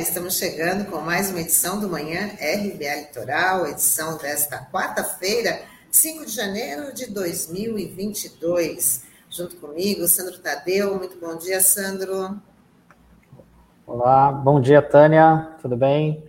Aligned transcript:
Estamos 0.00 0.34
chegando 0.38 0.88
com 0.88 1.00
mais 1.00 1.28
uma 1.30 1.40
edição 1.40 1.80
do 1.80 1.88
Manhã 1.88 2.28
RBA 2.34 3.00
Litoral, 3.00 3.66
edição 3.66 4.16
desta 4.16 4.64
quarta-feira, 4.66 5.60
5 5.90 6.24
de 6.24 6.30
janeiro 6.30 6.94
de 6.94 7.06
2022. 7.06 9.02
Junto 9.28 9.56
comigo, 9.56 10.06
Sandro 10.06 10.38
Tadeu. 10.38 10.96
Muito 10.96 11.18
bom 11.18 11.36
dia, 11.36 11.60
Sandro. 11.60 12.40
Olá, 13.84 14.30
bom 14.30 14.60
dia, 14.60 14.80
Tânia. 14.80 15.56
Tudo 15.60 15.76
bem? 15.76 16.24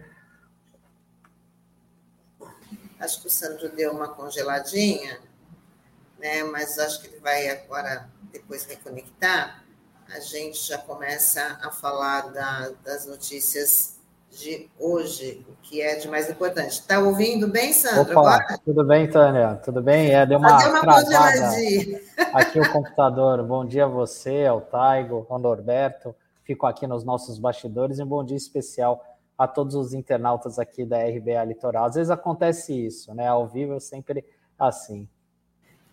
Acho 2.99 3.21
que 3.21 3.27
o 3.27 3.31
Sandro 3.31 3.69
deu 3.69 3.91
uma 3.91 4.07
congeladinha, 4.07 5.19
né? 6.17 6.43
Mas 6.43 6.79
acho 6.79 7.01
que 7.01 7.07
ele 7.07 7.19
vai 7.19 7.47
agora 7.49 8.09
depois 8.31 8.65
reconectar 8.65 9.58
a 10.15 10.19
gente 10.19 10.67
já 10.67 10.77
começa 10.77 11.59
a 11.61 11.69
falar 11.69 12.31
da, 12.31 12.71
das 12.83 13.05
notícias 13.05 13.99
de 14.31 14.69
hoje, 14.79 15.45
o 15.49 15.53
que 15.61 15.81
é 15.81 15.95
de 15.95 16.07
mais 16.07 16.29
importante. 16.29 16.71
Está 16.71 16.99
ouvindo 16.99 17.47
bem, 17.47 17.73
Sandra? 17.73 18.01
Opa, 18.01 18.11
agora? 18.11 18.59
Tudo 18.63 18.83
bem, 18.85 19.09
Tânia? 19.09 19.55
Tudo 19.63 19.81
bem? 19.81 20.13
É, 20.13 20.25
deu 20.25 20.37
uma, 20.37 20.57
deu 20.57 20.69
uma 20.69 20.81
travada 20.81 21.49
aqui 22.33 22.59
o 22.59 22.71
computador. 22.71 23.43
Bom 23.43 23.65
dia 23.65 23.85
a 23.85 23.87
você, 23.87 24.45
ao 24.45 24.61
Taigo, 24.61 25.25
ao 25.29 25.39
Norberto. 25.39 26.15
Fico 26.43 26.65
aqui 26.65 26.87
nos 26.87 27.03
nossos 27.03 27.37
bastidores 27.37 27.99
e 27.99 28.03
um 28.03 28.07
bom 28.07 28.23
dia 28.23 28.37
especial 28.37 29.03
a 29.37 29.47
todos 29.47 29.75
os 29.75 29.93
internautas 29.93 30.59
aqui 30.59 30.85
da 30.85 30.97
RBA 30.97 31.43
Litoral. 31.45 31.85
Às 31.85 31.95
vezes 31.95 32.11
acontece 32.11 32.73
isso, 32.73 33.13
né? 33.13 33.27
Ao 33.27 33.47
vivo 33.47 33.75
é 33.75 33.79
sempre 33.79 34.25
assim. 34.57 35.07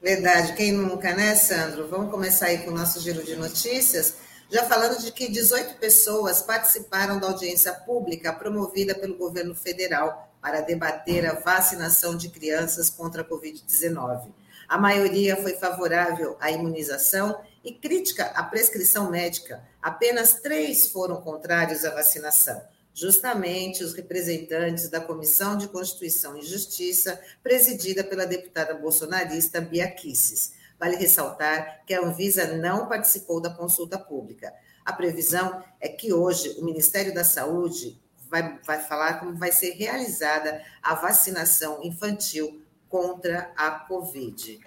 Verdade, 0.00 0.52
quem 0.52 0.72
nunca, 0.72 1.14
né, 1.14 1.34
Sandro? 1.34 1.88
Vamos 1.88 2.10
começar 2.10 2.46
aí 2.46 2.58
com 2.58 2.70
o 2.70 2.74
nosso 2.74 3.00
giro 3.00 3.24
de 3.24 3.34
notícias, 3.34 4.16
já 4.50 4.62
falando 4.64 5.00
de 5.00 5.10
que 5.10 5.26
18 5.26 5.76
pessoas 5.78 6.42
participaram 6.42 7.18
da 7.18 7.28
audiência 7.28 7.72
pública 7.72 8.32
promovida 8.32 8.94
pelo 8.94 9.16
governo 9.16 9.54
federal 9.54 10.30
para 10.40 10.60
debater 10.60 11.24
a 11.26 11.32
vacinação 11.32 12.14
de 12.14 12.28
crianças 12.28 12.90
contra 12.90 13.22
a 13.22 13.24
Covid-19. 13.24 14.28
A 14.68 14.78
maioria 14.78 15.36
foi 15.36 15.54
favorável 15.54 16.36
à 16.40 16.50
imunização 16.50 17.40
e 17.64 17.72
crítica 17.72 18.26
à 18.34 18.42
prescrição 18.42 19.10
médica. 19.10 19.62
Apenas 19.80 20.34
três 20.34 20.88
foram 20.88 21.22
contrários 21.22 21.84
à 21.84 21.90
vacinação 21.90 22.62
justamente 22.96 23.84
os 23.84 23.92
representantes 23.92 24.88
da 24.88 25.02
Comissão 25.02 25.58
de 25.58 25.68
Constituição 25.68 26.34
e 26.38 26.42
Justiça, 26.42 27.20
presidida 27.42 28.02
pela 28.02 28.24
deputada 28.24 28.72
bolsonarista 28.72 29.60
Bia 29.60 29.86
Kicis. 29.90 30.54
Vale 30.80 30.96
ressaltar 30.96 31.84
que 31.86 31.92
a 31.92 32.00
Anvisa 32.00 32.56
não 32.56 32.88
participou 32.88 33.38
da 33.38 33.50
consulta 33.50 33.98
pública. 33.98 34.50
A 34.82 34.94
previsão 34.94 35.62
é 35.78 35.88
que 35.90 36.10
hoje 36.10 36.56
o 36.58 36.64
Ministério 36.64 37.12
da 37.12 37.22
Saúde 37.22 38.00
vai, 38.30 38.58
vai 38.64 38.80
falar 38.82 39.20
como 39.20 39.36
vai 39.36 39.52
ser 39.52 39.72
realizada 39.72 40.62
a 40.82 40.94
vacinação 40.94 41.82
infantil 41.84 42.62
contra 42.88 43.52
a 43.58 43.72
Covid. 43.72 44.58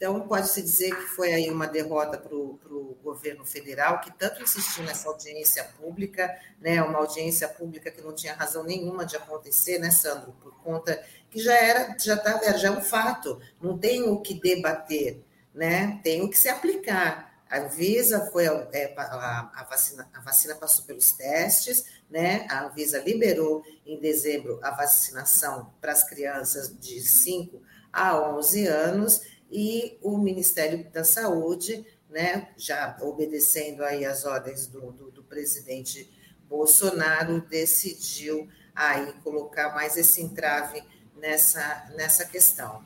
Então, 0.00 0.18
pode-se 0.26 0.62
dizer 0.62 0.96
que 0.96 1.08
foi 1.08 1.30
aí 1.30 1.50
uma 1.50 1.66
derrota 1.66 2.16
para 2.16 2.34
o 2.34 2.96
governo 3.04 3.44
federal, 3.44 4.00
que 4.00 4.10
tanto 4.10 4.42
insistiu 4.42 4.82
nessa 4.82 5.06
audiência 5.06 5.62
pública, 5.78 6.34
né, 6.58 6.82
uma 6.82 7.00
audiência 7.00 7.46
pública 7.46 7.90
que 7.90 8.00
não 8.00 8.14
tinha 8.14 8.32
razão 8.32 8.64
nenhuma 8.64 9.04
de 9.04 9.16
acontecer, 9.16 9.78
né, 9.78 9.90
Sandro, 9.90 10.32
por 10.40 10.56
conta 10.62 11.04
que 11.28 11.38
já 11.38 11.52
era, 11.54 11.94
já 11.98 12.14
estava, 12.14 12.56
já 12.56 12.68
é 12.68 12.70
um 12.70 12.80
fato, 12.80 13.42
não 13.60 13.76
tem 13.76 14.04
o 14.04 14.18
que 14.22 14.32
debater, 14.32 15.22
né, 15.54 16.00
tem 16.02 16.22
o 16.22 16.30
que 16.30 16.38
se 16.38 16.48
aplicar. 16.48 17.38
A 17.50 17.58
Anvisa 17.58 18.30
foi 18.32 18.46
é, 18.72 18.94
a, 18.96 19.50
a, 19.54 19.64
vacina, 19.64 20.08
a 20.14 20.20
vacina 20.22 20.54
passou 20.54 20.86
pelos 20.86 21.12
testes, 21.12 21.84
né? 22.08 22.46
A 22.48 22.64
Anvisa 22.64 23.00
liberou 23.00 23.64
em 23.84 23.98
dezembro 23.98 24.60
a 24.62 24.70
vacinação 24.70 25.74
para 25.80 25.90
as 25.90 26.08
crianças 26.08 26.72
de 26.78 27.00
5 27.00 27.60
a 27.92 28.16
11 28.36 28.68
anos 28.68 29.22
e 29.50 29.98
o 30.02 30.16
Ministério 30.16 30.88
da 30.90 31.02
Saúde, 31.02 31.84
né, 32.08 32.48
já 32.56 32.96
obedecendo 33.02 33.82
aí 33.82 34.04
as 34.04 34.24
ordens 34.24 34.66
do, 34.66 34.92
do, 34.92 35.10
do 35.10 35.22
presidente 35.22 36.10
Bolsonaro, 36.48 37.40
decidiu 37.42 38.48
aí 38.74 39.12
colocar 39.24 39.74
mais 39.74 39.96
esse 39.96 40.22
entrave 40.22 40.82
nessa, 41.16 41.90
nessa 41.96 42.24
questão. 42.24 42.82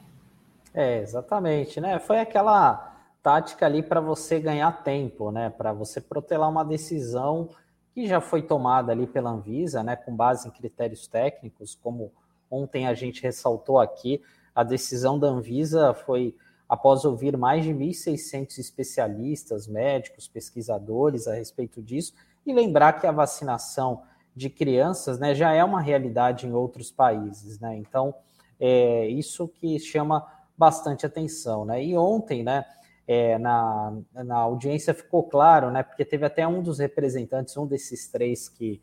É, 0.72 0.98
exatamente, 0.98 1.80
né? 1.80 1.98
Foi 2.00 2.18
aquela 2.18 2.92
tática 3.22 3.64
ali 3.64 3.82
para 3.82 4.00
você 4.00 4.40
ganhar 4.40 4.82
tempo, 4.82 5.30
né? 5.30 5.48
Para 5.50 5.72
você 5.72 6.00
protelar 6.00 6.50
uma 6.50 6.64
decisão 6.64 7.48
que 7.94 8.06
já 8.06 8.20
foi 8.20 8.42
tomada 8.42 8.90
ali 8.90 9.06
pela 9.06 9.30
Anvisa, 9.30 9.82
né? 9.82 9.94
Com 9.94 10.14
base 10.14 10.48
em 10.48 10.50
critérios 10.50 11.06
técnicos, 11.06 11.78
como 11.80 12.12
ontem 12.50 12.86
a 12.86 12.94
gente 12.94 13.22
ressaltou 13.22 13.78
aqui, 13.78 14.20
a 14.54 14.62
decisão 14.62 15.18
da 15.18 15.28
Anvisa 15.28 15.94
foi 15.94 16.36
após 16.68 17.04
ouvir 17.04 17.36
mais 17.36 17.64
de 17.64 17.72
1.600 17.72 18.58
especialistas, 18.58 19.66
médicos, 19.66 20.28
pesquisadores 20.28 21.26
a 21.26 21.34
respeito 21.34 21.82
disso, 21.82 22.14
e 22.46 22.52
lembrar 22.52 22.94
que 22.94 23.06
a 23.06 23.12
vacinação 23.12 24.02
de 24.34 24.50
crianças 24.50 25.18
né, 25.18 25.34
já 25.34 25.52
é 25.52 25.62
uma 25.62 25.80
realidade 25.80 26.46
em 26.46 26.52
outros 26.52 26.90
países. 26.90 27.60
Né? 27.60 27.76
Então, 27.76 28.14
é 28.58 29.06
isso 29.06 29.46
que 29.48 29.78
chama 29.78 30.26
bastante 30.56 31.06
atenção. 31.06 31.64
Né? 31.64 31.84
E 31.84 31.96
ontem, 31.96 32.42
né, 32.42 32.64
é, 33.06 33.38
na, 33.38 33.96
na 34.12 34.36
audiência 34.36 34.94
ficou 34.94 35.22
claro, 35.24 35.70
né, 35.70 35.82
porque 35.82 36.04
teve 36.04 36.24
até 36.24 36.46
um 36.46 36.62
dos 36.62 36.78
representantes, 36.78 37.56
um 37.56 37.66
desses 37.66 38.08
três 38.08 38.48
que 38.48 38.80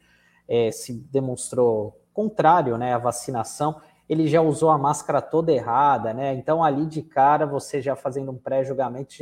é, 0.47 0.72
se 0.72 0.94
demonstrou 0.94 2.00
contrário 2.14 2.78
né, 2.78 2.94
à 2.94 2.97
vacinação, 2.97 3.81
ele 4.11 4.27
já 4.27 4.41
usou 4.41 4.69
a 4.69 4.77
máscara 4.77 5.22
toda 5.22 5.53
errada, 5.53 6.13
né? 6.13 6.33
Então, 6.33 6.61
ali 6.61 6.85
de 6.85 7.01
cara, 7.01 7.45
você 7.45 7.81
já 7.81 7.95
fazendo 7.95 8.29
um 8.29 8.38
pré-julgamento, 8.38 9.13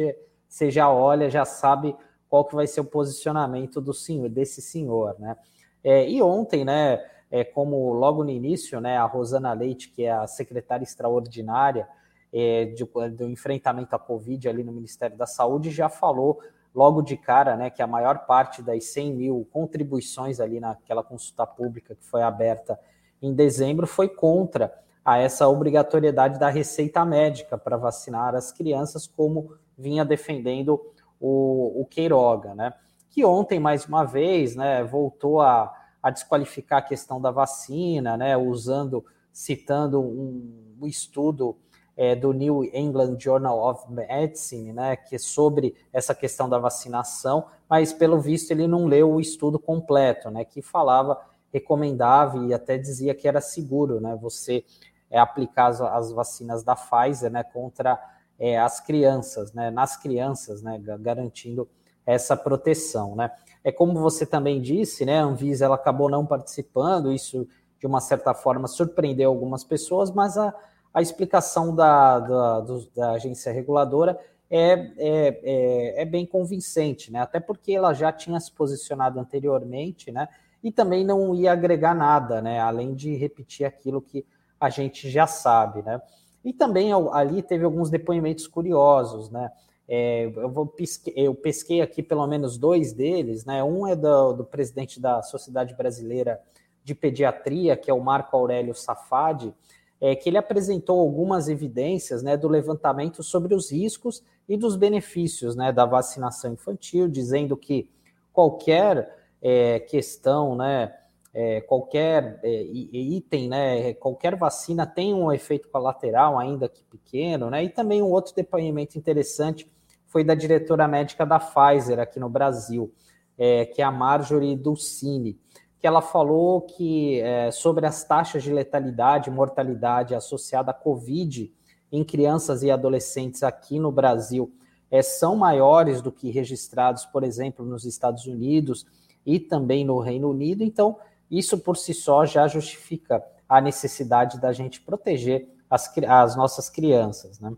você 0.47 0.71
já 0.71 0.91
olha, 0.91 1.29
já 1.29 1.45
sabe 1.45 1.95
qual 2.27 2.43
que 2.43 2.55
vai 2.55 2.65
ser 2.65 2.81
o 2.81 2.85
posicionamento 2.85 3.79
do 3.79 3.93
senhor, 3.93 4.27
desse 4.29 4.63
senhor, 4.63 5.15
né? 5.19 5.37
É, 5.83 6.09
e 6.09 6.23
ontem, 6.23 6.65
né, 6.65 7.05
é, 7.29 7.43
como 7.43 7.93
logo 7.93 8.23
no 8.23 8.31
início, 8.31 8.81
né, 8.81 8.97
a 8.97 9.05
Rosana 9.05 9.53
Leite, 9.53 9.91
que 9.91 10.05
é 10.05 10.11
a 10.11 10.25
secretária 10.25 10.83
extraordinária 10.83 11.87
é, 12.33 12.65
de, 12.65 12.83
do 13.15 13.29
enfrentamento 13.29 13.95
à 13.95 13.99
Covid 13.99 14.49
ali 14.49 14.63
no 14.63 14.71
Ministério 14.71 15.15
da 15.15 15.27
Saúde, 15.27 15.69
já 15.69 15.87
falou 15.87 16.39
logo 16.73 17.03
de 17.03 17.15
cara, 17.15 17.55
né, 17.55 17.69
que 17.69 17.83
a 17.83 17.87
maior 17.87 18.25
parte 18.25 18.63
das 18.63 18.85
100 18.85 19.13
mil 19.13 19.47
contribuições 19.51 20.39
ali 20.39 20.59
naquela 20.59 21.03
consulta 21.03 21.45
pública 21.45 21.93
que 21.93 22.03
foi 22.03 22.23
aberta 22.23 22.79
em 23.21 23.33
dezembro, 23.33 23.85
foi 23.85 24.07
contra 24.07 24.73
a 25.03 25.17
essa 25.17 25.47
obrigatoriedade 25.47 26.39
da 26.39 26.49
receita 26.49 27.03
médica 27.03 27.57
para 27.57 27.77
vacinar 27.77 28.35
as 28.35 28.51
crianças, 28.51 29.07
como 29.07 29.53
vinha 29.77 30.05
defendendo 30.05 30.79
o, 31.19 31.81
o 31.81 31.85
Queiroga, 31.85 32.53
né? 32.53 32.73
Que 33.09 33.25
ontem, 33.25 33.59
mais 33.59 33.85
uma 33.85 34.03
vez, 34.03 34.55
né, 34.55 34.83
voltou 34.83 35.41
a, 35.41 35.73
a 36.01 36.09
desqualificar 36.09 36.79
a 36.79 36.83
questão 36.83 37.19
da 37.19 37.31
vacina, 37.31 38.15
né, 38.15 38.37
usando, 38.37 39.03
citando 39.31 39.99
um, 39.99 40.77
um 40.81 40.85
estudo 40.85 41.57
é, 41.97 42.15
do 42.15 42.31
New 42.31 42.63
England 42.73 43.17
Journal 43.19 43.59
of 43.59 43.91
Medicine, 43.91 44.71
né, 44.71 44.95
que 44.95 45.15
é 45.15 45.19
sobre 45.19 45.75
essa 45.91 46.15
questão 46.15 46.47
da 46.47 46.57
vacinação, 46.57 47.47
mas 47.69 47.91
pelo 47.91 48.21
visto 48.21 48.51
ele 48.51 48.67
não 48.67 48.85
leu 48.85 49.11
o 49.11 49.19
estudo 49.19 49.59
completo, 49.59 50.29
né, 50.29 50.45
que 50.45 50.61
falava 50.61 51.19
recomendava 51.53 52.37
e 52.45 52.53
até 52.53 52.77
dizia 52.77 53.13
que 53.13 53.27
era 53.27 53.41
seguro, 53.41 53.99
né? 53.99 54.17
Você 54.21 54.63
é, 55.09 55.19
aplicar 55.19 55.67
as, 55.67 55.81
as, 55.81 56.11
vacinas 56.11 56.63
da 56.63 56.75
Pfizer, 56.75 57.31
né? 57.31 57.43
Contra 57.43 57.99
é, 58.37 58.57
as 58.57 58.79
crianças, 58.79 59.53
né? 59.53 59.71
Nas 59.71 59.97
crianças, 59.97 60.61
né? 60.61 60.79
Garantindo 60.99 61.67
essa 62.05 62.35
proteção, 62.35 63.15
né? 63.15 63.31
É 63.63 63.71
como 63.71 63.99
você 63.99 64.25
também 64.25 64.61
disse, 64.61 65.05
né? 65.05 65.19
A 65.19 65.23
Anvisa 65.23 65.65
ela 65.65 65.75
acabou 65.75 66.09
não 66.09 66.25
participando, 66.25 67.11
isso 67.11 67.47
de 67.79 67.87
uma 67.87 68.01
certa 68.01 68.33
forma 68.33 68.67
surpreendeu 68.67 69.29
algumas 69.29 69.63
pessoas, 69.63 70.11
mas 70.11 70.37
a, 70.37 70.53
a 70.93 71.01
explicação 71.01 71.73
da, 71.73 72.19
da, 72.19 72.59
do, 72.59 72.89
da 72.95 73.11
agência 73.11 73.51
reguladora 73.51 74.19
é, 74.49 74.71
é, 74.71 74.91
é, 74.97 76.01
é, 76.01 76.05
bem 76.05 76.25
convincente, 76.25 77.11
né? 77.11 77.21
Até 77.21 77.39
porque 77.39 77.73
ela 77.73 77.93
já 77.93 78.11
tinha 78.11 78.39
se 78.39 78.51
posicionado 78.51 79.19
anteriormente, 79.19 80.11
né? 80.11 80.27
E 80.63 80.71
também 80.71 81.05
não 81.05 81.33
ia 81.33 81.51
agregar 81.51 81.95
nada, 81.95 82.41
né? 82.41 82.59
Além 82.59 82.93
de 82.93 83.15
repetir 83.15 83.65
aquilo 83.65 84.01
que 84.01 84.25
a 84.59 84.69
gente 84.69 85.09
já 85.09 85.25
sabe, 85.25 85.81
né? 85.81 86.01
E 86.43 86.53
também 86.53 86.91
ali 87.11 87.41
teve 87.41 87.65
alguns 87.65 87.89
depoimentos 87.89 88.47
curiosos, 88.47 89.29
né? 89.29 89.51
É, 89.87 90.25
eu, 90.35 90.49
vou 90.49 90.67
pesquei, 90.67 91.13
eu 91.15 91.33
pesquei 91.33 91.81
aqui 91.81 92.03
pelo 92.03 92.25
menos 92.27 92.57
dois 92.57 92.93
deles, 92.93 93.45
né? 93.45 93.63
Um 93.63 93.87
é 93.87 93.95
do, 93.95 94.33
do, 94.33 94.43
presidente 94.45 94.99
da 94.99 95.21
Sociedade 95.23 95.73
Brasileira 95.73 96.39
de 96.83 96.93
Pediatria, 96.93 97.75
que 97.75 97.89
é 97.89 97.93
o 97.93 97.99
Marco 97.99 98.35
Aurélio 98.35 98.75
Safadi, 98.75 99.53
é, 99.99 100.15
que 100.15 100.29
ele 100.29 100.37
apresentou 100.37 100.99
algumas 100.99 101.49
evidências 101.49 102.23
né, 102.23 102.37
do 102.37 102.47
levantamento 102.47 103.21
sobre 103.21 103.53
os 103.53 103.71
riscos 103.71 104.23
e 104.47 104.55
dos 104.55 104.75
benefícios 104.75 105.55
né, 105.55 105.71
da 105.71 105.85
vacinação 105.85 106.53
infantil, 106.53 107.07
dizendo 107.07 107.57
que 107.57 107.89
qualquer 108.31 109.13
é, 109.41 109.79
questão 109.79 110.55
né, 110.55 110.93
é, 111.33 111.61
qualquer 111.61 112.39
é, 112.43 112.61
item, 112.63 113.49
né, 113.49 113.93
qualquer 113.93 114.35
vacina 114.35 114.85
tem 114.85 115.13
um 115.13 115.31
efeito 115.31 115.69
colateral, 115.69 116.37
ainda 116.37 116.67
que 116.67 116.83
pequeno, 116.83 117.49
né? 117.49 117.63
E 117.63 117.69
também 117.69 118.01
um 118.01 118.11
outro 118.11 118.33
depoimento 118.35 118.97
interessante 118.97 119.69
foi 120.07 120.23
da 120.23 120.33
diretora 120.33 120.87
médica 120.87 121.25
da 121.25 121.39
Pfizer 121.39 121.99
aqui 121.99 122.19
no 122.19 122.29
Brasil, 122.29 122.91
é, 123.37 123.65
que 123.65 123.81
é 123.81 123.85
a 123.85 123.91
Marjorie 123.91 124.55
Dulcini, 124.55 125.39
que 125.79 125.87
ela 125.87 126.01
falou 126.01 126.61
que 126.61 127.21
é, 127.21 127.51
sobre 127.51 127.85
as 127.85 128.03
taxas 128.03 128.43
de 128.43 128.51
letalidade 128.51 129.29
e 129.29 129.33
mortalidade 129.33 130.15
associada 130.15 130.71
à 130.71 130.73
Covid 130.73 131.53
em 131.91 132.03
crianças 132.03 132.63
e 132.63 132.71
adolescentes 132.71 133.43
aqui 133.43 133.79
no 133.79 133.91
Brasil 133.91 134.51
é, 134.91 135.01
são 135.01 135.35
maiores 135.35 136.01
do 136.01 136.11
que 136.11 136.31
registrados, 136.31 137.05
por 137.05 137.23
exemplo, 137.23 137.65
nos 137.65 137.85
Estados 137.85 138.25
Unidos 138.25 138.85
e 139.25 139.39
também 139.39 139.85
no 139.85 139.99
Reino 139.99 140.29
Unido. 140.29 140.63
Então, 140.63 140.97
isso 141.29 141.57
por 141.59 141.77
si 141.77 141.93
só 141.93 142.25
já 142.25 142.47
justifica 142.47 143.23
a 143.47 143.61
necessidade 143.61 144.39
da 144.39 144.51
gente 144.51 144.81
proteger 144.81 145.47
as, 145.69 145.91
as 146.07 146.35
nossas 146.35 146.69
crianças, 146.69 147.39
né? 147.39 147.53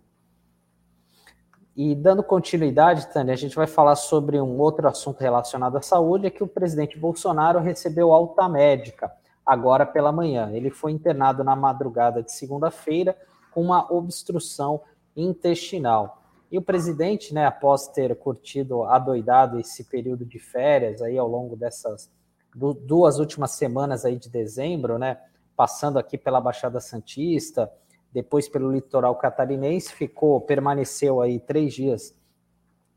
E 1.75 1.96
dando 1.96 2.22
continuidade, 2.22 3.08
Tânia, 3.13 3.34
a 3.34 3.38
gente 3.38 3.56
vai 3.56 3.66
falar 3.66 3.96
sobre 3.96 4.40
um 4.42 4.60
outro 4.60 4.88
assunto 4.88 5.22
relacionado 5.22 5.78
à 5.78 5.81
saúde, 5.81 6.28
é 6.28 6.30
que 6.30 6.44
o 6.44 6.48
presidente 6.48 7.00
Bolsonaro 7.00 7.60
recebeu 7.60 8.12
alta 8.12 8.48
médica 8.50 9.12
agora 9.46 9.86
pela 9.86 10.12
manhã. 10.12 10.52
Ele 10.52 10.69
foi 10.69 10.92
internado 10.92 11.44
na 11.44 11.56
madrugada 11.56 12.22
de 12.22 12.31
segunda-feira 12.31 13.18
com 13.52 13.62
uma 13.62 13.92
obstrução 13.92 14.81
intestinal. 15.16 16.21
E 16.51 16.57
o 16.57 16.62
presidente, 16.62 17.33
né, 17.33 17.45
após 17.45 17.88
ter 17.88 18.13
curtido 18.18 18.83
adoidado 18.83 19.57
esse 19.57 19.86
período 19.86 20.25
de 20.25 20.38
férias 20.38 21.01
aí 21.01 21.18
ao 21.18 21.27
longo 21.27 21.56
dessas 21.56 22.12
duas 22.53 23.18
últimas 23.18 23.51
semanas 23.51 24.03
aí 24.03 24.18
de 24.18 24.30
dezembro, 24.30 25.00
né, 25.00 25.18
passando 25.56 25.98
aqui 25.98 26.18
pela 26.18 26.42
Baixada 26.42 26.81
Santista, 26.81 27.71
depois 28.12 28.50
pelo 28.50 28.69
litoral 28.69 29.15
catarinense, 29.15 29.94
ficou, 29.94 30.42
permaneceu 30.42 31.21
aí 31.21 31.39
três 31.39 31.74
dias 31.74 32.13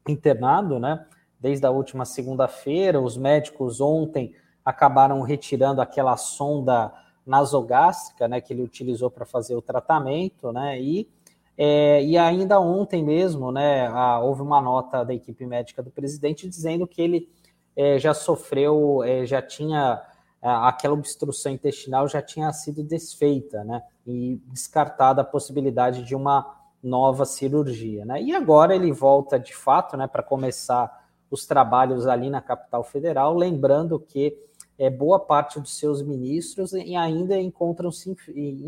internado, 0.08 0.80
né, 0.80 1.06
desde 1.38 1.64
a 1.64 1.70
última 1.70 2.04
segunda-feira, 2.04 3.00
os 3.00 3.16
médicos 3.16 3.80
ontem 3.80 4.34
acabaram 4.64 5.20
retirando 5.22 5.80
aquela 5.80 6.16
sonda 6.16 6.92
nasogástrica, 7.24 8.26
né, 8.26 8.40
que 8.40 8.52
ele 8.52 8.62
utilizou 8.62 9.10
para 9.10 9.24
fazer 9.24 9.54
o 9.54 9.62
tratamento, 9.62 10.50
né, 10.50 10.80
e 10.80 11.08
é, 11.56 12.02
e 12.04 12.18
ainda 12.18 12.58
ontem 12.58 13.04
mesmo, 13.04 13.52
né, 13.52 13.86
a, 13.86 14.18
houve 14.18 14.42
uma 14.42 14.60
nota 14.60 15.04
da 15.04 15.14
equipe 15.14 15.46
médica 15.46 15.82
do 15.82 15.90
presidente 15.90 16.48
dizendo 16.48 16.86
que 16.86 17.00
ele 17.00 17.28
é, 17.76 17.98
já 17.98 18.12
sofreu, 18.12 19.02
é, 19.04 19.24
já 19.24 19.40
tinha 19.40 20.02
é, 20.42 20.48
aquela 20.48 20.94
obstrução 20.94 21.52
intestinal 21.52 22.08
já 22.08 22.20
tinha 22.20 22.52
sido 22.52 22.82
desfeita, 22.82 23.62
né, 23.62 23.82
e 24.06 24.40
descartada 24.46 25.22
a 25.22 25.24
possibilidade 25.24 26.02
de 26.02 26.14
uma 26.14 26.60
nova 26.82 27.24
cirurgia, 27.24 28.04
né. 28.04 28.20
E 28.20 28.34
agora 28.34 28.74
ele 28.74 28.92
volta 28.92 29.38
de 29.38 29.54
fato, 29.54 29.96
né, 29.96 30.08
para 30.08 30.22
começar 30.24 31.04
os 31.30 31.46
trabalhos 31.46 32.06
ali 32.06 32.30
na 32.30 32.40
capital 32.40 32.82
federal, 32.82 33.34
lembrando 33.34 33.98
que 33.98 34.36
é, 34.76 34.90
boa 34.90 35.20
parte 35.20 35.60
dos 35.60 35.78
seus 35.78 36.02
ministros 36.02 36.74
ainda 36.74 37.38
encontram-se 37.38 38.16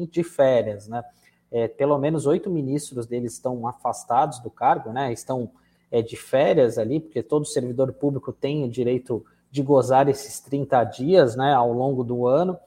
de 0.09 0.23
férias, 0.23 0.87
né 0.87 1.03
é, 1.51 1.69
pelo 1.69 1.99
menos 1.99 2.27
oito 2.27 2.51
ministros 2.51 3.07
deles 3.07 3.35
estão 3.35 3.67
afastados 3.67 4.41
do 4.41 4.51
cargo, 4.51 4.93
né? 4.93 5.13
Estão 5.13 5.51
é, 5.91 6.03
de 6.03 6.17
férias 6.17 6.79
ali, 6.79 7.01
porque 7.01 7.23
todo 7.23 7.45
servidor 7.45 7.93
público 7.93 8.33
tem 8.33 8.65
o 8.65 8.69
direito 8.69 9.25
de 9.51 9.63
gozar 9.63 10.09
esses 10.09 10.41
30 10.41 10.85
dias, 10.85 11.37
né, 11.37 11.55
ao 11.55 11.73
longo 11.73 12.05
do 12.05 12.27
ano. 12.27 12.59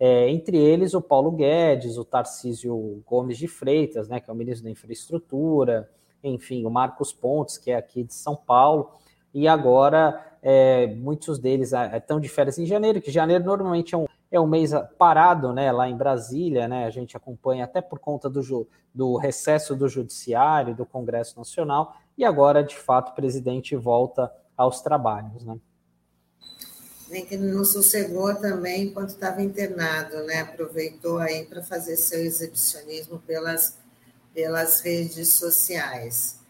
É, 0.00 0.28
entre 0.28 0.56
eles 0.56 0.94
o 0.94 1.00
Paulo 1.00 1.30
Guedes, 1.30 1.96
o 1.96 2.04
Tarcísio 2.04 3.02
Gomes 3.06 3.38
de 3.38 3.46
Freitas, 3.46 4.08
né, 4.08 4.18
que 4.18 4.28
é 4.28 4.32
o 4.32 4.36
ministro 4.36 4.64
da 4.64 4.70
Infraestrutura, 4.70 5.88
enfim, 6.24 6.64
o 6.64 6.70
Marcos 6.70 7.12
Pontes, 7.12 7.56
que 7.56 7.70
é 7.70 7.76
aqui 7.76 8.02
de 8.02 8.14
São 8.14 8.34
Paulo, 8.34 8.90
e 9.32 9.46
agora 9.46 10.36
é, 10.42 10.88
muitos 10.88 11.38
deles 11.38 11.72
é, 11.72 11.96
estão 11.96 12.18
de 12.18 12.28
férias 12.28 12.58
em 12.58 12.66
janeiro, 12.66 13.00
que 13.00 13.10
janeiro 13.12 13.44
normalmente 13.44 13.94
é 13.94 13.98
um 13.98 14.06
é 14.32 14.40
um 14.40 14.46
mês 14.46 14.72
parado, 14.98 15.52
né, 15.52 15.70
lá 15.70 15.86
em 15.86 15.96
Brasília, 15.96 16.66
né, 16.66 16.86
a 16.86 16.90
gente 16.90 17.14
acompanha 17.14 17.64
até 17.64 17.82
por 17.82 17.98
conta 17.98 18.30
do, 18.30 18.66
do 18.92 19.18
recesso 19.18 19.76
do 19.76 19.86
Judiciário, 19.86 20.74
do 20.74 20.86
Congresso 20.86 21.38
Nacional, 21.38 21.94
e 22.16 22.24
agora, 22.24 22.64
de 22.64 22.74
fato, 22.74 23.10
o 23.10 23.14
presidente 23.14 23.76
volta 23.76 24.32
aos 24.56 24.80
trabalhos, 24.80 25.44
né. 25.44 25.58
Nem 27.10 27.26
que 27.26 27.36
não 27.36 27.62
sossegou 27.62 28.34
também 28.36 28.84
enquanto 28.84 29.10
estava 29.10 29.42
internado, 29.42 30.24
né, 30.24 30.40
aproveitou 30.40 31.18
aí 31.18 31.44
para 31.44 31.62
fazer 31.62 31.96
seu 31.96 32.20
exibicionismo 32.20 33.18
pelas, 33.18 33.76
pelas 34.32 34.80
redes 34.80 35.28
sociais. 35.28 36.41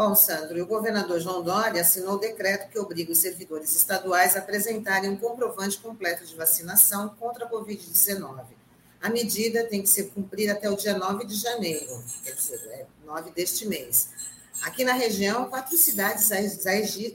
Bom, 0.00 0.14
Sandro, 0.14 0.62
o 0.62 0.66
governador 0.66 1.20
João 1.20 1.42
Dória 1.42 1.82
assinou 1.82 2.14
o 2.14 2.18
decreto 2.18 2.70
que 2.70 2.78
obriga 2.78 3.12
os 3.12 3.18
servidores 3.18 3.76
estaduais 3.76 4.34
a 4.34 4.38
apresentarem 4.38 5.10
um 5.10 5.16
comprovante 5.18 5.78
completo 5.78 6.24
de 6.24 6.34
vacinação 6.34 7.10
contra 7.20 7.44
a 7.44 7.50
Covid-19. 7.50 8.44
A 9.02 9.10
medida 9.10 9.62
tem 9.64 9.82
que 9.82 9.90
ser 9.90 10.04
cumprida 10.04 10.54
até 10.54 10.70
o 10.70 10.74
dia 10.74 10.96
9 10.96 11.26
de 11.26 11.34
janeiro, 11.34 12.02
quer 12.24 12.32
dizer, 12.32 12.66
é 12.70 12.86
9 13.04 13.30
deste 13.32 13.68
mês. 13.68 14.08
Aqui 14.62 14.84
na 14.84 14.94
região, 14.94 15.50
quatro 15.50 15.76
cidades 15.76 16.30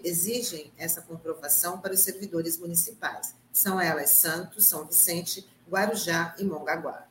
exigem 0.04 0.72
essa 0.78 1.02
comprovação 1.02 1.80
para 1.80 1.92
os 1.92 2.02
servidores 2.02 2.60
municipais. 2.60 3.34
São 3.52 3.82
elas 3.82 4.12
Santos, 4.12 4.68
São 4.68 4.86
Vicente, 4.86 5.44
Guarujá 5.68 6.36
e 6.38 6.44
Mongaguá. 6.44 7.05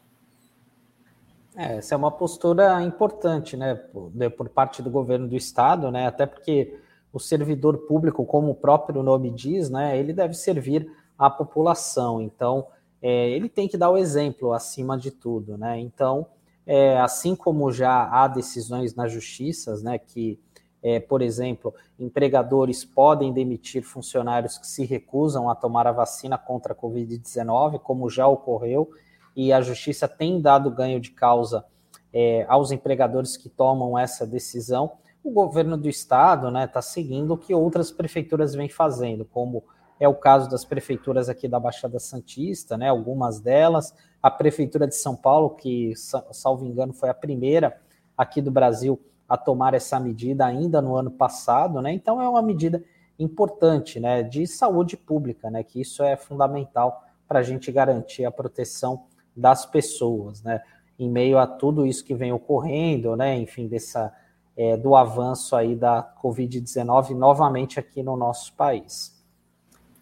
É, 1.57 1.77
essa 1.77 1.95
é 1.95 1.97
uma 1.97 2.11
postura 2.11 2.83
importante, 2.83 3.57
né, 3.57 3.77
por, 3.77 4.11
por, 4.37 4.49
parte 4.49 4.83
do 4.83 4.91
governo 4.91 5.29
do 5.29 5.37
estado, 5.37 5.91
né, 5.91 6.07
até 6.07 6.27
porque 6.27 6.77
o 7.13 7.21
servidor 7.21 7.79
público, 7.87 8.27
como 8.27 8.51
o 8.51 8.55
próprio 8.55 9.03
nome 9.05 9.31
diz, 9.31 9.71
né, 9.71 9.97
ele 9.97 10.13
deve 10.13 10.35
servir 10.35 10.91
à 11.17 11.31
população. 11.31 12.21
Então, 12.21 12.67
é, 13.01 13.31
ele 13.31 13.49
tem 13.49 13.69
que 13.69 13.77
dar 13.77 13.91
o 13.91 13.97
exemplo 13.97 14.53
acima 14.53 14.99
de 14.99 15.13
tudo, 15.13 15.57
né. 15.57 15.79
Então, 15.79 16.27
é, 16.67 16.99
assim 16.99 17.37
como 17.37 17.71
já 17.71 18.09
há 18.11 18.27
decisões 18.27 18.97
nas 18.97 19.13
justiças, 19.13 19.81
né, 19.81 19.97
que, 19.97 20.41
é, 20.83 20.99
por 20.99 21.23
exemplo, 21.23 21.73
empregadores 22.01 22.85
podem 22.85 23.33
demitir 23.33 23.85
funcionários 23.85 24.59
que 24.59 24.67
se 24.67 24.85
recusam 24.85 25.49
a 25.49 25.55
tomar 25.55 25.87
a 25.87 25.93
vacina 25.93 26.37
contra 26.37 26.73
a 26.73 26.77
Covid-19, 26.77 27.79
como 27.79 28.11
já 28.11 28.27
ocorreu 28.27 28.91
e 29.37 29.53
a 29.53 29.61
justiça 29.61 30.07
tem 30.07 30.41
dado 30.41 30.71
ganho 30.71 31.01
de 31.01 31.11
causa 31.11 31.65
é, 32.13 32.45
aos 32.49 32.71
empregadores 32.71 33.37
que 33.37 33.49
tomam 33.49 33.99
essa 33.99 34.27
decisão. 34.27 34.93
O 35.23 35.31
governo 35.31 35.77
do 35.77 35.89
estado 35.89 36.49
está 36.49 36.51
né, 36.51 36.67
tá 36.67 36.83
seguindo 36.83 37.33
o 37.33 37.39
que 37.39 37.55
outras 37.55 37.91
prefeituras 37.91 38.55
vêm 38.55 38.69
fazendo, 38.69 39.25
como 39.25 39.65
é 39.99 40.09
o 40.09 40.15
caso 40.15 40.49
das 40.49 40.65
prefeituras 40.65 41.29
aqui 41.29 41.49
da 41.49 41.59
Baixada 41.59 41.99
Santista, 41.99 42.77
né, 42.77 42.89
algumas 42.89 43.41
delas, 43.41 43.95
a 44.23 44.31
prefeitura 44.31 44.87
de 44.87 44.95
São 44.95 45.17
Paulo, 45.17 45.51
que, 45.51 45.93
salvo 46.33 46.65
engano, 46.65 46.93
foi 46.93 47.09
a 47.09 47.15
primeira 47.15 47.81
aqui 48.17 48.41
do 48.41 48.51
Brasil 48.51 49.01
a 49.29 49.37
tomar 49.37 49.75
essa 49.75 49.99
medida 49.99 50.45
ainda 50.45 50.81
no 50.83 50.95
ano 50.97 51.11
passado, 51.11 51.81
né? 51.81 51.93
Então 51.93 52.21
é 52.21 52.29
uma 52.29 52.43
medida 52.43 52.83
importante, 53.19 53.99
né, 54.01 54.23
de 54.23 54.47
saúde 54.47 54.97
pública, 54.97 55.51
né, 55.51 55.63
que 55.63 55.81
isso 55.81 56.03
é 56.03 56.17
fundamental 56.17 57.05
para 57.29 57.39
a 57.39 57.43
gente 57.43 57.71
garantir 57.71 58.25
a 58.25 58.31
proteção 58.31 59.05
das 59.37 59.67
pessoas, 59.67 60.43
né? 60.43 60.63
Em 60.99 61.11
meio 61.11 61.39
a 61.39 61.47
tudo 61.47 61.87
isso 61.87 62.05
que 62.05 62.15
vem 62.15 62.33
ocorrendo, 62.33 63.17
né? 63.17 63.37
Enfim, 63.37 63.67
dessa 63.67 64.13
é, 64.57 64.77
do 64.77 64.95
avanço 64.95 65.57
aí 65.57 65.75
da 65.75 66.15
Covid-19 66.23 67.11
novamente 67.11 67.79
aqui 67.81 68.03
no 68.03 68.17
nosso 68.17 68.53
país. 68.55 69.13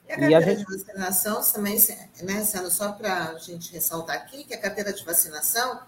E 0.09 0.12
a 0.12 0.17
carteira 0.19 0.31
e 0.31 0.35
a 0.35 0.41
gente... 0.41 0.67
de 0.67 0.77
vacinação 0.77 1.43
também, 1.53 1.75
né, 2.23 2.45
sendo 2.45 2.71
só 2.71 2.93
para 2.93 3.31
a 3.31 3.39
gente 3.39 3.73
ressaltar 3.73 4.17
aqui, 4.17 4.45
que 4.45 4.55
a 4.55 4.61
carteira 4.61 4.93
de 4.93 5.05
vacinação, 5.05 5.81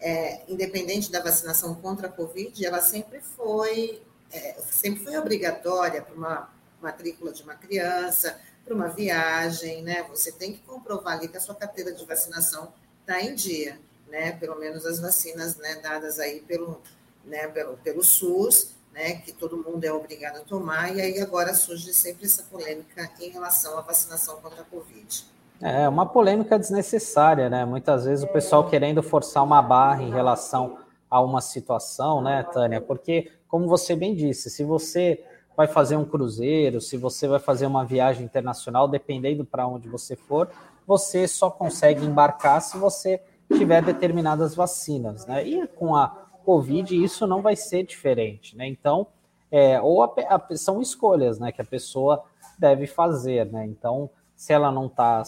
é, 0.00 0.42
independente 0.50 1.12
da 1.12 1.22
vacinação 1.22 1.74
contra 1.76 2.08
a 2.08 2.10
Covid, 2.10 2.64
ela 2.64 2.80
sempre 2.80 3.20
foi, 3.20 4.02
é, 4.32 4.54
sempre 4.62 5.04
foi 5.04 5.16
obrigatória 5.16 6.02
para 6.02 6.14
uma 6.14 6.50
matrícula 6.80 7.32
de 7.32 7.42
uma 7.42 7.54
criança, 7.54 8.38
para 8.64 8.74
uma 8.74 8.88
viagem, 8.88 9.82
né? 9.82 10.02
Você 10.10 10.30
tem 10.32 10.52
que 10.52 10.60
comprovar 10.60 11.18
ali 11.18 11.28
que 11.28 11.36
a 11.36 11.40
sua 11.40 11.54
carteira 11.54 11.92
de 11.92 12.04
vacinação 12.04 12.72
está 13.08 13.22
em 13.22 13.34
dia, 13.34 13.78
né? 14.10 14.32
Pelo 14.32 14.56
menos 14.56 14.84
as 14.84 15.00
vacinas 15.00 15.56
né, 15.56 15.80
dadas 15.82 16.18
aí 16.18 16.40
pelo, 16.40 16.80
né, 17.24 17.48
pelo, 17.48 17.78
pelo 17.78 18.04
SUS, 18.04 18.74
né, 18.92 19.14
que 19.14 19.32
todo 19.32 19.56
mundo 19.56 19.82
é 19.84 19.92
obrigado 19.92 20.36
a 20.36 20.40
tomar, 20.40 20.94
e 20.94 21.00
aí 21.00 21.20
agora 21.20 21.54
surge 21.54 21.94
sempre 21.94 22.26
essa 22.26 22.42
polêmica 22.42 23.10
em 23.20 23.30
relação 23.30 23.78
à 23.78 23.80
vacinação 23.80 24.36
contra 24.42 24.60
a 24.60 24.64
Covid. 24.64 25.24
É 25.60 25.88
uma 25.88 26.06
polêmica 26.06 26.56
desnecessária, 26.56 27.50
né? 27.50 27.64
Muitas 27.64 28.04
vezes 28.04 28.24
o 28.24 28.28
pessoal 28.28 28.68
querendo 28.68 29.02
forçar 29.02 29.42
uma 29.42 29.60
barra 29.60 30.02
em 30.02 30.10
relação 30.10 30.78
a 31.10 31.20
uma 31.20 31.40
situação, 31.40 32.22
né, 32.22 32.44
Tânia? 32.52 32.80
Porque, 32.80 33.32
como 33.48 33.66
você 33.66 33.96
bem 33.96 34.14
disse, 34.14 34.50
se 34.50 34.62
você 34.62 35.24
vai 35.56 35.66
fazer 35.66 35.96
um 35.96 36.04
cruzeiro, 36.04 36.80
se 36.80 36.96
você 36.96 37.26
vai 37.26 37.40
fazer 37.40 37.66
uma 37.66 37.84
viagem 37.84 38.24
internacional, 38.24 38.86
dependendo 38.86 39.44
para 39.44 39.66
onde 39.66 39.88
você 39.88 40.14
for, 40.14 40.48
você 40.88 41.28
só 41.28 41.50
consegue 41.50 42.02
embarcar 42.02 42.62
se 42.62 42.78
você 42.78 43.20
tiver 43.52 43.82
determinadas 43.84 44.54
vacinas, 44.54 45.26
né? 45.26 45.46
E 45.46 45.66
com 45.66 45.94
a 45.94 46.08
Covid 46.46 47.04
isso 47.04 47.26
não 47.26 47.42
vai 47.42 47.54
ser 47.56 47.84
diferente, 47.84 48.56
né? 48.56 48.66
Então, 48.66 49.06
é, 49.52 49.78
ou 49.82 50.02
a, 50.02 50.14
a, 50.30 50.56
são 50.56 50.80
escolhas, 50.80 51.38
né, 51.38 51.52
que 51.52 51.60
a 51.60 51.64
pessoa 51.64 52.24
deve 52.58 52.86
fazer, 52.86 53.44
né? 53.52 53.66
Então, 53.66 54.08
se 54.34 54.54
ela 54.54 54.72
não 54.72 54.86
está 54.86 55.22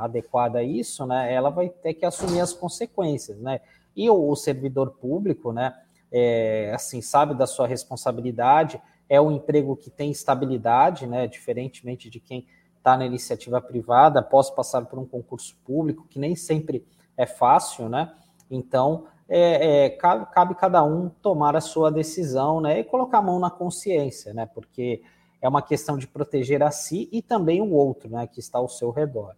adequada 0.00 0.60
a 0.60 0.62
isso, 0.62 1.04
né, 1.04 1.30
ela 1.30 1.50
vai 1.50 1.68
ter 1.68 1.92
que 1.92 2.06
assumir 2.06 2.40
as 2.40 2.54
consequências, 2.54 3.36
né? 3.38 3.60
E 3.94 4.08
o, 4.08 4.30
o 4.30 4.34
servidor 4.34 4.92
público, 4.92 5.52
né, 5.52 5.74
é, 6.10 6.72
assim, 6.74 7.02
sabe 7.02 7.34
da 7.34 7.46
sua 7.46 7.66
responsabilidade, 7.66 8.80
é 9.10 9.20
um 9.20 9.30
emprego 9.30 9.76
que 9.76 9.90
tem 9.90 10.10
estabilidade, 10.10 11.06
né, 11.06 11.26
diferentemente 11.26 12.08
de 12.08 12.18
quem 12.18 12.46
está 12.82 12.96
na 12.96 13.06
iniciativa 13.06 13.60
privada, 13.60 14.18
após 14.18 14.50
passar 14.50 14.84
por 14.86 14.98
um 14.98 15.06
concurso 15.06 15.56
público, 15.64 16.06
que 16.10 16.18
nem 16.18 16.34
sempre 16.34 16.84
é 17.16 17.24
fácil, 17.24 17.88
né? 17.88 18.12
Então, 18.50 19.06
é, 19.28 19.84
é, 19.84 19.90
cabe, 19.90 20.26
cabe, 20.32 20.54
cada 20.56 20.82
um 20.82 21.08
tomar 21.08 21.54
a 21.54 21.60
sua 21.60 21.90
decisão, 21.92 22.60
né? 22.60 22.80
E 22.80 22.84
colocar 22.84 23.18
a 23.18 23.22
mão 23.22 23.38
na 23.38 23.50
consciência, 23.50 24.34
né? 24.34 24.46
Porque 24.46 25.00
é 25.40 25.48
uma 25.48 25.62
questão 25.62 25.96
de 25.96 26.08
proteger 26.08 26.62
a 26.62 26.72
si 26.72 27.08
e 27.12 27.22
também 27.22 27.60
o 27.60 27.70
outro, 27.70 28.10
né? 28.10 28.26
Que 28.26 28.40
está 28.40 28.58
ao 28.58 28.68
seu 28.68 28.90
redor. 28.90 29.36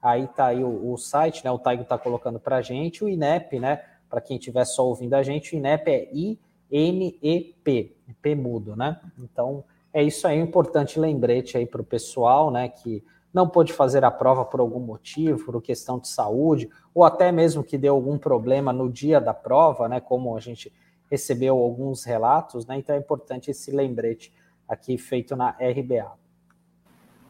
Aí 0.00 0.22
está 0.22 0.46
aí 0.46 0.62
o, 0.62 0.92
o, 0.92 0.96
site, 0.96 1.44
né? 1.44 1.50
O 1.50 1.58
Taigo 1.58 1.82
está 1.82 1.98
colocando 1.98 2.38
para 2.38 2.58
a 2.58 2.62
gente. 2.62 3.02
O 3.02 3.08
INEP, 3.08 3.58
né? 3.58 3.84
Para 4.08 4.20
quem 4.20 4.36
estiver 4.36 4.64
só 4.64 4.86
ouvindo 4.86 5.14
a 5.14 5.24
gente, 5.24 5.56
o 5.56 5.58
INEP 5.58 5.90
é 5.90 6.08
I-N-E-P, 6.14 7.96
P 8.22 8.34
mudo, 8.36 8.76
né? 8.76 9.00
Então, 9.18 9.64
é 9.92 10.02
isso 10.02 10.26
aí, 10.26 10.40
um 10.40 10.44
importante 10.44 10.98
lembrete 10.98 11.56
aí 11.56 11.66
para 11.66 11.80
o 11.80 11.84
pessoal, 11.84 12.50
né? 12.50 12.68
Que 12.68 13.04
não 13.32 13.48
pôde 13.48 13.72
fazer 13.72 14.04
a 14.04 14.10
prova 14.10 14.44
por 14.44 14.60
algum 14.60 14.80
motivo, 14.80 15.44
por 15.44 15.62
questão 15.62 15.98
de 15.98 16.08
saúde, 16.08 16.68
ou 16.94 17.02
até 17.04 17.32
mesmo 17.32 17.64
que 17.64 17.78
deu 17.78 17.94
algum 17.94 18.18
problema 18.18 18.72
no 18.72 18.90
dia 18.90 19.20
da 19.20 19.32
prova, 19.32 19.88
né, 19.88 20.00
como 20.00 20.36
a 20.36 20.40
gente 20.40 20.72
recebeu 21.10 21.56
alguns 21.58 22.04
relatos, 22.04 22.66
né, 22.66 22.76
então 22.76 22.94
é 22.94 22.98
importante 22.98 23.50
esse 23.50 23.70
lembrete 23.70 24.32
aqui 24.68 24.98
feito 24.98 25.34
na 25.34 25.50
RBA. 25.50 26.12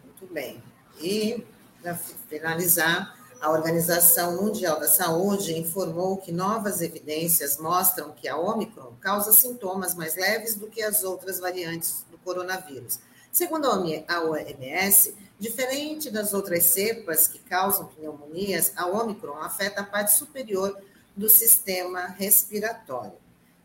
Muito 0.05 0.33
bem. 0.33 0.63
E, 1.01 1.45
para 1.81 1.95
finalizar, 1.95 3.17
a 3.43 3.51
Organização 3.51 4.41
Mundial 4.41 4.81
da 4.81 4.89
Saúde 4.89 5.59
informou 5.59 6.17
que 6.17 6.33
novas 6.33 6.81
evidências 6.81 7.59
mostram 7.59 8.13
que 8.13 8.29
a 8.29 8.37
Omicron 8.37 8.95
causa 9.01 9.33
sintomas 9.33 9.95
mais 9.95 10.15
leves 10.15 10.55
do 10.55 10.69
que 10.69 10.81
as 10.81 11.03
outras 11.05 11.41
variantes 11.41 12.07
do 12.11 12.17
coronavírus. 12.19 13.01
Segundo 13.31 13.67
a 13.67 14.25
OMS, 14.25 15.15
Diferente 15.43 16.09
das 16.09 16.33
outras 16.33 16.67
cepas 16.67 17.27
que 17.27 17.41
causam 17.41 17.87
pneumonias, 17.87 18.73
a 18.77 18.87
Omicron 18.87 19.35
afeta 19.39 19.81
a 19.81 19.85
parte 19.85 20.13
superior 20.13 20.81
do 21.17 21.29
sistema 21.29 22.07
respiratório. 22.07 23.19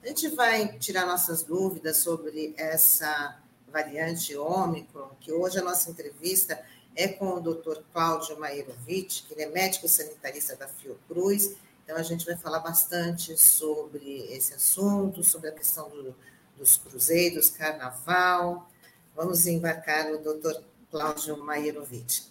A 0.04 0.08
gente 0.08 0.28
vai 0.30 0.76
tirar 0.80 1.06
nossas 1.06 1.44
dúvidas 1.44 1.98
sobre 1.98 2.56
essa 2.58 3.38
variante 3.72 4.36
Omicron, 4.36 5.12
que 5.20 5.32
hoje 5.32 5.60
a 5.60 5.62
nossa 5.62 5.92
entrevista 5.92 6.60
é 6.98 7.08
com 7.08 7.36
o 7.36 7.40
Dr. 7.40 7.78
Cláudio 7.94 8.40
Mairovic, 8.40 9.24
que 9.24 9.34
ele 9.34 9.44
é 9.44 9.50
médico 9.50 9.88
sanitarista 9.88 10.56
da 10.56 10.68
Fiocruz. 10.68 11.56
Então, 11.84 11.96
a 11.96 12.02
gente 12.02 12.26
vai 12.26 12.36
falar 12.36 12.60
bastante 12.60 13.38
sobre 13.38 14.26
esse 14.34 14.56
assunto, 14.56 15.24
sobre 15.24 15.50
a 15.50 15.54
questão 15.54 15.90
do, 15.90 16.16
dos 16.58 16.76
cruzeiros, 16.78 17.52
carnaval. 17.52 18.68
Vamos 19.16 19.46
embarcar 19.46 20.12
o 20.12 20.18
doutor 20.18 20.62
Cláudio 20.90 21.38
Mairovic. 21.38 22.24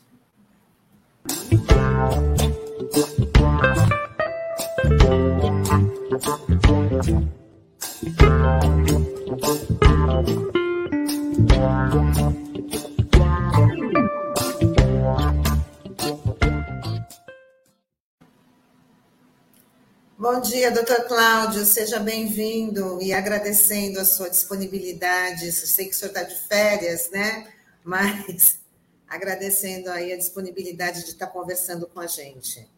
Bom 20.29 20.41
dia, 20.41 20.73
doutor 20.73 21.07
Cláudio, 21.07 21.65
seja 21.65 22.01
bem-vindo 22.01 23.01
e 23.01 23.13
agradecendo 23.13 24.01
a 24.01 24.05
sua 24.05 24.29
disponibilidade. 24.29 25.47
Eu 25.47 25.53
sei 25.53 25.85
que 25.87 25.93
o 25.93 25.95
senhor 25.95 26.09
está 26.09 26.25
de 26.25 26.35
férias, 26.35 27.09
né? 27.13 27.47
mas 27.85 28.61
agradecendo 29.07 29.89
aí 29.89 30.13
a 30.13 30.17
disponibilidade 30.17 31.05
de 31.05 31.11
estar 31.11 31.29
conversando 31.29 31.87
com 31.87 32.01
a 32.01 32.09
gente. 32.09 32.69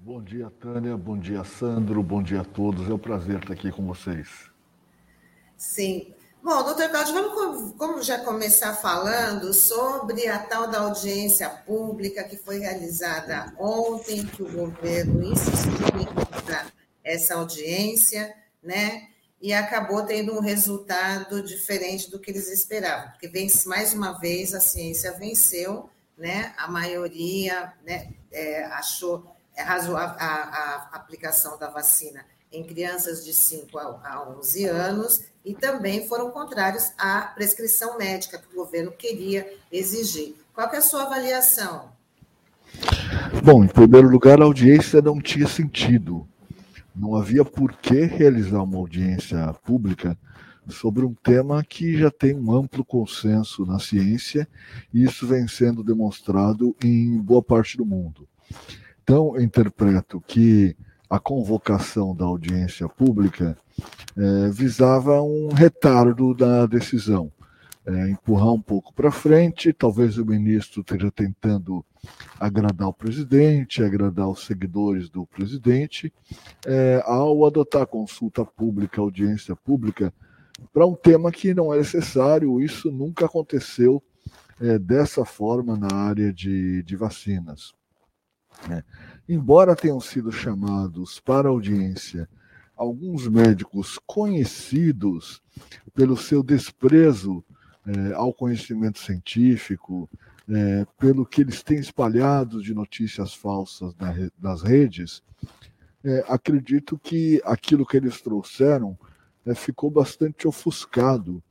Bom 0.00 0.20
dia, 0.20 0.50
Tânia. 0.58 0.96
Bom 0.96 1.16
dia, 1.16 1.44
Sandro. 1.44 2.02
Bom 2.02 2.20
dia 2.20 2.40
a 2.40 2.44
todos. 2.44 2.90
É 2.90 2.92
um 2.92 2.98
prazer 2.98 3.38
estar 3.38 3.52
aqui 3.52 3.70
com 3.70 3.86
vocês. 3.86 4.28
Sim. 5.56 6.12
Bom, 6.44 6.62
doutor 6.62 6.90
Cláudio, 6.90 7.14
vamos 7.14 7.72
como 7.78 8.02
já 8.02 8.18
começar 8.18 8.74
falando 8.74 9.54
sobre 9.54 10.28
a 10.28 10.38
tal 10.38 10.68
da 10.68 10.80
audiência 10.80 11.48
pública 11.48 12.22
que 12.22 12.36
foi 12.36 12.58
realizada 12.58 13.50
ontem, 13.58 14.26
que 14.26 14.42
o 14.42 14.52
governo 14.52 15.24
insistiu 15.24 15.72
em 15.98 16.06
essa 17.02 17.36
audiência, 17.36 18.36
né? 18.62 19.08
e 19.40 19.54
acabou 19.54 20.04
tendo 20.04 20.34
um 20.34 20.40
resultado 20.40 21.42
diferente 21.42 22.10
do 22.10 22.20
que 22.20 22.30
eles 22.30 22.46
esperavam, 22.52 23.08
porque 23.12 23.26
vence 23.26 23.66
mais 23.66 23.94
uma 23.94 24.12
vez 24.12 24.52
a 24.52 24.60
ciência 24.60 25.12
venceu, 25.12 25.88
né? 26.14 26.52
A 26.58 26.70
maioria, 26.70 27.72
né, 27.86 28.10
é, 28.30 28.64
achou 28.66 29.34
é, 29.56 29.62
razoável 29.62 30.16
a, 30.18 30.90
a, 30.92 30.96
aplicação 30.96 31.58
da 31.58 31.70
vacina 31.70 32.33
em 32.54 32.64
crianças 32.64 33.24
de 33.24 33.34
5 33.34 33.78
a, 33.78 34.00
a 34.04 34.28
11 34.38 34.64
anos 34.66 35.22
e 35.44 35.54
também 35.54 36.08
foram 36.08 36.30
contrários 36.30 36.92
à 36.96 37.20
prescrição 37.34 37.98
médica 37.98 38.38
que 38.38 38.52
o 38.52 38.64
governo 38.64 38.92
queria 38.92 39.52
exigir. 39.70 40.34
Qual 40.54 40.68
é 40.68 40.76
a 40.76 40.80
sua 40.80 41.02
avaliação? 41.02 41.92
Bom, 43.42 43.64
em 43.64 43.68
primeiro 43.68 44.08
lugar, 44.08 44.40
a 44.40 44.44
audiência 44.44 45.02
não 45.02 45.20
tinha 45.20 45.46
sentido 45.46 46.26
não 46.94 47.16
havia 47.16 47.44
por 47.44 47.72
que 47.72 48.04
realizar 48.04 48.62
uma 48.62 48.78
audiência 48.78 49.52
pública 49.64 50.16
sobre 50.68 51.04
um 51.04 51.12
tema 51.12 51.62
que 51.64 51.96
já 51.96 52.10
tem 52.10 52.34
um 52.34 52.56
amplo 52.56 52.84
consenso 52.84 53.66
na 53.66 53.78
ciência 53.80 54.48
e 54.92 55.02
isso 55.02 55.26
vem 55.26 55.48
sendo 55.48 55.82
demonstrado 55.82 56.74
em 56.82 57.20
boa 57.20 57.42
parte 57.42 57.76
do 57.76 57.84
mundo. 57.84 58.28
Então, 59.02 59.36
eu 59.36 59.42
interpreto 59.42 60.22
que 60.26 60.76
a 61.08 61.18
convocação 61.18 62.14
da 62.14 62.24
audiência 62.24 62.88
pública 62.88 63.56
é, 64.16 64.50
visava 64.50 65.20
um 65.22 65.48
retardo 65.48 66.34
da 66.34 66.66
decisão 66.66 67.30
é, 67.86 68.08
empurrar 68.10 68.52
um 68.52 68.60
pouco 68.60 68.92
para 68.94 69.10
frente. 69.10 69.72
Talvez 69.72 70.18
o 70.18 70.24
ministro 70.24 70.80
esteja 70.80 71.10
tentando 71.10 71.84
agradar 72.38 72.88
o 72.88 72.92
presidente, 72.92 73.82
agradar 73.82 74.28
os 74.28 74.44
seguidores 74.44 75.08
do 75.08 75.26
presidente, 75.26 76.12
é, 76.66 77.02
ao 77.04 77.44
adotar 77.44 77.86
consulta 77.86 78.44
pública, 78.44 79.00
audiência 79.00 79.54
pública, 79.54 80.12
para 80.72 80.86
um 80.86 80.94
tema 80.94 81.30
que 81.30 81.52
não 81.52 81.72
é 81.72 81.78
necessário. 81.78 82.60
Isso 82.60 82.90
nunca 82.90 83.26
aconteceu 83.26 84.02
é, 84.60 84.78
dessa 84.78 85.24
forma 85.24 85.76
na 85.76 85.94
área 85.94 86.32
de, 86.32 86.82
de 86.82 86.96
vacinas. 86.96 87.74
É. 88.70 88.82
Embora 89.28 89.76
tenham 89.76 90.00
sido 90.00 90.30
chamados 90.30 91.20
para 91.20 91.48
audiência 91.48 92.28
alguns 92.76 93.28
médicos 93.28 93.98
conhecidos 94.04 95.40
pelo 95.94 96.16
seu 96.16 96.42
desprezo 96.42 97.44
é, 97.86 98.14
ao 98.14 98.32
conhecimento 98.32 98.98
científico, 98.98 100.08
é, 100.48 100.86
pelo 100.98 101.24
que 101.24 101.40
eles 101.40 101.62
têm 101.62 101.78
espalhado 101.78 102.62
de 102.62 102.74
notícias 102.74 103.32
falsas 103.34 103.94
na, 103.96 104.12
nas 104.40 104.62
redes, 104.62 105.22
é, 106.02 106.24
acredito 106.28 106.98
que 106.98 107.40
aquilo 107.44 107.86
que 107.86 107.96
eles 107.96 108.20
trouxeram 108.20 108.98
é, 109.46 109.54
ficou 109.54 109.90
bastante 109.90 110.46
ofuscado 110.46 111.42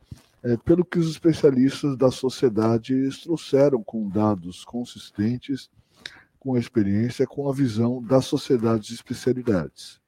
é, 0.44 0.58
pelo 0.58 0.84
que 0.84 1.00
os 1.00 1.10
especialistas 1.10 1.96
da 1.96 2.12
sociedade 2.12 3.10
trouxeram 3.24 3.82
com 3.82 4.10
dados 4.10 4.66
consistentes, 4.66 5.70
com 6.44 6.56
a 6.56 6.60
experiência, 6.60 7.26
com 7.26 7.50
a 7.50 7.54
visão 7.54 8.04
das 8.04 8.26
sociedades 8.26 8.88
de 8.88 8.94
especialidades. 8.94 10.02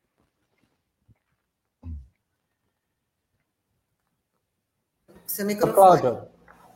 Seu 5.25 5.45
microfone. 5.45 6.01
Cláudio, 6.01 6.27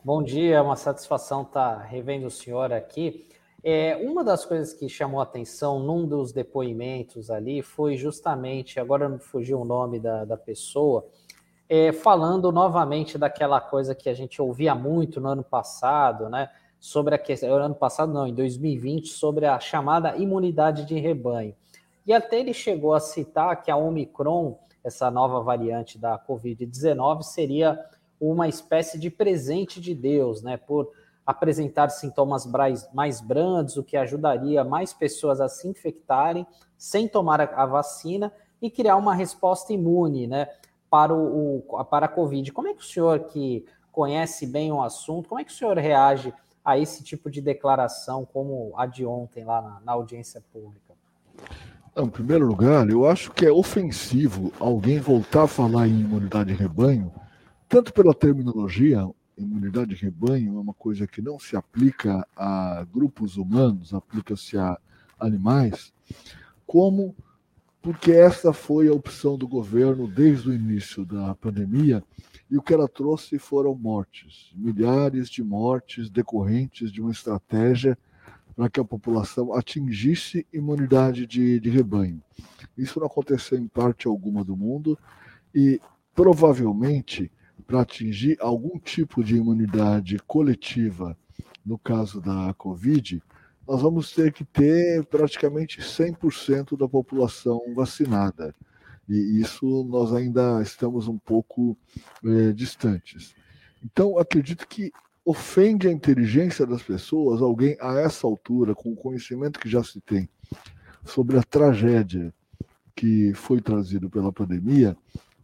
bom 0.02 0.24
dia, 0.24 0.56
é 0.56 0.62
uma 0.62 0.78
satisfação 0.78 1.42
estar 1.42 1.78
revendo 1.80 2.28
o 2.28 2.32
senhor 2.32 2.72
aqui. 2.72 3.28
É, 3.62 3.98
uma 3.98 4.24
das 4.24 4.46
coisas 4.46 4.74
que 4.74 4.88
chamou 4.88 5.20
a 5.20 5.24
atenção 5.24 5.80
num 5.80 6.08
dos 6.08 6.32
depoimentos 6.32 7.30
ali 7.30 7.62
foi 7.62 7.98
justamente, 7.98 8.80
agora 8.80 9.10
não 9.10 9.20
fugiu 9.20 9.60
o 9.60 9.66
nome 9.66 10.00
da, 10.00 10.24
da 10.24 10.38
pessoa, 10.38 11.06
é, 11.68 11.92
falando 11.92 12.50
novamente 12.50 13.18
daquela 13.18 13.60
coisa 13.60 13.94
que 13.94 14.08
a 14.08 14.14
gente 14.14 14.42
ouvia 14.42 14.74
muito 14.74 15.20
no 15.20 15.28
ano 15.28 15.44
passado, 15.44 16.30
né? 16.30 16.50
Sobre 16.80 17.14
a 17.14 17.18
questão, 17.18 17.50
ano 17.56 17.76
passado 17.76 18.14
não, 18.14 18.26
em 18.26 18.34
2020, 18.34 19.10
sobre 19.10 19.46
a 19.46 19.60
chamada 19.60 20.16
imunidade 20.18 20.86
de 20.86 20.98
rebanho. 21.00 21.54
E 22.06 22.14
até 22.14 22.40
ele 22.40 22.54
chegou 22.54 22.94
a 22.94 23.00
citar 23.00 23.62
que 23.62 23.70
a 23.70 23.76
Omicron, 23.76 24.58
essa 24.84 25.12
nova 25.12 25.42
variante 25.42 25.98
da 25.98 26.18
Covid-19, 26.18 27.24
seria 27.24 27.80
uma 28.20 28.48
espécie 28.48 28.98
de 28.98 29.10
presente 29.10 29.80
de 29.80 29.94
Deus, 29.94 30.42
né? 30.42 30.58
Por 30.58 30.92
apresentar 31.30 31.90
sintomas 31.90 32.44
mais 32.92 33.22
brandos, 33.22 33.78
o 33.78 33.84
que 33.84 33.96
ajudaria 33.96 34.64
mais 34.64 34.94
pessoas 34.94 35.40
a 35.40 35.48
se 35.48 35.68
infectarem 35.68 36.48
sem 36.76 37.08
tomar 37.08 37.42
a 37.42 37.66
vacina 37.68 38.34
e 38.60 38.72
criar 38.72 38.96
uma 38.96 39.14
resposta 39.14 39.72
imune, 39.72 40.26
né, 40.26 40.50
para, 40.90 41.14
o, 41.14 41.64
para 41.88 42.08
a 42.08 42.10
Covid. 42.10 42.52
Como 42.52 42.68
é 42.68 42.74
que 42.74 42.82
o 42.82 42.86
senhor, 42.86 43.20
que 43.26 43.64
conhece 43.92 44.48
bem 44.48 44.72
o 44.72 44.82
assunto, 44.82 45.30
como 45.30 45.40
é 45.40 45.44
que 45.44 45.52
o 45.52 45.56
senhor 45.56 45.78
reage 45.78 46.34
a 46.64 46.78
esse 46.78 47.04
tipo 47.04 47.30
de 47.30 47.42
declaração, 47.42 48.26
como 48.26 48.74
a 48.78 48.86
de 48.86 49.06
ontem 49.06 49.44
lá 49.44 49.62
na, 49.62 49.80
na 49.82 49.92
audiência 49.94 50.42
pública? 50.52 50.94
Em 51.96 52.10
primeiro 52.10 52.46
lugar, 52.46 52.90
eu 52.90 53.06
acho 53.06 53.32
que 53.32 53.46
é 53.46 53.52
ofensivo 53.52 54.54
alguém 54.60 55.00
voltar 55.00 55.44
a 55.44 55.48
falar 55.48 55.88
em 55.88 56.02
imunidade 56.02 56.54
de 56.54 56.60
rebanho, 56.60 57.12
tanto 57.68 57.94
pela 57.94 58.14
terminologia, 58.14 59.08
imunidade 59.38 59.96
de 59.96 60.04
rebanho 60.04 60.58
é 60.58 60.60
uma 60.60 60.74
coisa 60.74 61.08
que 61.08 61.22
não 61.22 61.40
se 61.40 61.56
aplica 61.56 62.28
a 62.36 62.86
grupos 62.92 63.38
humanos, 63.38 63.94
aplica-se 63.94 64.58
a 64.58 64.78
animais, 65.20 65.94
como 66.66 67.16
porque 67.82 68.12
essa 68.12 68.52
foi 68.52 68.88
a 68.88 68.94
opção 68.94 69.38
do 69.38 69.48
governo 69.48 70.08
desde 70.08 70.50
o 70.50 70.54
início 70.54 71.06
da 71.06 71.34
pandemia 71.36 72.04
e 72.50 72.58
o 72.58 72.62
que 72.62 72.74
ela 72.74 72.88
trouxe 72.88 73.38
foram 73.38 73.76
mortes, 73.76 74.52
milhares 74.56 75.30
de 75.30 75.44
mortes 75.44 76.10
decorrentes 76.10 76.92
de 76.92 77.02
uma 77.02 77.12
estratégia 77.12 77.98
para 78.56 78.70
que 78.70 78.80
a 78.80 78.86
população 78.86 79.54
atingisse 79.54 80.46
imunidade 80.52 81.26
de, 81.26 81.60
de 81.60 81.70
rebanho. 81.70 82.22
Isso 82.78 83.00
não 83.00 83.08
aconteceu 83.08 83.58
em 83.58 83.68
parte 83.68 84.08
alguma 84.08 84.44
do 84.44 84.58
mundo 84.58 84.98
e 85.54 85.80
provavelmente 86.14 87.32
para 87.66 87.82
atingir 87.82 88.38
algum 88.42 88.80
tipo 88.80 89.24
de 89.24 89.38
imunidade 89.38 90.18
coletiva, 90.26 91.16
no 91.66 91.78
caso 91.78 92.20
da 92.20 92.54
Covid, 92.56 93.22
nós 93.68 93.82
vamos 93.82 94.12
ter 94.12 94.34
que 94.34 94.44
ter 94.44 95.06
praticamente 95.06 95.80
100% 95.80 96.76
da 96.76 96.90
população 96.90 97.62
vacinada. 97.76 98.56
E 99.10 99.42
isso 99.42 99.84
nós 99.90 100.14
ainda 100.14 100.62
estamos 100.62 101.08
um 101.08 101.18
pouco 101.18 101.76
é, 102.24 102.52
distantes. 102.54 103.34
Então, 103.84 104.20
acredito 104.20 104.68
que 104.68 104.92
ofende 105.26 105.88
a 105.88 105.92
inteligência 105.92 106.66
das 106.66 106.84
pessoas 106.84 107.42
alguém 107.42 107.76
a 107.82 108.00
essa 108.00 108.28
altura, 108.28 108.76
com 108.76 108.92
o 108.92 108.96
conhecimento 108.96 109.60
que 109.60 109.70
já 109.70 109.84
se 109.84 110.00
tem 110.02 110.30
sobre 111.06 111.38
a 111.38 111.44
tragédia 111.44 112.34
que 112.96 113.34
foi 113.34 113.62
trazido 113.62 114.10
pela 114.10 114.32
pandemia, 114.32 114.96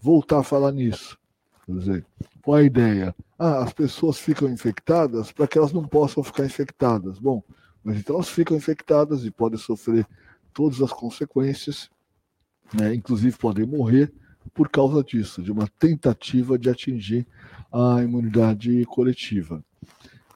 voltar 0.01 0.39
a 0.39 0.43
falar 0.43 0.71
nisso. 0.71 1.17
Quer 1.65 1.77
dizer, 1.77 2.05
qual 2.41 2.57
a 2.57 2.63
ideia? 2.63 3.15
Ah, 3.39 3.63
as 3.63 3.73
pessoas 3.73 4.19
ficam 4.19 4.49
infectadas 4.49 5.31
para 5.31 5.47
que 5.47 5.57
elas 5.57 5.73
não 5.73 5.87
possam 5.87 6.23
ficar 6.23 6.45
infectadas. 6.45 7.17
Bom, 7.17 7.41
mas 7.83 7.97
então 7.97 8.15
elas 8.15 8.29
ficam 8.29 8.55
infectadas 8.55 9.25
e 9.25 9.31
podem 9.31 9.57
sofrer 9.57 10.05
todas 10.53 10.81
as 10.81 10.91
consequências, 10.91 11.89
né, 12.73 12.93
inclusive 12.93 13.37
podem 13.37 13.65
morrer 13.65 14.11
por 14.53 14.69
causa 14.69 15.03
disso, 15.03 15.41
de 15.41 15.51
uma 15.51 15.67
tentativa 15.79 16.57
de 16.57 16.69
atingir 16.69 17.27
a 17.71 18.01
imunidade 18.01 18.85
coletiva. 18.85 19.63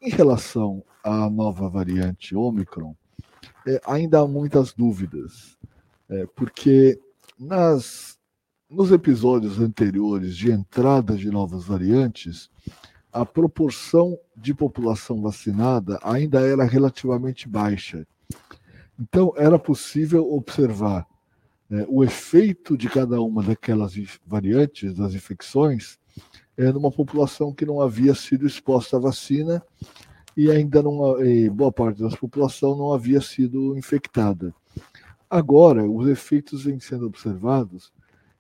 Em 0.01 0.09
relação 0.09 0.83
à 1.03 1.29
nova 1.29 1.69
variante 1.69 2.35
Omicron, 2.35 2.95
é, 3.67 3.81
ainda 3.85 4.19
há 4.19 4.27
muitas 4.27 4.73
dúvidas, 4.73 5.57
é, 6.09 6.25
porque 6.35 6.99
nas 7.39 8.19
nos 8.69 8.91
episódios 8.91 9.59
anteriores 9.59 10.37
de 10.37 10.51
entrada 10.51 11.15
de 11.15 11.31
novas 11.31 11.65
variantes, 11.65 12.51
a 13.11 13.25
proporção 13.25 14.15
de 14.37 14.53
população 14.53 15.21
vacinada 15.21 15.99
ainda 16.03 16.41
era 16.41 16.63
relativamente 16.63 17.49
baixa. 17.49 18.05
Então, 18.99 19.33
era 19.35 19.57
possível 19.57 20.31
observar 20.31 21.07
é, 21.71 21.86
o 21.88 22.03
efeito 22.03 22.77
de 22.77 22.89
cada 22.89 23.21
uma 23.21 23.43
daquelas 23.43 23.93
variantes 24.25 24.93
das 24.93 25.13
infecções 25.13 25.99
é, 26.58 26.71
numa 26.71 26.91
população 26.91 27.53
que 27.53 27.65
não 27.65 27.79
havia 27.79 28.13
sido 28.15 28.45
exposta 28.45 28.97
à 28.97 28.99
vacina 28.99 29.63
e 30.36 30.49
ainda 30.49 30.82
não, 30.82 31.23
e 31.23 31.49
boa 31.49 31.71
parte 31.71 32.01
da 32.01 32.10
população 32.10 32.75
não 32.75 32.93
havia 32.93 33.21
sido 33.21 33.77
infectada. 33.77 34.53
Agora, 35.29 35.89
os 35.89 36.08
efeitos 36.08 36.63
vêm 36.63 36.79
sendo 36.79 37.05
observados 37.05 37.91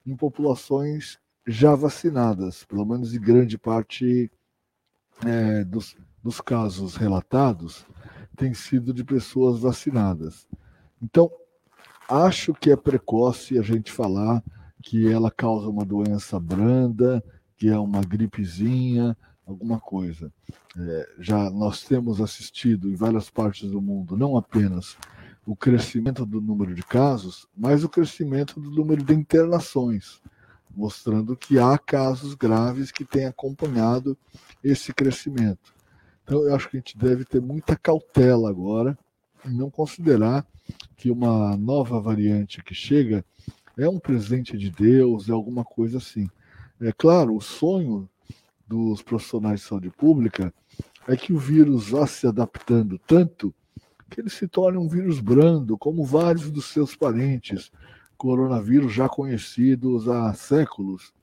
em 0.05 0.15
populações 0.15 1.19
já 1.45 1.75
vacinadas, 1.75 2.63
pelo 2.63 2.85
menos 2.85 3.13
em 3.13 3.19
grande 3.19 3.57
parte 3.57 4.31
é, 5.25 5.63
dos, 5.63 5.95
dos 6.23 6.41
casos 6.41 6.95
relatados, 6.95 7.85
tem 8.35 8.53
sido 8.53 8.93
de 8.93 9.03
pessoas 9.03 9.59
vacinadas. 9.59 10.47
Então, 11.01 11.29
acho 12.09 12.53
que 12.53 12.71
é 12.71 12.75
precoce 12.75 13.57
a 13.57 13.61
gente 13.61 13.91
falar 13.91 14.43
que 14.81 15.11
ela 15.11 15.29
causa 15.29 15.69
uma 15.69 15.85
doença 15.85 16.39
branda, 16.39 17.23
que 17.55 17.69
é 17.69 17.77
uma 17.77 18.01
gripezinha, 18.01 19.15
alguma 19.45 19.79
coisa. 19.79 20.31
É, 20.77 21.09
já 21.19 21.49
nós 21.49 21.83
temos 21.83 22.19
assistido 22.21 22.89
em 22.89 22.95
várias 22.95 23.29
partes 23.29 23.69
do 23.69 23.81
mundo, 23.81 24.17
não 24.17 24.37
apenas 24.37 24.97
o 25.45 25.55
crescimento 25.55 26.25
do 26.25 26.39
número 26.39 26.73
de 26.73 26.83
casos, 26.83 27.47
mas 27.57 27.83
o 27.83 27.89
crescimento 27.89 28.59
do 28.59 28.69
número 28.69 29.03
de 29.03 29.13
internações, 29.13 30.21
mostrando 30.75 31.35
que 31.35 31.57
há 31.57 31.77
casos 31.77 32.35
graves 32.35 32.91
que 32.91 33.03
têm 33.03 33.25
acompanhado 33.25 34.17
esse 34.63 34.93
crescimento. 34.93 35.73
Então, 36.23 36.43
eu 36.43 36.55
acho 36.55 36.69
que 36.69 36.77
a 36.77 36.79
gente 36.79 36.97
deve 36.97 37.25
ter 37.25 37.41
muita 37.41 37.75
cautela 37.75 38.49
agora 38.49 38.97
e 39.43 39.49
não 39.49 39.71
considerar 39.71 40.45
que 40.99 41.09
uma 41.09 41.55
nova 41.55 41.97
variante 41.97 42.61
que 42.61 42.75
chega 42.75 43.23
é 43.77 43.87
um 43.87 43.97
presente 43.97 44.57
de 44.57 44.69
Deus, 44.69 45.29
é 45.29 45.31
alguma 45.31 45.63
coisa 45.63 45.97
assim. 45.97 46.29
É 46.81 46.91
claro, 46.91 47.37
o 47.37 47.41
sonho 47.41 48.07
dos 48.67 49.01
profissionais 49.01 49.61
de 49.61 49.65
saúde 49.65 49.89
pública 49.89 50.53
é 51.07 51.15
que 51.15 51.31
o 51.31 51.39
vírus 51.39 51.89
vá 51.89 52.05
se 52.05 52.27
adaptando 52.27 52.99
tanto 53.07 53.55
que 54.09 54.19
ele 54.19 54.29
se 54.29 54.45
torne 54.45 54.77
um 54.77 54.89
vírus 54.89 55.21
brando, 55.21 55.77
como 55.77 56.03
vários 56.03 56.51
dos 56.51 56.65
seus 56.65 56.95
parentes, 56.95 57.71
coronavírus 58.17 58.91
já 58.91 59.07
conhecidos 59.07 60.09
há 60.09 60.33
séculos 60.33 61.13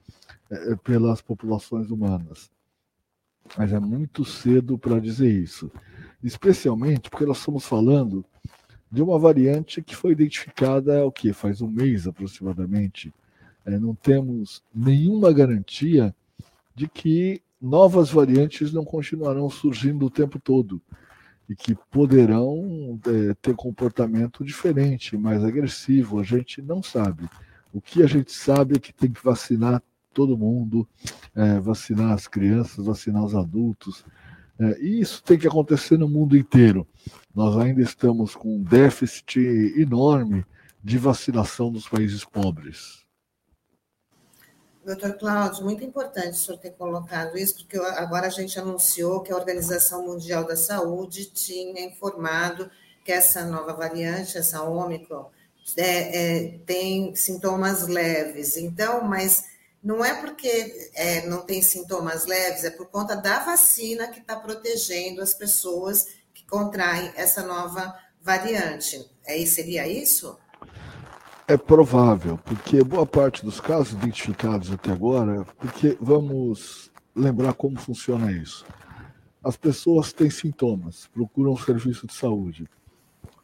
é, 0.49 0.75
pelas 0.77 1.21
populações 1.21 1.91
humanas. 1.91 2.51
Mas 3.59 3.75
é 3.75 3.79
muito 3.79 4.25
cedo 4.25 4.79
para 4.79 4.99
dizer 4.99 5.31
isso, 5.31 5.71
especialmente 6.25 7.11
porque 7.11 7.27
nós 7.27 7.39
estamos 7.39 7.67
falando 7.67 8.25
de 8.91 9.03
uma 9.03 9.19
variante 9.19 9.83
que 9.83 9.97
foi 9.97 10.13
identificada 10.13 11.05
o 11.05 11.13
que 11.13 11.33
faz 11.33 11.61
um 11.61 11.69
mês 11.69 12.07
aproximadamente. 12.07 13.13
É, 13.65 13.79
não 13.79 13.95
temos 13.95 14.63
nenhuma 14.75 15.33
garantia 15.33 16.15
de 16.75 16.89
que 16.89 17.43
novas 17.61 18.11
variantes 18.11 18.73
não 18.73 18.85
continuarão 18.85 19.51
surgindo 19.51 20.07
o 20.07 20.11
tempo 20.11 20.39
todo 20.39 20.81
e 21.49 21.55
que 21.55 21.75
poderão 21.91 22.99
é, 23.07 23.35
ter 23.35 23.55
comportamento 23.55 24.45
diferente, 24.45 25.17
mais 25.17 25.45
agressivo. 25.45 26.19
A 26.19 26.23
gente 26.23 26.61
não 26.61 26.83
sabe. 26.83 27.29
O 27.73 27.81
que 27.81 28.03
a 28.03 28.07
gente 28.07 28.33
sabe 28.33 28.77
é 28.77 28.81
que 28.81 28.93
tem 28.93 29.11
que 29.11 29.23
vacinar 29.23 29.83
todo 30.13 30.39
mundo, 30.39 30.89
é, 31.35 31.61
vacinar 31.61 32.13
as 32.13 32.27
crianças, 32.27 32.87
vacinar 32.87 33.25
os 33.25 33.35
adultos. 33.35 34.05
É, 34.59 34.81
e 34.81 35.01
isso 35.01 35.23
tem 35.23 35.39
que 35.39 35.47
acontecer 35.47 35.99
no 35.99 36.09
mundo 36.09 36.37
inteiro. 36.37 36.87
Nós 37.37 37.55
ainda 37.59 37.83
estamos 37.83 38.35
com 38.35 38.57
um 38.57 38.63
déficit 38.63 39.39
enorme 39.79 40.43
de 40.83 40.97
vacinação 40.97 41.71
dos 41.71 41.87
países 41.87 42.25
pobres. 42.25 43.05
Doutor 44.83 45.19
Cláudio, 45.19 45.63
muito 45.63 45.85
importante 45.85 46.31
o 46.31 46.35
senhor 46.35 46.57
ter 46.57 46.71
colocado 46.71 47.37
isso, 47.37 47.57
porque 47.57 47.77
agora 47.77 48.29
a 48.29 48.31
gente 48.31 48.59
anunciou 48.59 49.21
que 49.21 49.31
a 49.31 49.37
Organização 49.37 50.07
Mundial 50.07 50.47
da 50.47 50.57
Saúde 50.57 51.27
tinha 51.27 51.85
informado 51.85 52.71
que 53.05 53.13
essa 53.13 53.45
nova 53.45 53.75
variante, 53.75 54.39
essa 54.39 54.63
Ômicron, 54.63 55.27
é, 55.77 56.47
é, 56.47 56.59
tem 56.65 57.15
sintomas 57.15 57.87
leves. 57.87 58.57
Então, 58.57 59.05
mas 59.05 59.45
não 59.85 60.03
é 60.03 60.15
porque 60.23 60.91
é, 60.95 61.27
não 61.27 61.43
tem 61.43 61.61
sintomas 61.61 62.25
leves, 62.25 62.65
é 62.65 62.71
por 62.71 62.87
conta 62.87 63.15
da 63.15 63.41
vacina 63.41 64.09
que 64.09 64.21
está 64.21 64.37
protegendo 64.37 65.21
as 65.21 65.35
pessoas 65.35 66.16
que 66.47 66.51
contraem 66.51 67.11
essa 67.17 67.45
nova 67.45 67.95
variante. 68.23 69.05
É, 69.25 69.45
seria 69.45 69.87
isso? 69.87 70.39
É 71.49 71.57
provável, 71.57 72.39
porque 72.39 72.83
boa 72.83 73.07
parte 73.07 73.45
dos 73.45 73.61
casos 73.61 73.93
identificados 73.93 74.71
até 74.73 74.93
agora, 74.93 75.45
porque 75.59 75.97
vamos 76.01 76.91
lembrar 77.15 77.53
como 77.55 77.79
funciona 77.79 78.33
isso. 78.33 78.65
As 79.43 79.57
pessoas 79.57 80.13
têm 80.13 80.29
sintomas, 80.31 81.09
procuram 81.13 81.53
um 81.53 81.57
serviço 81.57 82.07
de 82.07 82.15
saúde. 82.15 82.69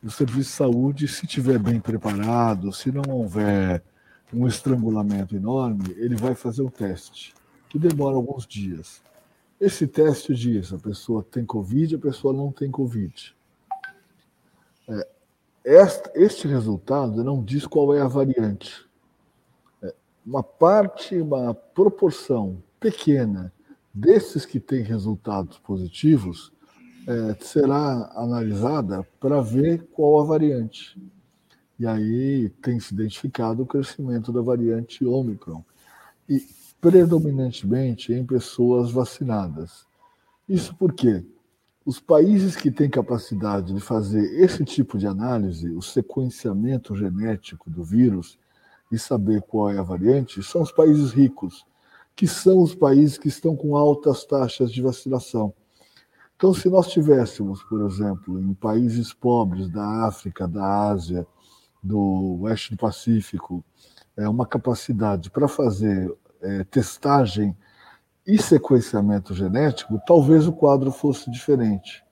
O 0.02 0.10
serviço 0.10 0.50
de 0.50 0.56
saúde, 0.56 1.06
se 1.06 1.26
estiver 1.26 1.58
bem 1.58 1.80
preparado, 1.80 2.72
se 2.72 2.90
não 2.90 3.04
houver 3.08 3.84
um 4.32 4.48
estrangulamento 4.48 5.36
enorme, 5.36 5.94
ele 5.96 6.16
vai 6.16 6.34
fazer 6.34 6.62
o 6.62 6.70
teste, 6.70 7.34
que 7.68 7.78
demora 7.78 8.16
alguns 8.16 8.46
dias. 8.46 9.01
Esse 9.62 9.86
teste 9.86 10.34
diz 10.34 10.72
a 10.72 10.76
pessoa 10.76 11.22
tem 11.22 11.46
Covid, 11.46 11.94
a 11.94 11.98
pessoa 11.98 12.34
não 12.34 12.50
tem 12.50 12.68
Covid. 12.68 13.32
É, 14.88 15.08
este 16.16 16.48
resultado 16.48 17.22
não 17.22 17.44
diz 17.44 17.64
qual 17.64 17.94
é 17.94 18.00
a 18.00 18.08
variante. 18.08 18.84
É, 19.80 19.94
uma 20.26 20.42
parte, 20.42 21.14
uma 21.14 21.54
proporção 21.54 22.60
pequena 22.80 23.52
desses 23.94 24.44
que 24.44 24.58
têm 24.58 24.82
resultados 24.82 25.60
positivos 25.60 26.52
é, 27.06 27.36
será 27.40 28.10
analisada 28.16 29.06
para 29.20 29.40
ver 29.40 29.86
qual 29.92 30.20
a 30.20 30.24
variante. 30.24 31.00
E 31.78 31.86
aí 31.86 32.48
tem 32.60 32.80
se 32.80 32.92
identificado 32.92 33.62
o 33.62 33.66
crescimento 33.66 34.32
da 34.32 34.40
variante 34.40 35.04
Ômicron. 35.04 35.64
E 36.28 36.40
predominantemente 36.82 38.12
em 38.12 38.26
pessoas 38.26 38.90
vacinadas. 38.90 39.86
Isso 40.48 40.74
porque 40.74 41.24
os 41.86 42.00
países 42.00 42.56
que 42.56 42.72
têm 42.72 42.90
capacidade 42.90 43.72
de 43.72 43.80
fazer 43.80 44.20
esse 44.42 44.64
tipo 44.64 44.98
de 44.98 45.06
análise, 45.06 45.70
o 45.70 45.80
sequenciamento 45.80 46.96
genético 46.96 47.70
do 47.70 47.84
vírus 47.84 48.36
e 48.90 48.98
saber 48.98 49.42
qual 49.42 49.70
é 49.70 49.78
a 49.78 49.82
variante, 49.82 50.42
são 50.42 50.62
os 50.62 50.72
países 50.72 51.12
ricos, 51.12 51.64
que 52.16 52.26
são 52.26 52.60
os 52.60 52.74
países 52.74 53.16
que 53.16 53.28
estão 53.28 53.54
com 53.54 53.76
altas 53.76 54.24
taxas 54.24 54.72
de 54.72 54.82
vacinação. 54.82 55.54
Então, 56.36 56.52
se 56.52 56.68
nós 56.68 56.88
tivéssemos, 56.88 57.62
por 57.62 57.86
exemplo, 57.86 58.40
em 58.40 58.54
países 58.54 59.12
pobres 59.12 59.68
da 59.68 60.04
África, 60.04 60.48
da 60.48 60.88
Ásia, 60.90 61.24
do 61.80 62.40
oeste 62.40 62.72
do 62.72 62.76
Pacífico, 62.76 63.64
é, 64.16 64.28
uma 64.28 64.44
capacidade 64.44 65.30
para 65.30 65.46
fazer 65.46 66.12
é, 66.42 66.64
testagem 66.64 67.56
e 68.26 68.40
sequenciamento 68.40 69.34
genético, 69.34 70.00
talvez 70.06 70.46
o 70.46 70.52
quadro 70.52 70.90
fosse 70.90 71.30
diferente. 71.30 72.04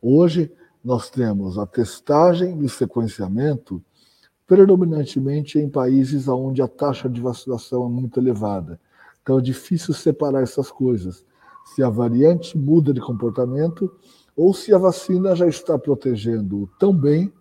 Hoje, 0.00 0.52
nós 0.82 1.08
temos 1.10 1.58
a 1.58 1.66
testagem 1.66 2.60
e 2.60 2.64
o 2.64 2.68
sequenciamento 2.68 3.82
predominantemente 4.46 5.58
em 5.58 5.68
países 5.68 6.28
onde 6.28 6.60
a 6.60 6.68
taxa 6.68 7.08
de 7.08 7.20
vacinação 7.20 7.86
é 7.86 7.88
muito 7.88 8.20
elevada. 8.20 8.78
Então, 9.22 9.38
é 9.38 9.42
difícil 9.42 9.94
separar 9.94 10.42
essas 10.42 10.70
coisas. 10.70 11.24
Se 11.64 11.82
a 11.82 11.88
variante 11.88 12.58
muda 12.58 12.92
de 12.92 13.00
comportamento 13.00 13.90
ou 14.36 14.52
se 14.52 14.74
a 14.74 14.78
vacina 14.78 15.34
já 15.34 15.46
está 15.46 15.78
protegendo 15.78 16.68
tão 16.78 16.94
bem 16.94 17.32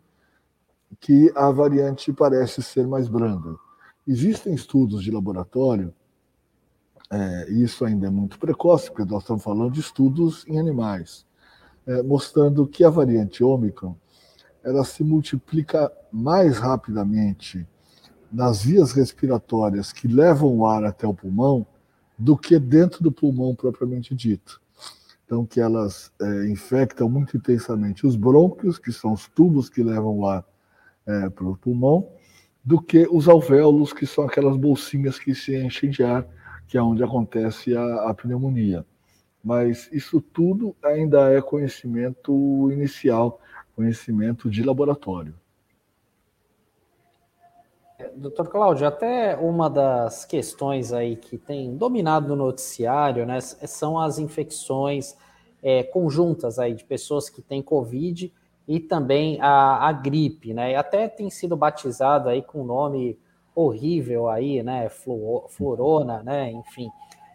que 1.00 1.32
a 1.36 1.52
variante 1.52 2.14
parece 2.14 2.62
ser 2.62 2.88
mais 2.88 3.10
branda. 3.10 3.56
Existem 4.08 4.54
estudos 4.54 5.04
de 5.04 5.12
laboratório 5.12 5.94
é, 7.14 7.52
isso 7.52 7.86
ainda 7.86 8.08
é 8.08 8.10
muito 8.10 8.40
precoce, 8.40 8.90
porque 8.90 9.10
nós 9.12 9.22
estamos 9.22 9.44
falando 9.44 9.72
de 9.72 9.80
estudos 9.80 10.44
em 10.48 10.60
animais, 10.60 11.28
é, 11.86 12.02
mostrando 12.02 12.66
que 12.66 12.84
a 12.84 12.90
variante 12.90 13.44
Ômicron 13.44 13.96
ela 14.64 14.84
se 14.84 15.04
multiplica 15.04 15.92
mais 16.12 16.58
rapidamente 16.58 17.68
nas 18.32 18.64
vias 18.64 18.94
respiratórias 18.94 19.94
que 19.94 20.08
levam 20.08 20.58
o 20.58 20.66
ar 20.66 20.86
até 20.86 21.06
o 21.06 21.14
pulmão 21.14 21.68
do 22.18 22.36
que 22.36 22.58
dentro 22.58 23.04
do 23.04 23.12
pulmão 23.12 23.54
propriamente 23.54 24.16
dito. 24.16 24.60
Então, 25.24 25.46
que 25.46 25.60
elas 25.60 26.12
é, 26.20 26.48
infectam 26.48 27.08
muito 27.08 27.38
intensamente 27.38 28.08
os 28.08 28.16
brônquios, 28.16 28.80
que 28.80 28.92
são 28.92 29.14
os 29.14 29.28
tubos 29.28 29.70
que 29.70 29.84
levam 29.84 30.18
o 30.18 30.28
ar 30.28 30.44
é, 31.06 31.30
para 31.30 31.46
o 31.46 31.56
pulmão, 31.58 32.10
do 32.66 32.82
que 32.82 33.08
os 33.12 33.28
alvéolos, 33.28 33.94
que 33.94 34.08
são 34.08 34.24
aquelas 34.24 34.58
bolsinhas 34.58 35.20
que 35.20 35.36
se 35.36 35.56
enchem 35.56 35.92
de 35.92 36.04
ar 36.04 36.26
que 36.68 36.78
é 36.78 36.82
onde 36.82 37.04
acontece 37.04 37.76
a, 37.76 38.10
a 38.10 38.14
pneumonia. 38.14 38.86
Mas 39.44 39.90
isso 39.92 40.22
tudo 40.22 40.76
ainda 40.84 41.32
é 41.34 41.42
conhecimento 41.42 42.70
inicial, 42.72 43.42
conhecimento 43.76 44.50
de 44.50 44.64
laboratório. 44.64 45.36
Doutor 48.16 48.50
Cláudio, 48.50 48.88
até 48.88 49.36
uma 49.36 49.70
das 49.70 50.26
questões 50.26 50.92
aí 50.92 51.16
que 51.16 51.38
tem 51.38 51.76
dominado 51.76 52.34
o 52.34 52.36
noticiário, 52.36 53.26
né, 53.26 53.40
são 53.42 54.00
as 54.00 54.20
infecções 54.20 55.16
é, 55.62 55.84
conjuntas 55.84 56.60
aí 56.60 56.74
de 56.74 56.84
pessoas 56.84 57.30
que 57.30 57.42
têm 57.42 57.62
Covid 57.62 58.34
e 58.68 58.80
também 58.80 59.40
a, 59.42 59.88
a 59.88 59.92
gripe, 59.92 60.54
né? 60.54 60.76
Até 60.76 61.08
tem 61.08 61.30
sido 61.30 61.56
batizado 61.56 62.30
aí 62.30 62.42
com 62.42 62.62
o 62.62 62.66
nome 62.66 63.18
horrível 63.56 64.30
aí, 64.30 64.62
né? 64.64 64.90
Florona, 64.90 66.24
né? 66.24 66.52
Enfim. 66.52 66.90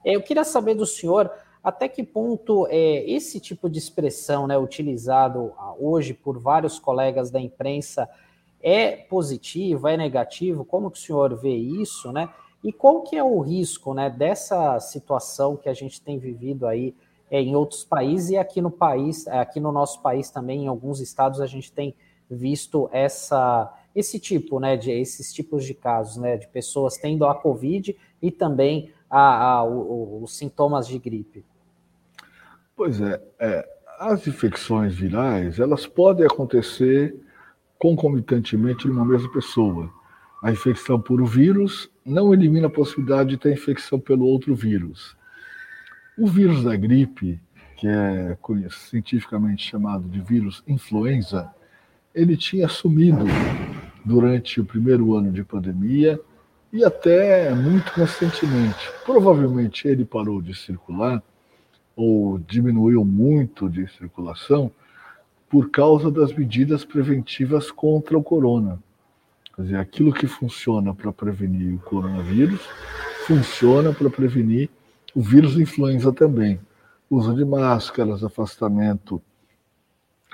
É, 0.04 0.16
eu 0.16 0.22
queria 0.22 0.44
saber 0.44 0.74
do 0.74 0.87
senhor 0.87 1.31
até 1.62 1.88
que 1.88 2.02
ponto 2.02 2.66
é, 2.70 3.04
esse 3.11 3.40
tipo 3.40 3.68
de 3.68 3.78
expressão, 3.78 4.46
né, 4.46 4.57
utilizado 4.57 5.52
hoje 5.78 6.14
por 6.14 6.38
vários 6.38 6.78
colegas 6.78 7.31
da 7.31 7.40
imprensa, 7.40 8.09
é 8.62 8.96
positivo, 8.96 9.87
é 9.87 9.96
negativo? 9.96 10.64
Como 10.64 10.90
que 10.90 10.98
o 10.98 11.00
senhor 11.00 11.37
vê 11.37 11.54
isso, 11.54 12.12
né? 12.12 12.28
E 12.62 12.72
qual 12.72 13.02
que 13.02 13.16
é 13.16 13.22
o 13.22 13.38
risco, 13.40 13.94
né, 13.94 14.11
dessa 14.11 14.81
situação 14.81 15.57
que 15.57 15.68
a 15.68 15.74
gente 15.74 16.00
tem 16.00 16.18
vivido 16.18 16.66
aí 16.66 16.94
é, 17.31 17.40
em 17.40 17.54
outros 17.54 17.85
países 17.85 18.31
e 18.31 18.37
aqui 18.37 18.61
no 18.61 18.70
país, 18.70 19.28
aqui 19.28 19.61
no 19.61 19.70
nosso 19.70 20.00
país 20.00 20.31
também, 20.31 20.64
em 20.64 20.68
alguns 20.68 21.00
estados 21.00 21.40
a 21.40 21.46
gente 21.46 21.70
tem 21.70 21.94
visto 22.31 22.88
essa 22.92 23.72
esse 23.99 24.21
tipo, 24.21 24.61
né, 24.61 24.77
de 24.77 24.93
esses 24.93 25.33
tipos 25.33 25.65
de 25.65 25.75
casos, 25.75 26.17
né, 26.17 26.37
de 26.37 26.47
pessoas 26.49 26.97
tendo 26.97 27.27
a 27.27 27.35
COVID 27.35 27.97
e 28.23 28.31
também 28.31 28.93
a, 29.11 29.55
a, 29.55 29.65
o, 29.65 30.23
os 30.23 30.37
sintomas 30.37 30.87
de 30.87 30.99
gripe. 30.99 31.45
Pois 32.77 33.01
é, 33.01 33.21
é, 33.41 33.69
as 33.99 34.25
infecções 34.27 34.95
virais 34.95 35.59
elas 35.59 35.85
podem 35.87 36.25
acontecer 36.25 37.17
concomitantemente 37.77 38.87
numa 38.87 39.05
mesma 39.05 39.33
pessoa. 39.33 39.91
A 40.45 40.53
infecção 40.53 41.01
por 41.01 41.21
um 41.21 41.27
vírus 41.27 41.91
não 42.05 42.33
elimina 42.33 42.69
a 42.69 42.71
possibilidade 42.71 43.31
de 43.31 43.37
ter 43.37 43.53
infecção 43.53 43.99
pelo 43.99 44.25
outro 44.25 44.55
vírus. 44.55 45.17
O 46.17 46.29
vírus 46.29 46.63
da 46.63 46.77
gripe, 46.77 47.41
que 47.77 47.89
é 47.89 48.37
cientificamente 48.71 49.69
chamado 49.69 50.09
de 50.09 50.21
vírus 50.21 50.63
influenza, 50.67 51.53
ele 52.15 52.37
tinha 52.37 52.69
sumido 52.69 53.25
durante 54.05 54.61
o 54.61 54.65
primeiro 54.65 55.15
ano 55.15 55.31
de 55.31 55.45
pandemia 55.45 56.21
e 56.73 56.85
até 56.85 57.53
muito 57.55 57.89
recentemente. 57.91 58.91
Provavelmente 59.05 59.89
ele 59.89 60.05
parou 60.05 60.41
de 60.41 60.55
circular 60.55 61.23
ou 61.97 62.39
diminuiu 62.39 63.05
muito 63.05 63.69
de 63.69 63.89
circulação 63.89 64.71
por 65.49 65.71
causa 65.71 66.11
das 66.11 66.33
medidas 66.33 66.85
preventivas 66.85 67.71
contra 67.71 68.17
o 68.17 68.23
corona. 68.23 68.79
Quer 69.57 69.63
dizer, 69.63 69.77
aquilo 69.77 70.13
que 70.13 70.27
funciona 70.27 70.95
para 70.95 71.13
prevenir 71.13 71.75
o 71.75 71.79
coronavírus 71.79 72.61
funciona 73.27 73.93
para 73.93 74.09
prevenir 74.09 74.71
o 75.15 75.21
vírus 75.21 75.59
influenza 75.59 76.13
também. 76.13 76.61
Uso 77.11 77.35
de 77.35 77.45
máscaras, 77.45 78.23
afastamento 78.23 79.21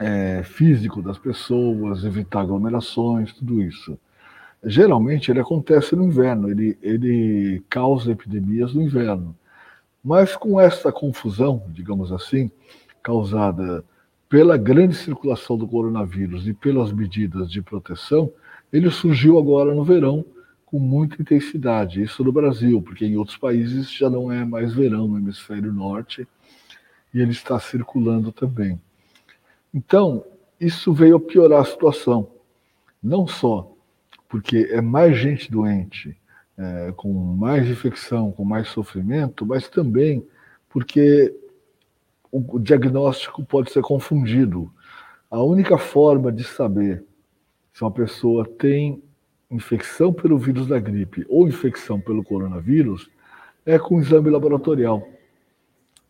é, 0.00 0.42
físico 0.42 1.00
das 1.00 1.18
pessoas, 1.18 2.04
evitar 2.04 2.40
aglomerações, 2.40 3.32
tudo 3.32 3.62
isso. 3.62 3.98
Geralmente 4.64 5.30
ele 5.30 5.40
acontece 5.40 5.94
no 5.94 6.04
inverno, 6.04 6.50
ele, 6.50 6.78
ele 6.82 7.62
causa 7.68 8.12
epidemias 8.12 8.72
no 8.72 8.82
inverno. 8.82 9.36
Mas 10.02 10.36
com 10.36 10.60
essa 10.60 10.90
confusão, 10.90 11.62
digamos 11.68 12.12
assim, 12.12 12.50
causada 13.02 13.84
pela 14.28 14.56
grande 14.56 14.94
circulação 14.96 15.56
do 15.56 15.68
coronavírus 15.68 16.48
e 16.48 16.54
pelas 16.54 16.92
medidas 16.92 17.50
de 17.50 17.62
proteção, 17.62 18.32
ele 18.72 18.90
surgiu 18.90 19.38
agora 19.38 19.74
no 19.74 19.84
verão 19.84 20.24
com 20.66 20.78
muita 20.78 21.22
intensidade. 21.22 22.02
Isso 22.02 22.24
no 22.24 22.32
Brasil, 22.32 22.82
porque 22.82 23.06
em 23.06 23.16
outros 23.16 23.36
países 23.36 23.90
já 23.92 24.10
não 24.10 24.32
é 24.32 24.44
mais 24.44 24.74
verão 24.74 25.06
no 25.06 25.18
hemisfério 25.18 25.72
norte 25.72 26.26
e 27.12 27.20
ele 27.20 27.30
está 27.30 27.60
circulando 27.60 28.32
também. 28.32 28.80
Então, 29.74 30.24
isso 30.60 30.92
veio 30.92 31.16
a 31.16 31.20
piorar 31.20 31.60
a 31.60 31.64
situação. 31.64 32.30
Não 33.02 33.26
só 33.26 33.74
porque 34.28 34.68
é 34.70 34.80
mais 34.80 35.16
gente 35.18 35.50
doente, 35.50 36.16
é, 36.56 36.92
com 36.96 37.12
mais 37.12 37.68
infecção, 37.68 38.30
com 38.32 38.44
mais 38.44 38.68
sofrimento, 38.68 39.44
mas 39.44 39.68
também 39.68 40.24
porque 40.68 41.34
o 42.30 42.58
diagnóstico 42.58 43.44
pode 43.44 43.70
ser 43.70 43.82
confundido. 43.82 44.72
A 45.30 45.42
única 45.42 45.78
forma 45.78 46.32
de 46.32 46.42
saber 46.42 47.04
se 47.72 47.82
uma 47.82 47.90
pessoa 47.90 48.44
tem 48.44 49.02
infecção 49.50 50.12
pelo 50.12 50.38
vírus 50.38 50.66
da 50.66 50.78
gripe 50.78 51.24
ou 51.28 51.46
infecção 51.46 52.00
pelo 52.00 52.24
coronavírus 52.24 53.08
é 53.64 53.78
com 53.78 54.00
exame 54.00 54.30
laboratorial. 54.30 55.06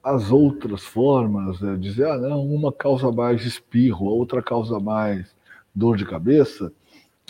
As 0.05 0.31
outras 0.31 0.85
formas, 0.85 1.63
é 1.63 1.77
dizer, 1.77 2.07
ah, 2.07 2.19
não, 2.19 2.45
uma 2.45 2.71
causa 2.71 3.11
mais 3.11 3.45
espirro, 3.45 4.09
a 4.09 4.13
outra 4.13 4.43
causa 4.43 4.79
mais 4.79 5.35
dor 5.75 5.97
de 5.97 6.05
cabeça, 6.05 6.71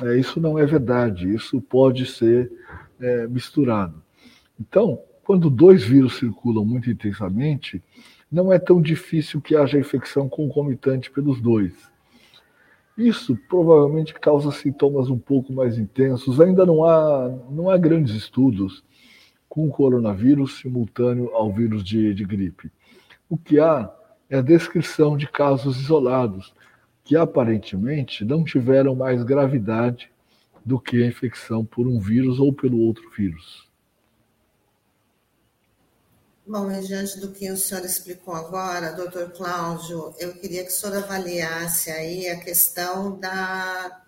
é, 0.02 0.18
isso 0.18 0.40
não 0.40 0.58
é 0.58 0.66
verdade, 0.66 1.32
isso 1.32 1.60
pode 1.60 2.04
ser 2.04 2.50
é, 3.00 3.26
misturado. 3.28 4.02
Então, 4.60 4.98
quando 5.22 5.48
dois 5.48 5.84
vírus 5.84 6.16
circulam 6.16 6.64
muito 6.64 6.90
intensamente, 6.90 7.82
não 8.30 8.52
é 8.52 8.58
tão 8.58 8.82
difícil 8.82 9.40
que 9.40 9.54
haja 9.54 9.78
infecção 9.78 10.28
concomitante 10.28 11.10
pelos 11.10 11.40
dois. 11.40 11.72
Isso 12.96 13.36
provavelmente 13.48 14.14
causa 14.14 14.50
sintomas 14.52 15.08
um 15.08 15.18
pouco 15.18 15.52
mais 15.52 15.78
intensos. 15.78 16.40
Ainda 16.40 16.64
não 16.66 16.84
há, 16.84 17.28
não 17.50 17.70
há 17.70 17.76
grandes 17.76 18.14
estudos 18.14 18.84
com 19.54 19.68
o 19.68 19.70
coronavírus 19.70 20.58
simultâneo 20.58 21.32
ao 21.32 21.52
vírus 21.52 21.84
de, 21.84 22.12
de 22.12 22.24
gripe. 22.24 22.72
O 23.30 23.38
que 23.38 23.60
há 23.60 23.88
é 24.28 24.38
a 24.38 24.42
descrição 24.42 25.16
de 25.16 25.28
casos 25.28 25.78
isolados, 25.78 26.52
que 27.04 27.16
aparentemente 27.16 28.24
não 28.24 28.42
tiveram 28.42 28.96
mais 28.96 29.22
gravidade 29.22 30.10
do 30.64 30.76
que 30.76 31.00
a 31.00 31.06
infecção 31.06 31.64
por 31.64 31.86
um 31.86 32.00
vírus 32.00 32.40
ou 32.40 32.52
pelo 32.52 32.80
outro 32.80 33.08
vírus. 33.16 33.70
Bom, 36.44 36.68
e 36.72 36.80
diante 36.80 37.20
do 37.20 37.30
que 37.30 37.48
o 37.48 37.56
senhor 37.56 37.84
explicou 37.84 38.34
agora, 38.34 38.92
doutor 38.92 39.30
Cláudio, 39.30 40.12
eu 40.18 40.34
queria 40.34 40.64
que 40.64 40.70
o 40.70 40.72
senhor 40.72 40.96
avaliasse 40.96 41.92
aí 41.92 42.28
a 42.28 42.40
questão 42.40 43.20
da, 43.20 44.03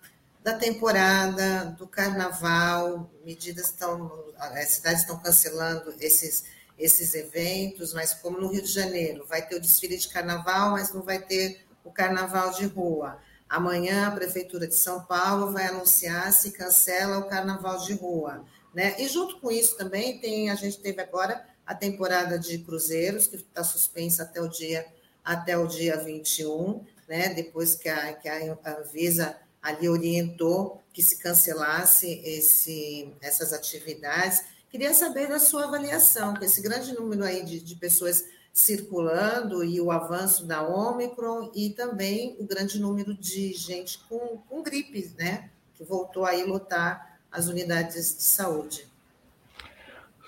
da 0.47 0.53
temporada, 0.53 1.75
do 1.77 1.85
carnaval, 1.85 3.11
medidas 3.25 3.65
estão, 3.65 4.09
as 4.37 4.69
cidades 4.69 5.01
estão 5.01 5.19
cancelando 5.19 5.93
esses, 5.99 6.45
esses 6.79 7.13
eventos, 7.15 7.93
mas 7.93 8.13
como 8.13 8.39
no 8.39 8.47
Rio 8.47 8.61
de 8.61 8.71
Janeiro, 8.71 9.25
vai 9.27 9.45
ter 9.45 9.57
o 9.57 9.59
desfile 9.59 9.97
de 9.97 10.07
carnaval, 10.07 10.71
mas 10.71 10.93
não 10.93 11.01
vai 11.01 11.19
ter 11.19 11.65
o 11.83 11.91
carnaval 11.91 12.51
de 12.51 12.65
rua. 12.65 13.19
Amanhã 13.49 14.07
a 14.07 14.11
Prefeitura 14.11 14.65
de 14.65 14.75
São 14.75 15.03
Paulo 15.03 15.51
vai 15.51 15.67
anunciar 15.67 16.31
se 16.31 16.51
cancela 16.51 17.17
o 17.17 17.27
carnaval 17.27 17.79
de 17.79 17.91
rua. 17.95 18.45
Né? 18.73 18.95
E 18.99 19.09
junto 19.09 19.41
com 19.41 19.51
isso 19.51 19.75
também 19.75 20.17
tem, 20.17 20.49
a 20.49 20.55
gente 20.55 20.79
teve 20.79 21.01
agora 21.01 21.45
a 21.65 21.75
temporada 21.75 22.39
de 22.39 22.59
cruzeiros, 22.59 23.27
que 23.27 23.35
está 23.35 23.65
suspensa 23.65 24.23
até 24.23 24.39
o 24.39 24.47
dia 24.47 24.85
até 25.25 25.57
o 25.57 25.67
dia 25.67 25.97
21, 25.97 26.85
né? 27.05 27.33
depois 27.33 27.75
que 27.75 27.89
a, 27.89 28.13
que 28.13 28.29
a 28.29 28.57
Anvisa 28.79 29.35
ali 29.67 29.89
orientou 29.89 30.81
que 30.93 31.01
se 31.03 31.17
cancelasse 31.17 32.21
esse, 32.23 33.13
essas 33.21 33.51
atividades. 33.51 34.45
Queria 34.69 34.93
saber 34.93 35.27
da 35.27 35.39
sua 35.39 35.65
avaliação, 35.65 36.33
com 36.33 36.43
esse 36.43 36.61
grande 36.61 36.93
número 36.93 37.23
aí 37.23 37.43
de, 37.43 37.59
de 37.59 37.75
pessoas 37.75 38.23
circulando 38.53 39.63
e 39.63 39.79
o 39.79 39.91
avanço 39.91 40.45
da 40.45 40.67
Ômicron 40.67 41.51
e 41.53 41.69
também 41.71 42.35
o 42.39 42.45
grande 42.45 42.79
número 42.79 43.13
de 43.13 43.53
gente 43.53 43.99
com, 44.09 44.37
com 44.49 44.63
gripe, 44.63 45.11
né? 45.17 45.49
Que 45.75 45.83
voltou 45.83 46.25
a 46.25 46.31
lotar 46.43 47.19
as 47.31 47.47
unidades 47.47 48.15
de 48.15 48.23
saúde. 48.23 48.87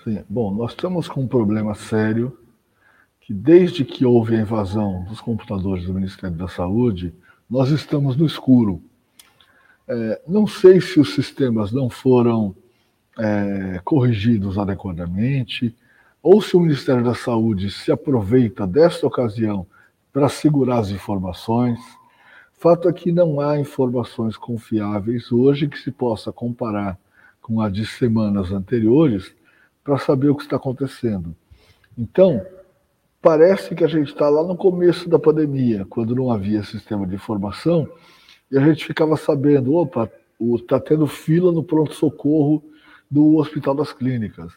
Sim. 0.04 0.22
Bom, 0.28 0.54
nós 0.54 0.72
estamos 0.72 1.08
com 1.08 1.22
um 1.22 1.28
problema 1.28 1.74
sério 1.74 2.38
que 3.20 3.32
desde 3.32 3.84
que 3.84 4.04
houve 4.04 4.36
a 4.36 4.40
invasão 4.40 5.04
dos 5.04 5.20
computadores 5.20 5.84
do 5.86 5.94
Ministério 5.94 6.36
da 6.36 6.48
Saúde, 6.48 7.14
nós 7.48 7.70
estamos 7.70 8.16
no 8.16 8.26
escuro. 8.26 8.82
É, 9.92 10.22
não 10.24 10.46
sei 10.46 10.80
se 10.80 11.00
os 11.00 11.14
sistemas 11.14 11.72
não 11.72 11.90
foram 11.90 12.54
é, 13.18 13.80
corrigidos 13.82 14.56
adequadamente, 14.56 15.74
ou 16.22 16.40
se 16.40 16.56
o 16.56 16.60
Ministério 16.60 17.02
da 17.02 17.14
Saúde 17.14 17.72
se 17.72 17.90
aproveita 17.90 18.68
desta 18.68 19.04
ocasião 19.04 19.66
para 20.12 20.28
segurar 20.28 20.78
as 20.78 20.90
informações. 20.90 21.80
Fato 22.52 22.88
é 22.88 22.92
que 22.92 23.10
não 23.10 23.40
há 23.40 23.58
informações 23.58 24.36
confiáveis 24.36 25.32
hoje 25.32 25.66
que 25.66 25.78
se 25.78 25.90
possa 25.90 26.30
comparar 26.30 26.96
com 27.42 27.60
a 27.60 27.68
de 27.68 27.84
semanas 27.84 28.52
anteriores 28.52 29.34
para 29.82 29.98
saber 29.98 30.28
o 30.28 30.36
que 30.36 30.44
está 30.44 30.54
acontecendo. 30.54 31.34
Então, 31.98 32.46
parece 33.20 33.74
que 33.74 33.82
a 33.82 33.88
gente 33.88 34.12
está 34.12 34.28
lá 34.28 34.44
no 34.44 34.56
começo 34.56 35.08
da 35.08 35.18
pandemia, 35.18 35.84
quando 35.90 36.14
não 36.14 36.30
havia 36.30 36.62
sistema 36.62 37.04
de 37.08 37.16
informação, 37.16 37.88
e 38.50 38.58
a 38.58 38.60
gente 38.66 38.84
ficava 38.84 39.16
sabendo, 39.16 39.74
opa, 39.74 40.10
está 40.56 40.80
tendo 40.80 41.06
fila 41.06 41.52
no 41.52 41.62
pronto-socorro 41.62 42.64
do 43.10 43.36
Hospital 43.36 43.74
das 43.74 43.92
Clínicas. 43.92 44.52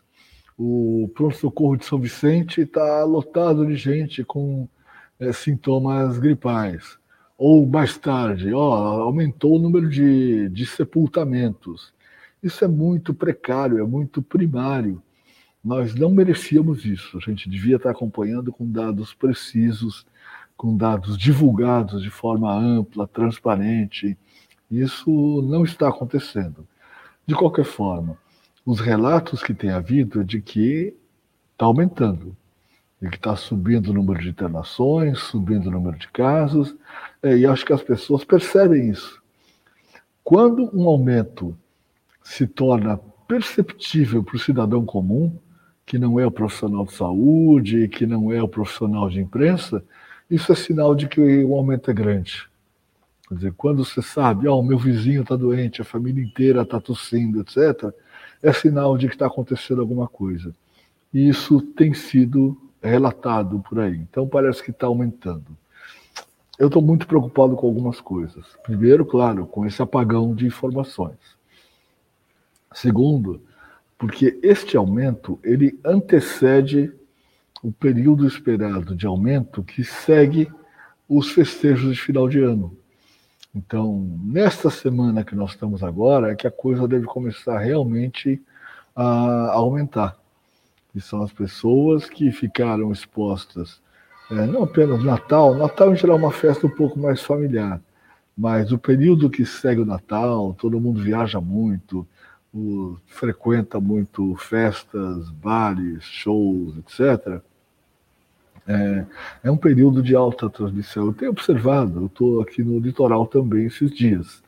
O 0.57 1.11
pronto-socorro 1.13 1.77
de 1.77 1.85
São 1.85 1.99
Vicente 1.99 2.61
está 2.61 3.03
lotado 3.03 3.65
de 3.65 3.75
gente 3.75 4.23
com 4.23 4.67
é, 5.19 5.31
sintomas 5.31 6.17
gripais. 6.17 6.97
Ou 7.37 7.65
mais 7.65 7.97
tarde, 7.97 8.53
ó, 8.53 9.01
aumentou 9.01 9.55
o 9.55 9.59
número 9.59 9.89
de, 9.89 10.49
de 10.49 10.65
sepultamentos. 10.65 11.93
Isso 12.41 12.63
é 12.63 12.67
muito 12.67 13.13
precário, 13.13 13.79
é 13.79 13.83
muito 13.83 14.21
primário. 14.21 15.01
Nós 15.63 15.95
não 15.95 16.11
merecíamos 16.11 16.85
isso. 16.85 17.17
A 17.17 17.21
gente 17.21 17.49
devia 17.49 17.77
estar 17.77 17.89
acompanhando 17.89 18.51
com 18.51 18.69
dados 18.69 19.13
precisos, 19.13 20.05
com 20.57 20.75
dados 20.75 21.17
divulgados 21.17 22.01
de 22.01 22.09
forma 22.09 22.53
ampla, 22.53 23.07
transparente. 23.07 24.17
Isso 24.69 25.41
não 25.43 25.63
está 25.63 25.89
acontecendo. 25.89 26.67
De 27.25 27.35
qualquer 27.35 27.65
forma, 27.65 28.17
os 28.65 28.79
relatos 28.79 29.43
que 29.43 29.53
tem 29.53 29.71
havido 29.71 30.21
é 30.21 30.23
de 30.23 30.41
que 30.41 30.95
está 31.51 31.65
aumentando, 31.65 32.35
de 33.01 33.09
que 33.09 33.17
está 33.17 33.35
subindo 33.35 33.89
o 33.89 33.93
número 33.93 34.21
de 34.21 34.29
internações, 34.29 35.19
subindo 35.19 35.67
o 35.67 35.71
número 35.71 35.97
de 35.97 36.07
casos, 36.07 36.75
é, 37.21 37.37
e 37.37 37.45
acho 37.45 37.65
que 37.65 37.73
as 37.73 37.81
pessoas 37.81 38.23
percebem 38.23 38.89
isso. 38.89 39.21
Quando 40.23 40.69
um 40.73 40.87
aumento 40.87 41.57
se 42.23 42.47
torna 42.47 42.97
perceptível 43.27 44.23
para 44.23 44.35
o 44.35 44.39
cidadão 44.39 44.85
comum, 44.85 45.37
que 45.85 45.97
não 45.97 46.19
é 46.19 46.25
o 46.25 46.31
profissional 46.31 46.85
de 46.85 46.93
saúde, 46.93 47.89
que 47.89 48.05
não 48.05 48.31
é 48.31 48.41
o 48.41 48.47
profissional 48.47 49.09
de 49.09 49.19
imprensa, 49.19 49.83
isso 50.33 50.51
é 50.51 50.55
sinal 50.55 50.95
de 50.95 51.07
que 51.07 51.21
o 51.43 51.55
aumento 51.55 51.91
é 51.91 51.93
grande. 51.93 52.49
Quer 53.27 53.35
dizer, 53.35 53.53
quando 53.53 53.85
você 53.85 54.01
sabe, 54.01 54.47
ó, 54.47 54.55
oh, 54.55 54.59
o 54.59 54.63
meu 54.63 54.77
vizinho 54.77 55.21
está 55.21 55.35
doente, 55.35 55.81
a 55.81 55.85
família 55.85 56.23
inteira 56.23 56.63
está 56.63 56.79
tossindo, 56.79 57.41
etc., 57.41 57.93
é 58.41 58.51
sinal 58.51 58.97
de 58.97 59.07
que 59.07 59.13
está 59.13 59.27
acontecendo 59.27 59.81
alguma 59.81 60.07
coisa. 60.07 60.53
E 61.13 61.29
isso 61.29 61.61
tem 61.61 61.93
sido 61.93 62.57
relatado 62.81 63.63
por 63.69 63.79
aí. 63.79 63.95
Então 63.95 64.27
parece 64.27 64.61
que 64.63 64.71
está 64.71 64.87
aumentando. 64.87 65.55
Eu 66.57 66.67
estou 66.67 66.81
muito 66.81 67.07
preocupado 67.07 67.55
com 67.55 67.67
algumas 67.67 68.01
coisas. 68.01 68.45
Primeiro, 68.63 69.05
claro, 69.05 69.45
com 69.45 69.65
esse 69.65 69.81
apagão 69.81 70.33
de 70.35 70.45
informações. 70.45 71.17
Segundo, 72.73 73.39
porque 73.97 74.39
este 74.43 74.75
aumento 74.75 75.39
ele 75.43 75.79
antecede 75.85 76.91
o 77.63 77.71
período 77.71 78.27
esperado 78.27 78.93
de 78.93 79.07
aumento 79.07 79.63
que 79.63 79.85
segue 79.85 80.51
os 81.07 81.31
festejos 81.31 81.95
de 81.95 82.01
final 82.01 82.27
de 82.27 82.41
ano. 82.41 82.75
Então, 83.55 84.19
nesta 84.21 84.69
semana 84.69 85.23
que 85.23 85.33
nós 85.33 85.51
estamos 85.51 85.81
agora, 85.81 86.33
é 86.33 86.35
que 86.35 86.45
a 86.45 86.51
coisa 86.51 86.87
deve 86.87 87.05
começar 87.05 87.57
realmente 87.59 88.41
a 88.93 89.53
aumentar. 89.53 90.17
E 90.93 90.99
são 90.99 91.23
as 91.23 91.31
pessoas 91.31 92.09
que 92.09 92.31
ficaram 92.31 92.91
expostas, 92.91 93.81
é, 94.29 94.45
não 94.45 94.63
apenas 94.63 95.03
Natal, 95.03 95.55
Natal 95.55 95.93
em 95.93 95.95
geral 95.95 96.17
é 96.17 96.19
uma 96.19 96.31
festa 96.31 96.67
um 96.67 96.69
pouco 96.69 96.99
mais 96.99 97.21
familiar, 97.21 97.81
mas 98.37 98.71
o 98.71 98.77
período 98.77 99.29
que 99.29 99.45
segue 99.45 99.81
o 99.81 99.85
Natal, 99.85 100.53
todo 100.55 100.79
mundo 100.79 101.01
viaja 101.01 101.39
muito, 101.39 102.07
o, 102.53 102.97
frequenta 103.05 103.79
muito 103.79 104.35
festas, 104.35 105.29
bares, 105.29 106.03
shows, 106.03 106.77
etc., 106.77 107.41
é, 108.67 109.05
é, 109.43 109.51
um 109.51 109.57
período 109.57 110.01
de 110.01 110.15
alta 110.15 110.49
transmissão. 110.49 111.07
Eu 111.07 111.13
tenho 111.13 111.31
observado, 111.31 112.01
eu 112.01 112.05
estou 112.07 112.41
aqui 112.41 112.63
no 112.63 112.79
litoral 112.79 113.27
também 113.27 113.65
esses 113.65 113.91
dias, 113.91 114.41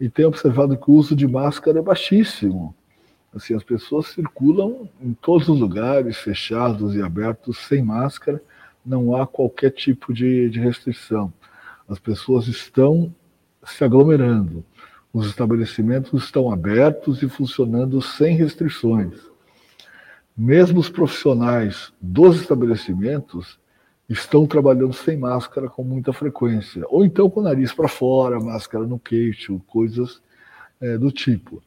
e 0.00 0.08
tenho 0.08 0.28
observado 0.28 0.76
que 0.76 0.90
o 0.90 0.94
uso 0.94 1.14
de 1.14 1.26
máscara 1.26 1.78
é 1.78 1.82
baixíssimo. 1.82 2.74
Assim, 3.34 3.54
as 3.54 3.62
pessoas 3.62 4.08
circulam 4.08 4.88
em 5.00 5.14
todos 5.14 5.48
os 5.48 5.58
lugares, 5.58 6.18
fechados 6.18 6.94
e 6.94 7.02
abertos, 7.02 7.58
sem 7.58 7.82
máscara, 7.82 8.42
não 8.84 9.14
há 9.14 9.26
qualquer 9.26 9.70
tipo 9.70 10.12
de, 10.12 10.50
de 10.50 10.60
restrição. 10.60 11.32
As 11.88 11.98
pessoas 11.98 12.46
estão 12.46 13.14
se 13.64 13.84
aglomerando, 13.84 14.64
os 15.12 15.26
estabelecimentos 15.26 16.24
estão 16.24 16.50
abertos 16.52 17.22
e 17.22 17.28
funcionando 17.28 18.02
sem 18.02 18.36
restrições. 18.36 19.31
Mesmo 20.36 20.80
os 20.80 20.88
profissionais 20.88 21.92
dos 22.00 22.40
estabelecimentos 22.40 23.58
estão 24.08 24.46
trabalhando 24.46 24.92
sem 24.92 25.16
máscara 25.16 25.68
com 25.68 25.84
muita 25.84 26.12
frequência, 26.12 26.84
ou 26.88 27.04
então 27.04 27.28
com 27.28 27.40
o 27.40 27.42
nariz 27.42 27.72
para 27.72 27.88
fora, 27.88 28.40
máscara 28.40 28.86
no 28.86 28.98
queixo, 28.98 29.60
coisas 29.66 30.22
é, 30.80 30.96
do 30.98 31.10
tipo. 31.10 31.62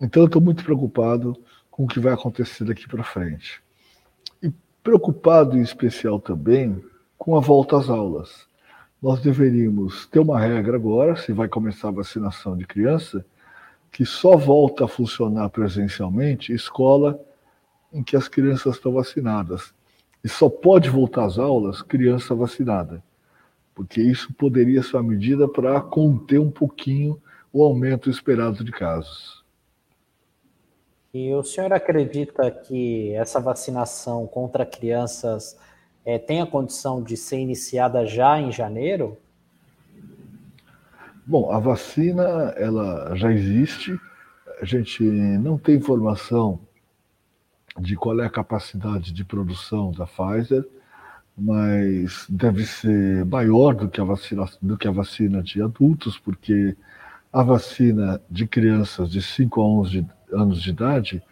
Então 0.00 0.22
eu 0.22 0.26
estou 0.26 0.42
muito 0.42 0.64
preocupado 0.64 1.36
com 1.70 1.84
o 1.84 1.86
que 1.86 2.00
vai 2.00 2.12
acontecer 2.12 2.64
daqui 2.64 2.88
para 2.88 3.04
frente. 3.04 3.62
E 4.42 4.50
preocupado 4.82 5.56
em 5.56 5.62
especial 5.62 6.18
também 6.18 6.82
com 7.18 7.36
a 7.36 7.40
volta 7.40 7.78
às 7.78 7.88
aulas. 7.88 8.46
Nós 9.02 9.20
deveríamos 9.20 10.06
ter 10.06 10.18
uma 10.18 10.40
regra 10.40 10.76
agora, 10.76 11.16
se 11.16 11.32
vai 11.32 11.48
começar 11.48 11.88
a 11.88 11.92
vacinação 11.92 12.56
de 12.56 12.66
criança, 12.66 13.24
que 13.92 14.04
só 14.04 14.36
volta 14.36 14.84
a 14.84 14.88
funcionar 14.88 15.48
presencialmente 15.50 16.52
escola 16.52 17.18
em 17.96 18.02
que 18.02 18.14
as 18.14 18.28
crianças 18.28 18.76
estão 18.76 18.92
vacinadas. 18.92 19.72
E 20.22 20.28
só 20.28 20.48
pode 20.50 20.90
voltar 20.90 21.24
às 21.24 21.38
aulas 21.38 21.80
criança 21.80 22.34
vacinada, 22.34 23.02
porque 23.74 24.02
isso 24.02 24.32
poderia 24.34 24.82
ser 24.82 24.96
uma 24.96 25.02
medida 25.02 25.48
para 25.48 25.80
conter 25.80 26.38
um 26.38 26.50
pouquinho 26.50 27.20
o 27.52 27.64
aumento 27.64 28.10
esperado 28.10 28.62
de 28.62 28.70
casos. 28.70 29.42
E 31.14 31.32
o 31.32 31.42
senhor 31.42 31.72
acredita 31.72 32.50
que 32.50 33.14
essa 33.14 33.40
vacinação 33.40 34.26
contra 34.26 34.66
crianças 34.66 35.58
é, 36.04 36.18
tem 36.18 36.42
a 36.42 36.46
condição 36.46 37.02
de 37.02 37.16
ser 37.16 37.38
iniciada 37.38 38.04
já 38.04 38.38
em 38.38 38.52
janeiro? 38.52 39.16
Bom, 41.24 41.50
a 41.50 41.58
vacina 41.58 42.52
ela 42.56 43.16
já 43.16 43.32
existe. 43.32 43.98
A 44.60 44.64
gente 44.64 45.02
não 45.02 45.56
tem 45.56 45.76
informação 45.76 46.60
de 47.78 47.96
qual 47.96 48.20
é 48.20 48.26
a 48.26 48.30
capacidade 48.30 49.12
de 49.12 49.24
produção 49.24 49.92
da 49.92 50.06
Pfizer, 50.06 50.64
mas 51.36 52.26
deve 52.28 52.64
ser 52.64 53.24
maior 53.26 53.74
do 53.74 53.88
que 53.88 54.00
a 54.00 54.04
vacina, 54.04 54.46
do 54.62 54.76
que 54.76 54.88
a 54.88 54.90
vacina 54.90 55.42
de 55.42 55.60
adultos, 55.60 56.18
porque 56.18 56.74
a 57.32 57.42
vacina 57.42 58.20
de 58.30 58.46
crianças 58.46 59.10
de 59.10 59.20
5 59.20 59.60
a 59.60 59.64
11 59.64 60.06
anos 60.32 60.62
de 60.62 60.70
idade, 60.70 61.22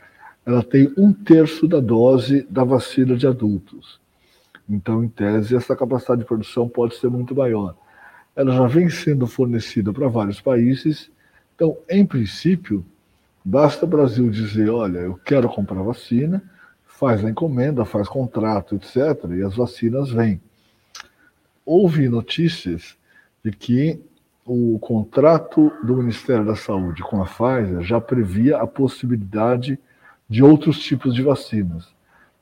ela 0.45 0.63
tem 0.63 0.93
um 0.99 1.13
terço 1.13 1.67
da 1.67 1.81
dose 1.81 2.47
da 2.51 2.65
vacina 2.65 3.17
de 3.17 3.27
adultos. 3.27 3.99
Então, 4.69 5.03
em 5.03 5.09
tese, 5.09 5.57
essa 5.57 5.75
capacidade 5.75 6.21
de 6.21 6.27
produção 6.27 6.69
pode 6.69 6.97
ser 6.97 7.09
muito 7.09 7.35
maior. 7.35 7.75
Ela 8.37 8.53
já 8.53 8.67
vem 8.67 8.91
sendo 8.91 9.27
fornecida 9.27 9.93
para 9.93 10.09
vários 10.09 10.41
países, 10.41 11.11
então, 11.55 11.79
em 11.89 12.05
princípio, 12.05 12.85
Basta 13.45 13.85
o 13.85 13.89
Brasil 13.89 14.31
dizer, 14.31 14.71
olha, 14.71 15.01
eu 15.01 15.17
quero 15.17 15.49
comprar 15.49 15.83
vacina, 15.83 16.43
faz 16.87 17.25
a 17.25 17.29
encomenda, 17.29 17.85
faz 17.85 18.09
contrato, 18.09 18.77
etc., 18.77 19.31
e 19.37 19.43
as 19.43 19.55
vacinas 19.55 20.11
vêm. 20.11 20.41
Houve 21.67 22.09
notícias 22.09 22.97
de 23.45 23.51
que 23.51 24.01
o 24.47 24.79
contrato 24.79 25.73
do 25.83 25.97
Ministério 25.97 26.45
da 26.45 26.57
Saúde 26.57 27.03
com 27.03 27.23
a 27.23 27.27
Pfizer 27.27 27.83
já 27.83 28.01
previa 28.01 28.59
a 28.59 28.67
possibilidade 28.67 29.79
de 30.29 30.43
outros 30.43 30.79
tipos 30.79 31.15
de 31.15 31.23
vacinas. 31.23 31.95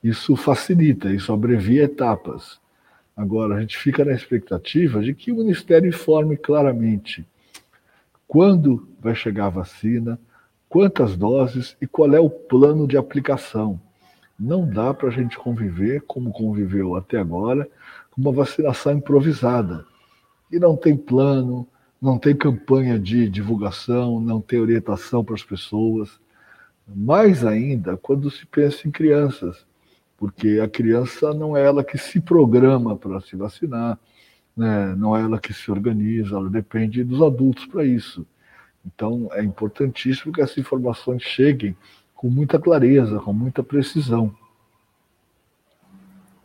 Isso 0.02 0.36
facilita, 0.36 1.10
isso 1.10 1.32
abrevia 1.32 1.84
etapas. 1.84 2.60
Agora, 3.16 3.56
a 3.56 3.60
gente 3.60 3.78
fica 3.78 4.04
na 4.04 4.12
expectativa 4.12 5.00
de 5.00 5.14
que 5.14 5.30
o 5.30 5.36
Ministério 5.36 5.88
informe 5.88 6.36
claramente 6.36 7.26
quando 8.26 8.88
vai 8.98 9.14
chegar 9.14 9.46
a 9.46 9.50
vacina, 9.50 10.18
quantas 10.72 11.18
doses 11.18 11.76
e 11.82 11.86
qual 11.86 12.14
é 12.14 12.18
o 12.18 12.30
plano 12.30 12.88
de 12.88 12.96
aplicação. 12.96 13.78
Não 14.40 14.66
dá 14.66 14.94
para 14.94 15.08
a 15.08 15.12
gente 15.12 15.36
conviver 15.36 16.00
como 16.06 16.32
conviveu 16.32 16.96
até 16.96 17.18
agora, 17.18 17.68
com 18.10 18.22
uma 18.22 18.32
vacinação 18.32 18.94
improvisada. 18.94 19.84
E 20.50 20.58
não 20.58 20.74
tem 20.74 20.96
plano, 20.96 21.68
não 22.00 22.18
tem 22.18 22.34
campanha 22.34 22.98
de 22.98 23.28
divulgação, 23.28 24.18
não 24.18 24.40
tem 24.40 24.60
orientação 24.60 25.22
para 25.22 25.34
as 25.34 25.42
pessoas. 25.42 26.18
Mais 26.88 27.44
ainda 27.44 27.98
quando 27.98 28.30
se 28.30 28.46
pensa 28.46 28.88
em 28.88 28.90
crianças, 28.90 29.66
porque 30.16 30.58
a 30.58 30.66
criança 30.66 31.34
não 31.34 31.54
é 31.54 31.66
ela 31.66 31.84
que 31.84 31.98
se 31.98 32.18
programa 32.18 32.96
para 32.96 33.20
se 33.20 33.36
vacinar, 33.36 33.98
né? 34.56 34.94
não 34.96 35.14
é 35.14 35.20
ela 35.20 35.38
que 35.38 35.52
se 35.52 35.70
organiza, 35.70 36.34
ela 36.34 36.48
depende 36.48 37.04
dos 37.04 37.20
adultos 37.20 37.66
para 37.66 37.84
isso. 37.84 38.26
Então, 38.84 39.28
é 39.32 39.42
importantíssimo 39.42 40.32
que 40.32 40.40
essas 40.40 40.58
informações 40.58 41.22
cheguem 41.22 41.76
com 42.14 42.28
muita 42.28 42.58
clareza, 42.58 43.18
com 43.20 43.32
muita 43.32 43.62
precisão. 43.62 44.34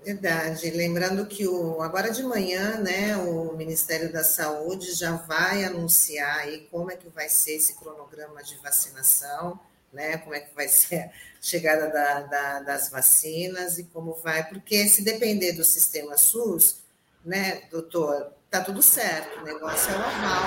Verdade. 0.08 0.70
Lembrando 0.72 1.26
que 1.26 1.46
o, 1.46 1.82
agora 1.82 2.10
de 2.10 2.24
manhã, 2.24 2.80
né, 2.80 3.18
o 3.18 3.58
Ministério 3.58 4.10
da 4.10 4.24
Saúde 4.24 4.94
já 4.94 5.18
vai 5.18 5.66
anunciar 5.66 6.40
aí 6.40 6.66
como 6.72 6.90
é 6.90 6.96
que 6.96 7.10
vai 7.10 7.28
ser 7.28 7.56
esse 7.56 7.76
cronograma 7.76 8.42
de 8.42 8.56
vacinação, 8.58 9.60
né, 9.92 10.18
como 10.20 10.34
é 10.34 10.40
que 10.40 10.56
vai 10.56 10.70
ser 10.70 10.96
a 10.96 11.12
chegada 11.42 11.90
da, 11.90 12.22
da, 12.22 12.60
das 12.62 12.90
vacinas 12.90 13.78
e 13.78 13.84
como 13.84 14.14
vai, 14.14 14.48
porque 14.48 14.88
se 14.88 15.04
depender 15.04 15.52
do 15.52 15.66
sistema 15.66 16.18
SUS, 16.18 16.80
né, 17.26 17.64
doutor, 17.70 18.32
tá 18.60 18.64
tudo 18.64 18.82
certo, 18.82 19.40
o 19.40 19.44
negócio 19.44 19.94
é 19.94 19.98
normal, 19.98 20.44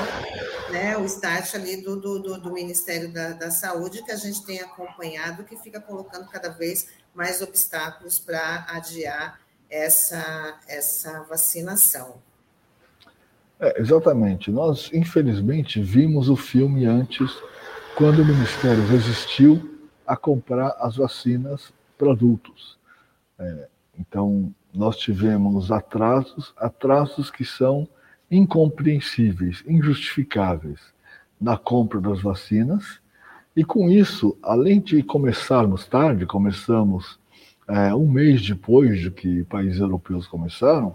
né? 0.70 0.96
O 0.96 1.04
start 1.04 1.54
ali 1.54 1.82
do, 1.82 1.96
do, 1.96 2.38
do 2.38 2.52
Ministério 2.52 3.12
da, 3.12 3.30
da, 3.32 3.50
Saúde 3.50 4.02
que 4.04 4.10
a 4.10 4.16
gente 4.16 4.44
tem 4.44 4.60
acompanhado, 4.60 5.44
que 5.44 5.56
fica 5.56 5.80
colocando 5.80 6.28
cada 6.28 6.48
vez 6.48 6.88
mais 7.14 7.40
obstáculos 7.40 8.18
para 8.18 8.66
adiar 8.68 9.40
essa, 9.68 10.58
essa 10.66 11.22
vacinação. 11.22 12.20
É, 13.60 13.80
exatamente. 13.80 14.50
Nós, 14.50 14.90
infelizmente, 14.92 15.80
vimos 15.80 16.28
o 16.28 16.36
filme 16.36 16.86
antes, 16.86 17.30
quando 17.94 18.22
o 18.22 18.24
Ministério 18.24 18.84
resistiu 18.86 19.78
a 20.06 20.16
comprar 20.16 20.76
as 20.80 20.96
vacinas 20.96 21.72
para 21.96 22.10
adultos. 22.10 22.78
É, 23.38 23.68
então, 23.98 24.52
nós 24.74 24.96
tivemos 24.96 25.70
atrasos, 25.70 26.52
atrasos 26.56 27.30
que 27.30 27.44
são 27.44 27.88
incompreensíveis, 28.30 29.64
injustificáveis 29.66 30.80
na 31.40 31.56
compra 31.56 32.00
das 32.00 32.20
vacinas. 32.20 33.00
E 33.56 33.64
com 33.64 33.90
isso, 33.90 34.36
além 34.42 34.80
de 34.80 35.02
começarmos 35.02 35.86
tarde, 35.86 36.26
começamos 36.26 37.18
é, 37.66 37.94
um 37.94 38.08
mês 38.08 38.42
depois 38.42 39.00
de 39.00 39.10
que 39.10 39.44
países 39.44 39.80
europeus 39.80 40.26
começaram, 40.26 40.94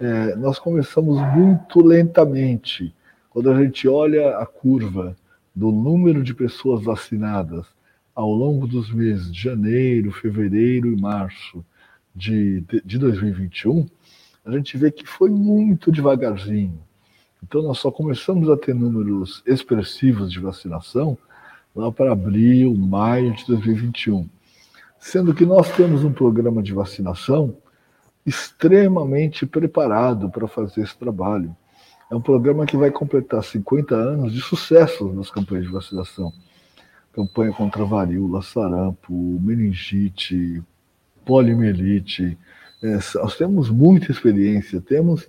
é, 0.00 0.36
nós 0.36 0.58
começamos 0.58 1.20
muito 1.34 1.84
lentamente. 1.84 2.94
Quando 3.30 3.50
a 3.50 3.62
gente 3.62 3.88
olha 3.88 4.38
a 4.38 4.46
curva 4.46 5.16
do 5.54 5.72
número 5.72 6.22
de 6.22 6.34
pessoas 6.34 6.84
vacinadas 6.84 7.66
ao 8.14 8.32
longo 8.32 8.66
dos 8.66 8.92
meses 8.92 9.32
de 9.32 9.40
janeiro, 9.40 10.12
fevereiro 10.12 10.92
e 10.92 11.00
março, 11.00 11.64
de, 12.14 12.64
de 12.84 12.98
2021, 12.98 13.86
a 14.48 14.56
gente 14.56 14.78
vê 14.78 14.90
que 14.90 15.06
foi 15.06 15.28
muito 15.28 15.92
devagarzinho. 15.92 16.80
Então, 17.42 17.62
nós 17.62 17.78
só 17.78 17.90
começamos 17.90 18.48
a 18.48 18.56
ter 18.56 18.74
números 18.74 19.42
expressivos 19.46 20.32
de 20.32 20.40
vacinação 20.40 21.18
lá 21.76 21.92
para 21.92 22.12
abril, 22.12 22.74
maio 22.74 23.34
de 23.34 23.46
2021. 23.46 24.26
Sendo 24.98 25.34
que 25.34 25.44
nós 25.44 25.70
temos 25.76 26.02
um 26.02 26.12
programa 26.12 26.62
de 26.62 26.72
vacinação 26.72 27.54
extremamente 28.24 29.44
preparado 29.44 30.30
para 30.30 30.48
fazer 30.48 30.80
esse 30.80 30.96
trabalho. 30.96 31.54
É 32.10 32.16
um 32.16 32.20
programa 32.20 32.64
que 32.64 32.76
vai 32.76 32.90
completar 32.90 33.44
50 33.44 33.94
anos 33.94 34.32
de 34.32 34.40
sucesso 34.40 35.12
nas 35.12 35.30
campanhas 35.30 35.66
de 35.66 35.72
vacinação. 35.72 36.32
Campanha 37.12 37.52
contra 37.52 37.84
varíola, 37.84 38.40
sarampo, 38.40 39.12
meningite, 39.12 40.62
poliomielite. 41.24 42.38
É, 42.82 42.98
nós 43.16 43.36
temos 43.36 43.68
muita 43.70 44.12
experiência, 44.12 44.80
temos 44.80 45.28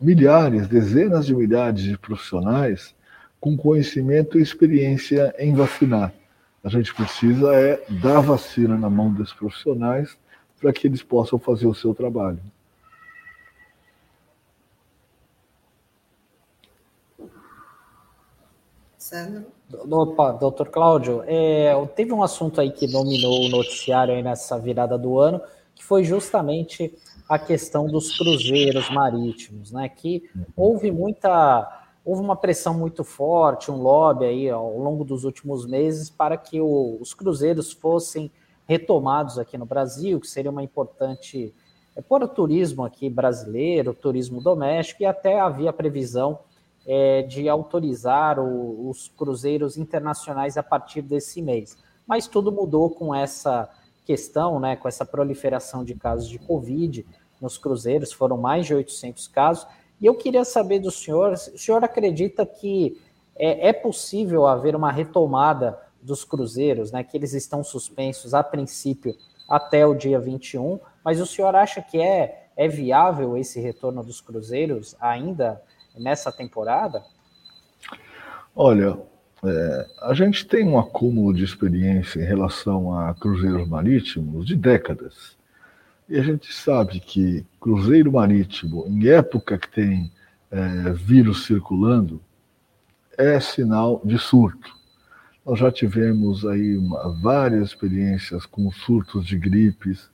milhares, 0.00 0.68
dezenas 0.68 1.26
de 1.26 1.34
milhares 1.34 1.82
de 1.82 1.98
profissionais 1.98 2.94
com 3.40 3.56
conhecimento 3.56 4.38
e 4.38 4.42
experiência 4.42 5.34
em 5.38 5.54
vacinar. 5.54 6.12
A 6.62 6.68
gente 6.68 6.94
precisa 6.94 7.54
é 7.54 7.82
dar 8.02 8.20
vacina 8.20 8.76
na 8.76 8.90
mão 8.90 9.12
desses 9.12 9.32
profissionais 9.32 10.16
para 10.60 10.72
que 10.72 10.86
eles 10.86 11.02
possam 11.02 11.38
fazer 11.38 11.66
o 11.66 11.74
seu 11.74 11.94
trabalho. 11.94 12.40
Sandro? 18.98 19.46
Opa, 19.90 20.32
doutor 20.32 20.68
Cláudio, 20.68 21.22
é, 21.26 21.72
teve 21.96 22.12
um 22.12 22.22
assunto 22.22 22.60
aí 22.60 22.70
que 22.70 22.86
dominou 22.86 23.46
o 23.46 23.48
noticiário 23.48 24.14
aí 24.14 24.22
nessa 24.22 24.58
virada 24.58 24.98
do 24.98 25.18
ano, 25.18 25.40
que 25.80 25.84
foi 25.86 26.04
justamente 26.04 26.94
a 27.26 27.38
questão 27.38 27.86
dos 27.86 28.18
cruzeiros 28.18 28.90
marítimos, 28.90 29.72
né? 29.72 29.88
Que 29.88 30.28
houve 30.54 30.90
muita, 30.90 31.86
houve 32.04 32.20
uma 32.20 32.36
pressão 32.36 32.74
muito 32.74 33.02
forte, 33.02 33.70
um 33.70 33.80
lobby 33.80 34.26
aí 34.26 34.50
ao 34.50 34.78
longo 34.78 35.04
dos 35.04 35.24
últimos 35.24 35.64
meses 35.64 36.10
para 36.10 36.36
que 36.36 36.60
o, 36.60 36.98
os 37.00 37.14
cruzeiros 37.14 37.72
fossem 37.72 38.30
retomados 38.68 39.38
aqui 39.38 39.56
no 39.56 39.64
Brasil, 39.64 40.20
que 40.20 40.26
seria 40.26 40.50
uma 40.50 40.62
importante 40.62 41.54
é, 41.96 42.02
para 42.02 42.26
o 42.26 42.28
turismo 42.28 42.84
aqui 42.84 43.08
brasileiro, 43.08 43.94
turismo 43.94 44.38
doméstico, 44.42 45.02
e 45.02 45.06
até 45.06 45.40
havia 45.40 45.72
previsão 45.72 46.40
é, 46.86 47.22
de 47.22 47.48
autorizar 47.48 48.38
o, 48.38 48.90
os 48.90 49.08
cruzeiros 49.08 49.78
internacionais 49.78 50.58
a 50.58 50.62
partir 50.62 51.00
desse 51.00 51.40
mês. 51.40 51.78
Mas 52.06 52.26
tudo 52.26 52.52
mudou 52.52 52.90
com 52.90 53.14
essa 53.14 53.70
questão, 54.10 54.58
né, 54.58 54.74
com 54.74 54.88
essa 54.88 55.04
proliferação 55.04 55.84
de 55.84 55.94
casos 55.94 56.28
de 56.28 56.36
Covid 56.36 57.06
nos 57.40 57.56
cruzeiros, 57.56 58.12
foram 58.12 58.36
mais 58.36 58.66
de 58.66 58.74
800 58.74 59.28
casos. 59.28 59.68
E 60.00 60.06
eu 60.06 60.16
queria 60.16 60.44
saber 60.44 60.80
do 60.80 60.90
senhor, 60.90 61.34
o 61.34 61.36
senhor 61.36 61.84
acredita 61.84 62.44
que 62.44 63.00
é, 63.36 63.68
é 63.68 63.72
possível 63.72 64.48
haver 64.48 64.74
uma 64.74 64.90
retomada 64.90 65.80
dos 66.02 66.24
cruzeiros, 66.24 66.90
né, 66.90 67.04
que 67.04 67.16
eles 67.16 67.34
estão 67.34 67.62
suspensos 67.62 68.34
a 68.34 68.42
princípio 68.42 69.14
até 69.48 69.86
o 69.86 69.94
dia 69.94 70.18
21, 70.18 70.80
mas 71.04 71.20
o 71.20 71.26
senhor 71.26 71.54
acha 71.54 71.80
que 71.80 72.00
é, 72.00 72.48
é 72.56 72.66
viável 72.66 73.36
esse 73.36 73.60
retorno 73.60 74.02
dos 74.02 74.20
cruzeiros 74.20 74.96
ainda 74.98 75.62
nessa 75.96 76.32
temporada? 76.32 77.04
Olha, 78.56 78.98
é, 79.42 79.86
a 80.02 80.14
gente 80.14 80.46
tem 80.46 80.64
um 80.66 80.78
acúmulo 80.78 81.32
de 81.32 81.44
experiência 81.44 82.20
em 82.20 82.26
relação 82.26 82.98
a 82.98 83.14
cruzeiros 83.14 83.66
marítimos 83.66 84.46
de 84.46 84.54
décadas. 84.54 85.36
E 86.08 86.18
a 86.18 86.22
gente 86.22 86.52
sabe 86.52 87.00
que 87.00 87.46
cruzeiro 87.60 88.12
marítimo, 88.12 88.84
em 88.86 89.08
época 89.08 89.56
que 89.56 89.68
tem 89.68 90.12
é, 90.50 90.92
vírus 90.92 91.46
circulando, 91.46 92.20
é 93.16 93.38
sinal 93.40 94.00
de 94.04 94.18
surto. 94.18 94.74
Nós 95.46 95.58
já 95.58 95.70
tivemos 95.70 96.44
aí 96.44 96.76
uma, 96.76 97.12
várias 97.20 97.68
experiências 97.68 98.44
com 98.44 98.70
surtos 98.70 99.24
de 99.24 99.38
gripes, 99.38 100.10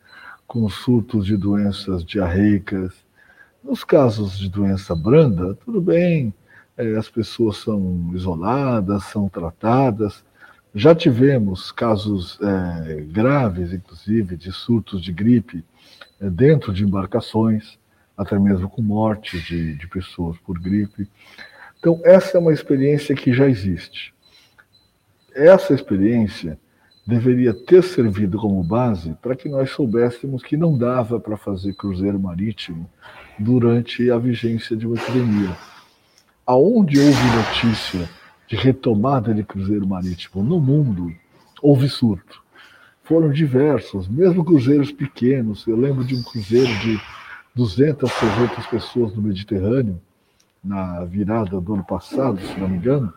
com 0.46 0.68
surtos 0.68 1.26
de 1.26 1.36
doenças 1.36 2.04
diarreicas. 2.04 2.94
Nos 3.62 3.82
casos 3.82 4.38
de 4.38 4.48
doença 4.48 4.94
branda, 4.94 5.54
tudo 5.64 5.80
bem, 5.80 6.32
é, 6.76 6.96
as 6.96 7.08
pessoas 7.08 7.58
são 7.58 8.10
isoladas, 8.14 9.04
são 9.04 9.28
tratadas. 9.28 10.24
Já 10.74 10.94
tivemos 10.94 11.72
casos 11.72 12.38
é, 12.42 13.00
graves, 13.02 13.72
inclusive, 13.72 14.36
de 14.36 14.52
surtos 14.52 15.02
de 15.02 15.12
gripe 15.12 15.64
é, 16.20 16.28
dentro 16.28 16.72
de 16.72 16.84
embarcações, 16.84 17.78
até 18.16 18.38
mesmo 18.38 18.68
com 18.68 18.82
morte 18.82 19.40
de, 19.40 19.74
de 19.74 19.86
pessoas 19.88 20.36
por 20.38 20.58
gripe. 20.58 21.08
Então, 21.78 22.00
essa 22.04 22.36
é 22.36 22.40
uma 22.40 22.52
experiência 22.52 23.14
que 23.14 23.32
já 23.32 23.48
existe. 23.48 24.14
Essa 25.34 25.74
experiência 25.74 26.58
deveria 27.06 27.54
ter 27.54 27.82
servido 27.82 28.38
como 28.38 28.62
base 28.64 29.14
para 29.22 29.36
que 29.36 29.48
nós 29.48 29.70
soubéssemos 29.70 30.42
que 30.42 30.56
não 30.56 30.76
dava 30.76 31.20
para 31.20 31.36
fazer 31.36 31.74
cruzeiro 31.74 32.18
marítimo 32.18 32.90
durante 33.38 34.10
a 34.10 34.18
vigência 34.18 34.76
de 34.76 34.86
uma 34.86 34.96
epidemia. 34.96 35.56
Aonde 36.46 37.00
houve 37.00 37.36
notícia 37.36 38.08
de 38.46 38.54
retomada 38.56 39.34
de 39.34 39.42
cruzeiro 39.42 39.86
marítimo 39.86 40.42
no 40.44 40.60
mundo, 40.60 41.12
houve 41.60 41.88
surto 41.88 42.46
foram 43.06 43.30
diversos, 43.30 44.08
mesmo 44.08 44.44
cruzeiros 44.44 44.90
pequenos. 44.90 45.64
Eu 45.66 45.76
lembro 45.76 46.04
de 46.04 46.16
um 46.16 46.22
cruzeiro 46.22 46.72
de 46.80 47.00
200, 47.54 48.12
300 48.12 48.66
pessoas 48.66 49.14
no 49.14 49.22
Mediterrâneo, 49.22 50.00
na 50.62 51.04
virada 51.04 51.60
do 51.60 51.74
ano 51.74 51.84
passado, 51.84 52.40
se 52.40 52.58
não 52.58 52.68
me 52.68 52.76
engano, 52.76 53.14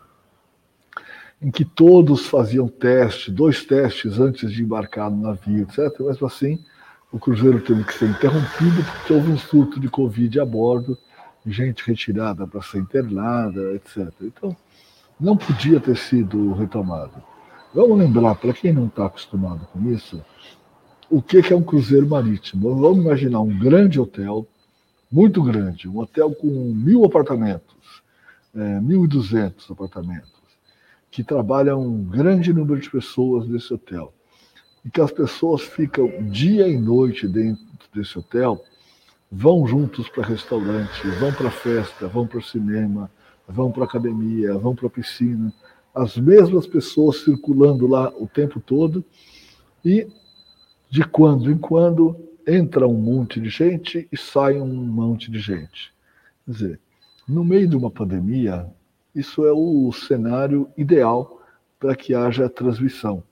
em 1.41 1.49
que 1.49 1.65
todos 1.65 2.27
faziam 2.27 2.67
teste, 2.67 3.31
dois 3.31 3.65
testes 3.65 4.19
antes 4.19 4.51
de 4.51 4.61
embarcar 4.61 5.09
no 5.09 5.23
navio, 5.23 5.63
etc. 5.63 5.91
Mas 6.01 6.21
assim, 6.21 6.63
o 7.11 7.17
cruzeiro 7.17 7.59
teve 7.59 7.83
que 7.83 7.93
ser 7.93 8.09
interrompido 8.09 8.83
porque 8.83 9.13
houve 9.13 9.31
um 9.31 9.37
surto 9.39 9.79
de 9.79 9.89
Covid 9.89 10.39
a 10.39 10.45
bordo, 10.45 10.95
gente 11.45 11.85
retirada 11.85 12.45
para 12.45 12.61
ser 12.61 12.79
internada, 12.79 13.73
etc. 13.73 14.11
Então, 14.21 14.55
não 15.19 15.35
podia 15.35 15.79
ter 15.79 15.97
sido 15.97 16.53
retomado. 16.53 17.21
Vamos 17.73 17.99
lembrar, 17.99 18.35
para 18.35 18.53
quem 18.53 18.73
não 18.73 18.87
está 18.87 19.05
acostumado 19.05 19.67
com 19.71 19.91
isso, 19.91 20.23
o 21.09 21.21
que, 21.21 21.37
é 21.51 21.55
um 21.55 21.63
cruzeiro 21.63 22.07
marítimo. 22.07 22.75
Vamos 22.75 23.03
imaginar 23.03 23.41
um 23.41 23.57
grande 23.57 23.99
hotel, 23.99 24.47
muito 25.11 25.41
grande, 25.43 25.87
um 25.87 25.99
hotel 25.99 26.33
com 26.33 26.47
mil 26.47 27.03
apartamentos, 27.03 28.03
é, 28.55 28.79
1.200 28.79 29.71
apartamentos, 29.71 30.33
que 31.11 31.23
trabalha 31.23 31.75
um 31.75 32.03
grande 32.03 32.53
número 32.53 32.79
de 32.79 32.89
pessoas 32.89 33.47
nesse 33.47 33.73
hotel. 33.73 34.13
E 34.85 34.89
que 34.89 35.01
as 35.01 35.11
pessoas 35.11 35.61
ficam 35.61 36.07
dia 36.29 36.67
e 36.67 36.77
noite 36.77 37.27
dentro 37.27 37.65
desse 37.93 38.17
hotel, 38.17 38.63
vão 39.31 39.67
juntos 39.67 40.09
para 40.09 40.25
restaurante, 40.25 41.07
vão 41.19 41.31
para 41.33 41.51
festa, 41.51 42.07
vão 42.07 42.25
para 42.25 42.41
cinema, 42.41 43.09
vão 43.47 43.71
para 43.71 43.83
academia, 43.83 44.57
vão 44.57 44.75
para 44.75 44.89
piscina 44.89 45.53
as 45.93 46.17
mesmas 46.17 46.67
pessoas 46.67 47.17
circulando 47.17 47.87
lá 47.87 48.09
o 48.17 48.27
tempo 48.27 48.59
todo 48.59 49.03
e 49.83 50.07
de 50.89 51.03
quando 51.03 51.51
em 51.51 51.57
quando 51.57 52.15
entra 52.47 52.87
um 52.87 52.97
monte 52.97 53.39
de 53.39 53.49
gente 53.49 54.07
e 54.11 54.17
sai 54.17 54.59
um 54.59 54.67
monte 54.67 55.29
de 55.29 55.39
gente. 55.39 55.93
Quer 56.45 56.51
dizer, 56.51 56.79
no 57.27 57.43
meio 57.43 57.67
de 57.67 57.75
uma 57.75 57.91
pandemia, 57.91 58.67
isso 59.13 59.45
é 59.45 59.51
o 59.51 59.91
cenário 59.91 60.69
ideal 60.77 61.41
para 61.79 61.95
que 61.95 62.13
haja 62.13 62.49
transmissão. 62.49 63.23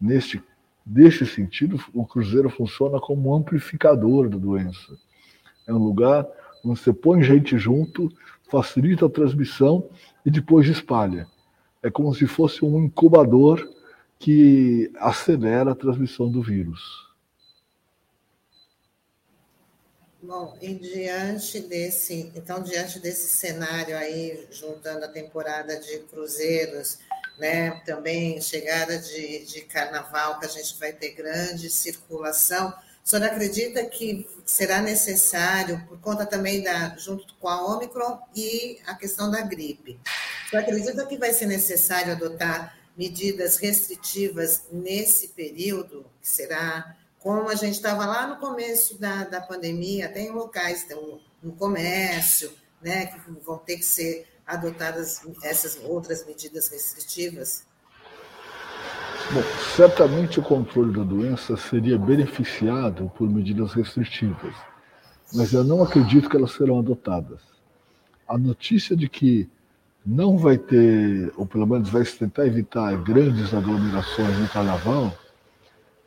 Neste, 0.00 0.42
neste 0.86 1.24
sentido, 1.24 1.80
o 1.94 2.04
cruzeiro 2.04 2.50
funciona 2.50 3.00
como 3.00 3.30
um 3.30 3.34
amplificador 3.34 4.28
da 4.28 4.36
doença. 4.36 4.98
É 5.66 5.72
um 5.72 5.78
lugar 5.78 6.26
onde 6.64 6.80
você 6.80 6.92
põe 6.92 7.22
gente 7.22 7.58
junto, 7.58 8.12
facilita 8.48 9.06
a 9.06 9.10
transmissão 9.10 9.88
e 10.24 10.30
depois 10.30 10.68
espalha 10.68 11.26
é 11.86 11.90
como 11.90 12.12
se 12.12 12.26
fosse 12.26 12.64
um 12.64 12.84
incubador 12.84 13.72
que 14.18 14.90
acelera 14.96 15.70
a 15.70 15.74
transmissão 15.74 16.28
do 16.28 16.42
vírus. 16.42 17.06
Bom, 20.20 20.58
e 20.60 20.74
diante 20.74 21.60
desse, 21.60 22.32
então, 22.34 22.60
diante 22.60 22.98
desse 22.98 23.28
cenário 23.28 23.96
aí, 23.96 24.48
juntando 24.50 25.04
a 25.04 25.08
temporada 25.08 25.78
de 25.78 26.00
cruzeiros, 26.10 26.98
né, 27.38 27.70
também 27.86 28.40
chegada 28.40 28.98
de, 28.98 29.44
de 29.44 29.60
carnaval, 29.60 30.40
que 30.40 30.46
a 30.46 30.48
gente 30.48 30.76
vai 30.80 30.92
ter 30.92 31.10
grande 31.10 31.70
circulação, 31.70 32.74
o 33.06 33.08
senhor 33.08 33.24
acredita 33.24 33.84
que 33.84 34.28
será 34.44 34.82
necessário, 34.82 35.80
por 35.86 35.96
conta 36.00 36.26
também 36.26 36.60
da, 36.60 36.96
junto 36.96 37.32
com 37.36 37.46
a 37.46 37.64
Omicron 37.64 38.18
e 38.34 38.80
a 38.84 38.96
questão 38.96 39.30
da 39.30 39.42
gripe, 39.42 39.96
o 40.46 40.50
senhor 40.50 40.62
acredita 40.62 41.06
que 41.06 41.16
vai 41.16 41.32
ser 41.32 41.46
necessário 41.46 42.10
adotar 42.10 42.76
medidas 42.96 43.58
restritivas 43.58 44.64
nesse 44.72 45.28
período, 45.28 46.04
que 46.20 46.28
será 46.28 46.96
como 47.20 47.48
a 47.48 47.54
gente 47.54 47.74
estava 47.74 48.04
lá 48.06 48.26
no 48.26 48.38
começo 48.38 48.98
da, 48.98 49.22
da 49.22 49.40
pandemia, 49.40 50.12
em 50.18 50.30
locais, 50.30 50.82
então, 50.82 51.20
no 51.40 51.52
comércio, 51.52 52.52
né, 52.82 53.06
que 53.06 53.20
vão 53.44 53.58
ter 53.58 53.76
que 53.76 53.84
ser 53.84 54.26
adotadas 54.44 55.20
essas 55.44 55.78
outras 55.80 56.26
medidas 56.26 56.66
restritivas? 56.66 57.62
Bom, 59.32 59.42
certamente 59.74 60.38
o 60.38 60.42
controle 60.42 60.92
da 60.96 61.02
doença 61.02 61.56
seria 61.56 61.98
beneficiado 61.98 63.10
por 63.16 63.28
medidas 63.28 63.72
restritivas, 63.72 64.54
mas 65.34 65.52
eu 65.52 65.64
não 65.64 65.82
acredito 65.82 66.30
que 66.30 66.36
elas 66.36 66.52
serão 66.52 66.78
adotadas. 66.78 67.40
A 68.28 68.38
notícia 68.38 68.96
de 68.96 69.08
que 69.08 69.48
não 70.04 70.38
vai 70.38 70.56
ter, 70.56 71.32
ou 71.36 71.44
pelo 71.44 71.66
menos 71.66 71.88
vai 71.88 72.04
se 72.04 72.16
tentar 72.16 72.46
evitar 72.46 72.96
grandes 73.02 73.52
aglomerações 73.52 74.38
no 74.38 74.48
carnaval, 74.48 75.12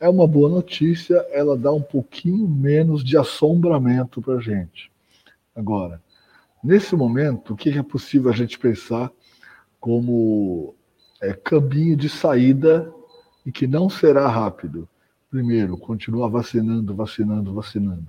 é 0.00 0.08
uma 0.08 0.26
boa 0.26 0.48
notícia, 0.48 1.16
ela 1.30 1.58
dá 1.58 1.70
um 1.70 1.82
pouquinho 1.82 2.48
menos 2.48 3.04
de 3.04 3.18
assombramento 3.18 4.22
para 4.22 4.36
a 4.36 4.40
gente. 4.40 4.90
Agora, 5.54 6.00
nesse 6.64 6.96
momento, 6.96 7.52
o 7.52 7.56
que 7.56 7.68
é 7.68 7.82
possível 7.82 8.30
a 8.30 8.34
gente 8.34 8.58
pensar 8.58 9.12
como 9.78 10.74
é, 11.20 11.34
caminho 11.34 11.94
de 11.94 12.08
saída 12.08 12.90
e 13.44 13.52
que 13.52 13.66
não 13.66 13.88
será 13.88 14.28
rápido. 14.28 14.88
Primeiro, 15.30 15.76
continuar 15.76 16.28
vacinando, 16.28 16.94
vacinando, 16.94 17.54
vacinando. 17.54 18.08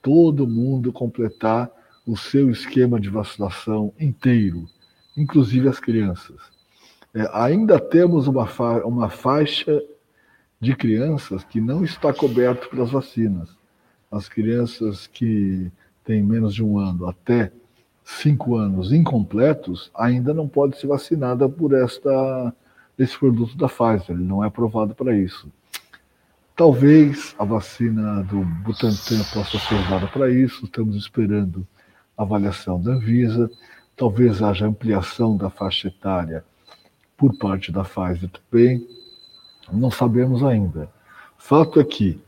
Todo 0.00 0.46
mundo 0.46 0.92
completar 0.92 1.70
o 2.06 2.16
seu 2.16 2.50
esquema 2.50 3.00
de 3.00 3.10
vacinação 3.10 3.92
inteiro, 3.98 4.68
inclusive 5.16 5.68
as 5.68 5.80
crianças. 5.80 6.36
é, 7.14 7.28
ainda 7.32 7.80
temos 7.80 8.28
uma, 8.28 8.46
fa 8.46 8.84
uma 8.86 9.08
faixa 9.08 9.82
de 10.60 10.74
crianças 10.76 11.42
que 11.44 11.60
não 11.60 11.84
está 11.84 12.12
coberto 12.12 12.68
pelas 12.68 12.90
vacinas. 12.90 13.50
As 14.10 14.28
crianças 14.28 15.06
que 15.06 15.70
têm 16.04 16.22
menos 16.22 16.54
de 16.54 16.62
um 16.62 16.78
ano 16.78 17.08
até 17.08 17.50
cinco 18.04 18.56
anos 18.56 18.92
incompletos 18.92 19.90
ainda 19.94 20.32
não 20.32 20.46
pode 20.46 20.78
ser 20.78 20.86
vacinada 20.86 21.48
por 21.48 21.74
esta 21.74 22.54
esse 22.98 23.18
produto 23.18 23.56
da 23.56 23.68
Pfizer, 23.68 24.16
ele 24.16 24.24
não 24.24 24.42
é 24.42 24.46
aprovado 24.46 24.94
para 24.94 25.16
isso. 25.16 25.50
Talvez 26.54 27.34
a 27.38 27.44
vacina 27.44 28.22
do 28.22 28.40
Butantan 28.40 29.22
possa 29.32 29.58
ser 29.58 29.74
usada 29.74 30.06
para 30.06 30.30
isso, 30.30 30.64
estamos 30.64 30.96
esperando 30.96 31.66
a 32.16 32.22
avaliação 32.22 32.80
da 32.80 32.92
Anvisa, 32.92 33.50
talvez 33.94 34.42
haja 34.42 34.66
ampliação 34.66 35.36
da 35.36 35.50
faixa 35.50 35.88
etária 35.88 36.44
por 37.16 37.36
parte 37.36 37.70
da 37.70 37.82
Pfizer 37.84 38.30
também, 38.30 38.86
não 39.72 39.90
sabemos 39.90 40.42
ainda. 40.42 40.88
Fato 41.36 41.80
é 41.80 41.84
que, 41.84 42.20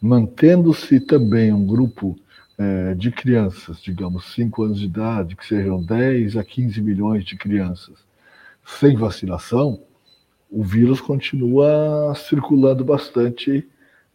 mantendo-se 0.00 1.00
também 1.00 1.52
um 1.52 1.66
grupo 1.66 2.16
é, 2.58 2.94
de 2.94 3.10
crianças, 3.10 3.80
digamos, 3.82 4.32
5 4.34 4.62
anos 4.62 4.78
de 4.78 4.86
idade, 4.86 5.36
que 5.36 5.46
sejam 5.46 5.82
10 5.82 6.36
a 6.36 6.44
15 6.44 6.80
milhões 6.80 7.24
de 7.24 7.36
crianças, 7.36 7.98
sem 8.64 8.96
vacinação, 8.96 9.80
o 10.52 10.62
vírus 10.62 11.00
continua 11.00 12.14
circulando 12.14 12.84
bastante 12.84 13.66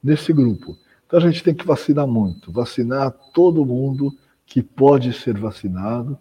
nesse 0.03 0.31
grupo. 0.31 0.77
Então 1.05 1.17
a 1.17 1.21
gente 1.21 1.43
tem 1.43 1.55
que 1.55 1.65
vacinar 1.65 2.05
muito, 2.05 2.51
vacinar 2.51 3.11
todo 3.33 3.65
mundo 3.65 4.15
que 4.45 4.61
pode 4.61 5.11
ser 5.13 5.35
vacinado 5.37 6.17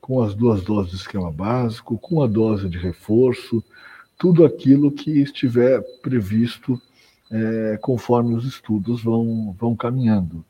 com 0.00 0.20
as 0.20 0.34
duas 0.34 0.62
doses 0.62 0.90
de 0.90 0.96
esquema 0.96 1.30
básico, 1.30 1.96
com 1.98 2.20
a 2.20 2.26
dose 2.26 2.68
de 2.68 2.78
reforço, 2.78 3.62
tudo 4.18 4.44
aquilo 4.44 4.90
que 4.90 5.22
estiver 5.22 5.80
previsto 6.02 6.80
é, 7.30 7.78
conforme 7.80 8.34
os 8.34 8.44
estudos 8.44 9.02
vão, 9.02 9.54
vão 9.56 9.76
caminhando. 9.76 10.44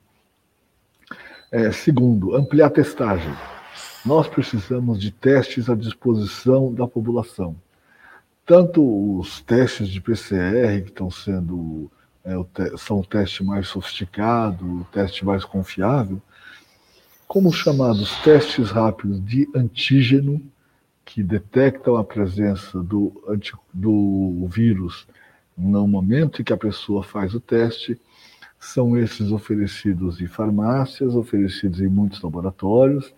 É, 1.53 1.71
segundo, 1.73 2.35
ampliar 2.35 2.67
a 2.67 2.71
testagem. 2.71 3.35
Nós 4.07 4.29
precisamos 4.29 4.99
de 4.99 5.11
testes 5.11 5.69
à 5.69 5.75
disposição 5.75 6.73
da 6.73 6.87
população 6.87 7.57
tanto 8.49 9.19
os 9.19 9.43
testes 9.43 9.91
de 9.91 10.01
PCR 10.01 10.81
que 10.83 10.89
estão 10.89 11.11
sendo 11.11 11.91
é, 12.25 12.35
o 12.35 12.45
te, 12.45 12.79
são 12.79 13.01
o 13.01 13.05
teste 13.05 13.45
mais 13.45 13.69
sofisticado, 13.69 14.65
o 14.65 14.85
teste 14.91 15.23
mais 15.23 15.45
confiável, 15.45 16.21
como 17.27 17.51
os 17.51 17.57
chamados 17.57 18.17
testes 18.23 18.71
rápidos 18.71 19.23
de 19.23 19.47
antígeno, 19.55 20.41
que 21.05 21.23
detectam 21.23 21.97
a 21.97 22.05
presença 22.05 22.83
do, 22.83 23.13
do 23.73 24.47
vírus 24.47 25.07
no 25.57 25.87
momento 25.87 26.41
em 26.41 26.45
que 26.45 26.53
a 26.53 26.57
pessoa 26.57 27.03
faz 27.03 27.35
o 27.35 27.41
teste, 27.41 28.01
são 28.59 28.97
esses 28.97 29.31
oferecidos 29.31 30.23
em 30.23 30.27
farmácias, 30.27 31.15
oferecidos 31.15 31.83
em 31.83 31.89
muitos 31.89 32.23
laboratórios, 32.23 33.13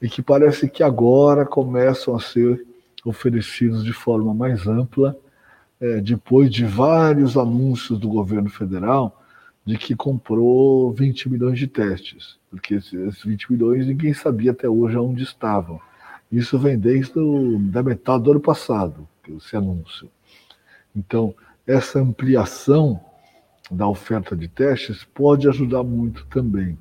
e 0.00 0.08
que 0.08 0.22
parece 0.22 0.68
que 0.68 0.82
agora 0.84 1.44
começam 1.44 2.14
a 2.14 2.20
ser 2.20 2.64
oferecidos 3.04 3.84
de 3.84 3.92
forma 3.92 4.34
mais 4.34 4.66
ampla, 4.66 5.16
é, 5.80 6.00
depois 6.00 6.50
de 6.50 6.64
vários 6.64 7.36
anúncios 7.36 7.98
do 7.98 8.08
governo 8.08 8.50
federal 8.50 9.16
de 9.64 9.78
que 9.78 9.94
comprou 9.94 10.92
20 10.92 11.28
milhões 11.28 11.58
de 11.58 11.66
testes, 11.66 12.38
porque 12.50 12.74
esses 12.74 13.22
20 13.22 13.52
milhões 13.52 13.86
ninguém 13.86 14.12
sabia 14.12 14.50
até 14.50 14.68
hoje 14.68 14.96
onde 14.96 15.22
estavam. 15.22 15.80
Isso 16.30 16.58
vem 16.58 16.78
desde 16.78 17.18
o, 17.18 17.58
da 17.58 17.82
metade 17.82 18.24
do 18.24 18.32
ano 18.32 18.40
passado, 18.40 19.08
esse 19.28 19.56
anúncio. 19.56 20.10
Então, 20.94 21.34
essa 21.66 22.00
ampliação 22.00 23.00
da 23.70 23.86
oferta 23.86 24.36
de 24.36 24.48
testes 24.48 25.04
pode 25.04 25.48
ajudar 25.48 25.82
muito 25.82 26.26
também. 26.26 26.76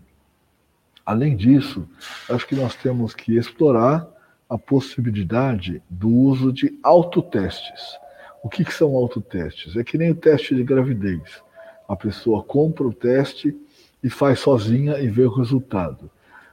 Além 1.05 1.35
disso, 1.35 1.87
acho 2.29 2.47
que 2.47 2.55
nós 2.55 2.75
temos 2.75 3.13
que 3.13 3.37
explorar 3.37 4.07
a 4.49 4.57
possibilidade 4.57 5.81
do 5.89 6.09
uso 6.09 6.51
de 6.51 6.77
autotestes. 6.81 7.97
O 8.43 8.49
que, 8.49 8.65
que 8.65 8.73
são 8.73 8.95
autotestes? 8.95 9.75
É 9.75 9.83
que 9.83 9.97
nem 9.97 10.09
o 10.09 10.15
teste 10.15 10.55
de 10.55 10.63
gravidez. 10.63 11.21
A 11.87 11.95
pessoa 11.95 12.43
compra 12.43 12.87
o 12.87 12.93
teste 12.93 13.55
e 14.03 14.09
faz 14.09 14.39
sozinha 14.39 14.97
e 14.99 15.07
vê 15.07 15.23
o 15.23 15.33
resultado. 15.33 16.09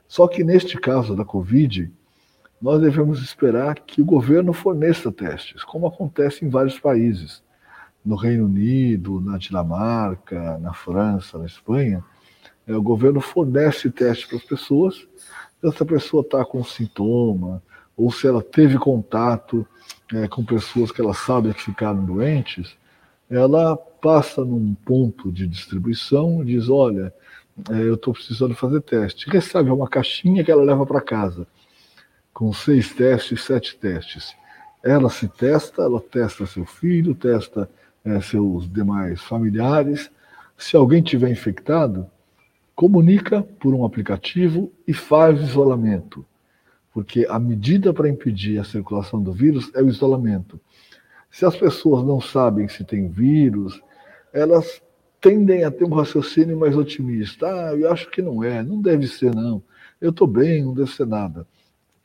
Só 0.07 0.29
que 0.29 0.45
neste 0.45 0.79
caso 0.79 1.17
da 1.17 1.25
Covid, 1.25 1.91
nós 2.61 2.81
devemos 2.81 3.23
esperar 3.23 3.77
que 3.81 4.01
o 4.03 4.05
governo 4.05 4.53
forneça 4.53 5.11
testes, 5.11 5.63
como 5.65 5.87
acontece 5.87 6.45
em 6.45 6.49
vários 6.49 6.79
países. 6.79 7.43
No 8.05 8.17
Reino 8.17 8.47
Unido, 8.47 9.21
na 9.21 9.37
Dinamarca, 9.37 10.59
na 10.59 10.73
França, 10.73 11.39
na 11.39 11.47
Espanha, 11.47 12.05
é, 12.67 12.75
o 12.75 12.83
governo 12.83 13.21
fornece 13.21 13.91
testes 13.91 14.27
para 14.27 14.39
as 14.39 14.45
pessoas. 14.45 15.07
Se 15.61 15.83
a 15.83 15.87
pessoa 15.87 16.23
está 16.23 16.45
com 16.45 16.63
sintoma, 16.63 17.63
ou 17.97 18.13
se 18.13 18.27
ela 18.27 18.43
teve 18.43 18.79
contato 18.79 19.67
é, 20.13 20.29
com 20.29 20.45
pessoas 20.45 20.93
que 20.93 21.01
ela 21.01 21.15
sabe 21.15 21.55
que 21.55 21.63
ficaram 21.63 22.05
doentes, 22.05 22.77
ela 23.29 23.77
passa 23.77 24.45
num 24.45 24.75
ponto 24.75 25.33
de 25.33 25.47
distribuição 25.47 26.43
e 26.43 26.47
diz: 26.47 26.69
Olha, 26.69 27.13
é, 27.71 27.81
eu 27.81 27.95
estou 27.95 28.13
precisando 28.13 28.55
fazer 28.55 28.83
teste. 28.83 29.31
Recebe 29.31 29.71
uma 29.71 29.89
caixinha 29.89 30.45
que 30.45 30.51
ela 30.51 30.63
leva 30.63 30.85
para 30.85 31.01
casa, 31.01 31.47
com 32.33 32.53
seis 32.53 32.93
testes, 32.93 33.43
sete 33.43 33.77
testes. 33.77 34.35
Ela 34.85 35.09
se 35.09 35.27
testa, 35.27 35.83
ela 35.83 36.01
testa 36.01 36.47
seu 36.47 36.65
filho, 36.65 37.15
testa 37.15 37.69
é, 38.05 38.21
seus 38.21 38.71
demais 38.71 39.21
familiares. 39.23 40.11
Se 40.57 40.77
alguém 40.77 41.03
tiver 41.03 41.31
infectado, 41.31 42.07
comunica 42.75 43.43
por 43.43 43.75
um 43.75 43.85
aplicativo 43.85 44.71
e 44.87 44.93
faz 44.93 45.41
isolamento 45.41 46.25
porque 46.97 47.27
a 47.29 47.39
medida 47.39 47.93
para 47.93 48.09
impedir 48.09 48.59
a 48.59 48.65
circulação 48.65 49.23
do 49.23 49.31
vírus 49.31 49.71
é 49.75 49.83
o 49.83 49.87
isolamento. 49.87 50.59
Se 51.31 51.45
as 51.45 51.55
pessoas 51.55 52.03
não 52.03 52.23
sabem 52.23 52.69
se 52.69 52.85
tem 52.85 53.07
vírus, 53.07 53.83
elas 54.33 54.81
tendem 55.21 55.63
a 55.63 55.71
ter 55.71 55.85
um 55.85 55.93
raciocínio 55.93 56.59
mais 56.59 56.75
otimista. 56.75 57.47
Ah, 57.49 57.77
eu 57.77 57.93
acho 57.93 58.11
que 58.11 58.23
não 58.23 58.43
é, 58.43 58.63
não 58.63 58.81
deve 58.81 59.07
ser 59.07 59.35
não. 59.35 59.63
Eu 60.01 60.09
estou 60.09 60.27
bem, 60.27 60.65
não 60.65 60.73
deve 60.73 60.91
ser 60.91 61.07
nada. 61.07 61.47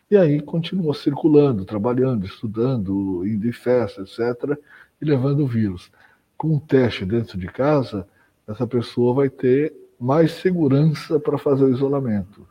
E 0.09 0.17
aí 0.17 0.41
continua 0.41 0.93
circulando, 0.93 1.63
trabalhando, 1.63 2.25
estudando, 2.25 3.25
indo 3.25 3.47
em 3.47 3.53
festa, 3.53 4.01
etc., 4.01 4.59
e 5.01 5.05
levando 5.05 5.45
o 5.45 5.47
vírus. 5.47 5.89
Com 6.37 6.55
um 6.55 6.59
teste 6.59 7.05
dentro 7.05 7.37
de 7.37 7.47
casa, 7.47 8.05
essa 8.45 8.67
pessoa 8.67 9.13
vai 9.13 9.29
ter 9.29 9.73
mais 9.97 10.33
segurança 10.33 11.17
para 11.17 11.37
fazer 11.37 11.63
o 11.63 11.73
isolamento. 11.73 12.45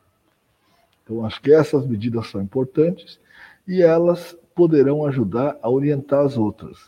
Então, 1.11 1.27
acho 1.27 1.43
que 1.43 1.53
essas 1.53 1.85
medidas 1.85 2.29
são 2.29 2.41
importantes 2.41 3.19
e 3.67 3.83
elas 3.83 4.39
poderão 4.55 5.05
ajudar 5.07 5.59
a 5.61 5.69
orientar 5.69 6.25
as 6.25 6.37
outras. 6.37 6.79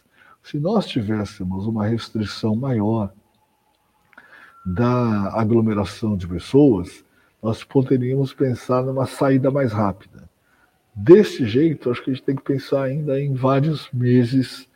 Se 0.45 0.61
nós 0.61 0.87
tivéssemos 0.87 1.66
uma 1.66 1.85
restrição 1.85 2.55
maior 2.55 3.12
da 4.64 5.33
aglomeração 5.33 6.16
de 6.16 6.29
pessoas, 6.29 7.05
nós 7.43 7.64
poderíamos 7.64 8.33
pensar 8.33 8.85
numa 8.85 9.07
saída 9.07 9.51
mais 9.51 9.73
rápida. 9.73 10.31
Desse 10.95 11.45
jeito, 11.45 11.91
acho 11.91 12.05
que 12.05 12.11
a 12.11 12.14
gente 12.14 12.25
tem 12.25 12.37
que 12.37 12.45
pensar 12.45 12.85
ainda 12.85 13.20
em 13.20 13.35
vários 13.35 13.91
meses 13.93 14.68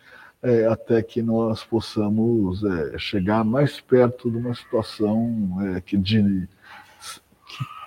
é, 0.43 0.67
até 0.67 1.03
que 1.03 1.23
nós 1.23 1.63
possamos 1.63 2.65
é, 2.65 2.99
chegar 2.99 3.45
mais 3.45 3.81
perto 3.81 4.29
de 4.29 4.39
uma 4.39 4.55
situação 4.55 5.57
é, 5.61 5.81
que, 5.81 5.97
de, 5.97 6.49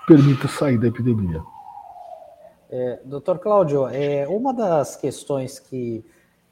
permita 0.10 0.47
sair 0.47 0.80
da 0.80 0.88
epidemia. 0.88 1.39
É, 2.68 2.99
doutor 3.05 3.38
Cláudio, 3.38 3.88
é, 3.88 4.28
uma 4.28 4.51
das 4.51 4.95
questões 4.95 5.60
que, 5.60 6.03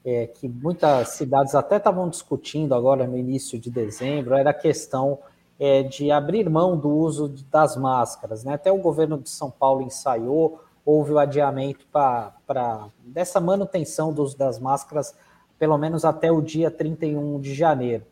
é, 0.04 0.28
que 0.28 0.48
muitas 0.48 1.08
cidades 1.08 1.56
até 1.56 1.76
estavam 1.76 2.08
discutindo 2.08 2.72
agora 2.72 3.04
no 3.04 3.18
início 3.18 3.58
de 3.58 3.68
dezembro 3.68 4.36
era 4.36 4.50
a 4.50 4.54
questão 4.54 5.18
é, 5.58 5.82
de 5.82 6.08
abrir 6.12 6.48
mão 6.48 6.76
do 6.76 6.88
uso 6.88 7.34
das 7.50 7.76
máscaras. 7.76 8.44
Né? 8.44 8.54
Até 8.54 8.70
o 8.70 8.78
governo 8.78 9.18
de 9.18 9.28
São 9.28 9.50
Paulo 9.50 9.82
ensaiou, 9.82 10.60
houve 10.86 11.12
o 11.12 11.18
adiamento 11.18 11.84
para 11.92 12.86
dessa 13.04 13.40
manutenção 13.40 14.12
do 14.12 14.22
uso 14.22 14.38
das 14.38 14.60
máscaras, 14.60 15.16
pelo 15.58 15.76
menos 15.76 16.04
até 16.04 16.30
o 16.30 16.40
dia 16.40 16.70
31 16.70 17.40
de 17.40 17.52
janeiro. 17.54 18.04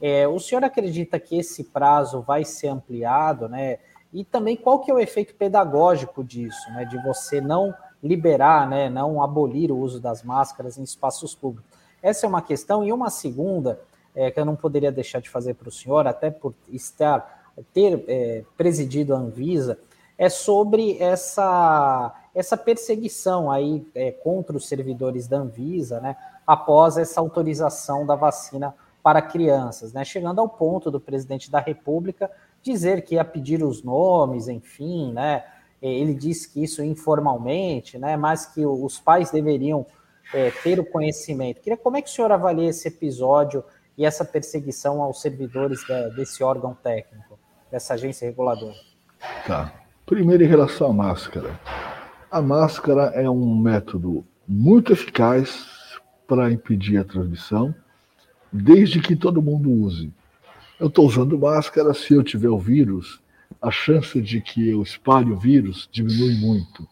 É, 0.00 0.26
o 0.26 0.38
senhor 0.38 0.64
acredita 0.64 1.20
que 1.20 1.38
esse 1.38 1.64
prazo 1.64 2.22
vai 2.22 2.42
ser 2.42 2.68
ampliado, 2.68 3.50
né? 3.50 3.78
E 4.14 4.24
também 4.24 4.56
qual 4.56 4.78
que 4.78 4.92
é 4.92 4.94
o 4.94 5.00
efeito 5.00 5.34
pedagógico 5.34 6.22
disso, 6.22 6.70
né, 6.70 6.84
de 6.84 6.96
você 7.02 7.40
não 7.40 7.74
liberar, 8.00 8.68
né, 8.68 8.88
não 8.88 9.20
abolir 9.20 9.72
o 9.72 9.76
uso 9.76 10.00
das 10.00 10.22
máscaras 10.22 10.78
em 10.78 10.84
espaços 10.84 11.34
públicos. 11.34 11.68
Essa 12.00 12.24
é 12.24 12.28
uma 12.28 12.40
questão. 12.40 12.84
E 12.84 12.92
uma 12.92 13.10
segunda, 13.10 13.80
é, 14.14 14.30
que 14.30 14.38
eu 14.38 14.44
não 14.44 14.54
poderia 14.54 14.92
deixar 14.92 15.20
de 15.20 15.28
fazer 15.28 15.54
para 15.54 15.68
o 15.68 15.72
senhor, 15.72 16.06
até 16.06 16.30
por 16.30 16.54
estar 16.68 17.52
ter 17.72 18.04
é, 18.06 18.44
presidido 18.56 19.14
a 19.14 19.18
Anvisa, 19.18 19.78
é 20.16 20.28
sobre 20.28 20.96
essa, 21.00 22.14
essa 22.32 22.56
perseguição 22.56 23.50
aí 23.50 23.84
é, 23.94 24.12
contra 24.12 24.56
os 24.56 24.68
servidores 24.68 25.26
da 25.26 25.38
Anvisa, 25.38 25.98
né, 26.00 26.16
após 26.46 26.96
essa 26.96 27.20
autorização 27.20 28.06
da 28.06 28.14
vacina 28.14 28.76
para 29.02 29.20
crianças, 29.20 29.92
né, 29.92 30.04
chegando 30.04 30.40
ao 30.40 30.48
ponto 30.48 30.88
do 30.88 31.00
presidente 31.00 31.50
da 31.50 31.58
República 31.58 32.30
dizer 32.64 33.02
que 33.02 33.16
ia 33.16 33.24
pedir 33.24 33.62
os 33.62 33.82
nomes, 33.82 34.48
enfim, 34.48 35.12
né, 35.12 35.44
ele 35.80 36.14
disse 36.14 36.50
que 36.50 36.64
isso 36.64 36.82
informalmente, 36.82 37.98
né, 37.98 38.16
mas 38.16 38.46
que 38.46 38.64
os 38.64 38.98
pais 38.98 39.30
deveriam 39.30 39.86
é, 40.32 40.50
ter 40.50 40.80
o 40.80 40.84
conhecimento. 40.84 41.60
Queria 41.60 41.76
como 41.76 41.98
é 41.98 42.02
que 42.02 42.08
o 42.08 42.12
senhor 42.12 42.32
avalia 42.32 42.70
esse 42.70 42.88
episódio 42.88 43.62
e 43.96 44.06
essa 44.06 44.24
perseguição 44.24 45.02
aos 45.02 45.20
servidores 45.20 45.86
da, 45.86 46.08
desse 46.08 46.42
órgão 46.42 46.74
técnico, 46.74 47.38
dessa 47.70 47.94
agência 47.94 48.26
reguladora? 48.26 48.74
Tá. 49.46 49.72
Primeiro, 50.06 50.42
em 50.42 50.48
relação 50.48 50.90
à 50.90 50.92
máscara. 50.92 51.58
A 52.30 52.40
máscara 52.42 53.12
é 53.14 53.28
um 53.28 53.56
método 53.58 54.24
muito 54.46 54.92
eficaz 54.92 55.66
para 56.26 56.50
impedir 56.50 56.98
a 56.98 57.04
transmissão, 57.04 57.74
desde 58.52 59.00
que 59.00 59.14
todo 59.14 59.42
mundo 59.42 59.70
use. 59.70 60.12
Eu 60.78 60.88
estou 60.88 61.06
usando 61.06 61.38
máscara, 61.38 61.94
se 61.94 62.12
eu 62.12 62.24
tiver 62.24 62.48
o 62.48 62.58
vírus, 62.58 63.20
a 63.62 63.70
chance 63.70 64.20
de 64.20 64.40
que 64.40 64.68
eu 64.68 64.82
espalhe 64.82 65.30
o 65.30 65.38
vírus 65.38 65.88
diminui 65.92 66.34
muito. 66.34 66.86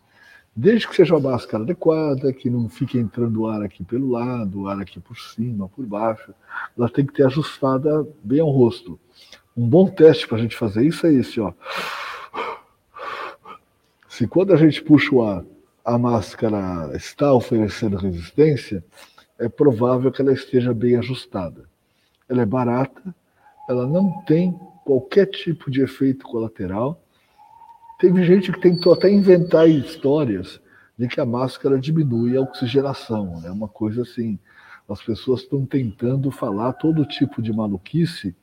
Desde 0.54 0.86
que 0.86 0.94
seja 0.94 1.16
uma 1.16 1.32
máscara 1.32 1.64
adequada, 1.64 2.32
que 2.32 2.48
não 2.48 2.68
fique 2.68 2.96
entrando 2.96 3.48
ar 3.48 3.60
aqui 3.60 3.82
pelo 3.82 4.10
lado, 4.10 4.68
ar 4.68 4.80
aqui 4.80 5.00
por 5.00 5.18
cima, 5.18 5.68
por 5.68 5.84
baixo. 5.84 6.32
Ela 6.78 6.88
tem 6.88 7.04
que 7.04 7.12
ter 7.12 7.26
ajustada 7.26 8.06
bem 8.22 8.38
ao 8.38 8.50
rosto. 8.50 9.00
Um 9.56 9.68
bom 9.68 9.88
teste 9.88 10.28
para 10.28 10.38
a 10.38 10.40
gente 10.40 10.56
fazer 10.56 10.86
isso 10.86 11.04
é 11.04 11.12
esse, 11.14 11.40
ó. 11.40 11.52
Se 14.08 14.28
quando 14.28 14.52
a 14.52 14.56
gente 14.56 14.80
puxa 14.80 15.12
o 15.12 15.24
ar, 15.24 15.44
a 15.84 15.98
máscara 15.98 16.92
está 16.94 17.32
oferecendo 17.32 17.96
resistência, 17.96 18.84
é 19.38 19.48
provável 19.48 20.12
que 20.12 20.22
ela 20.22 20.32
esteja 20.32 20.72
bem 20.72 20.96
ajustada. 20.96 21.68
Ela 22.28 22.42
é 22.42 22.46
barata, 22.46 23.12
ela 23.68 23.86
não 23.86 24.22
tem 24.22 24.58
qualquer 24.84 25.26
tipo 25.26 25.70
de 25.70 25.82
efeito 25.82 26.24
colateral 26.24 27.02
Teve 28.02 28.24
gente 28.24 28.50
que 28.50 28.58
tentou 28.58 28.94
até 28.94 29.08
inventar 29.08 29.70
histórias 29.70 30.60
de 30.98 31.06
que 31.06 31.20
a 31.20 31.24
máscara 31.24 31.78
diminui 31.78 32.36
a 32.36 32.40
oxigenação. 32.40 33.36
É 33.38 33.42
né? 33.42 33.50
uma 33.52 33.68
coisa 33.68 34.02
assim. 34.02 34.40
As 34.88 35.00
pessoas 35.00 35.42
estão 35.42 35.64
tentando 35.64 36.28
falar 36.32 36.72
todo 36.72 37.06
tipo 37.06 37.40
de 37.40 37.52
maluquice 37.52 38.34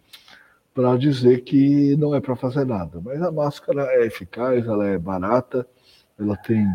para 0.74 0.96
dizer 0.96 1.42
que 1.42 1.94
não 1.98 2.16
é 2.16 2.22
para 2.22 2.38
fazer 2.38 2.66
nada. 2.66 3.02
Mas 3.04 3.22
a 3.22 3.34
máscara 3.34 3.86
é 3.92 4.06
eficaz, 4.06 4.66
ela 4.66 4.88
é 4.88 4.98
barata, 4.98 5.68
ela 6.18 6.38
tem 6.38 6.66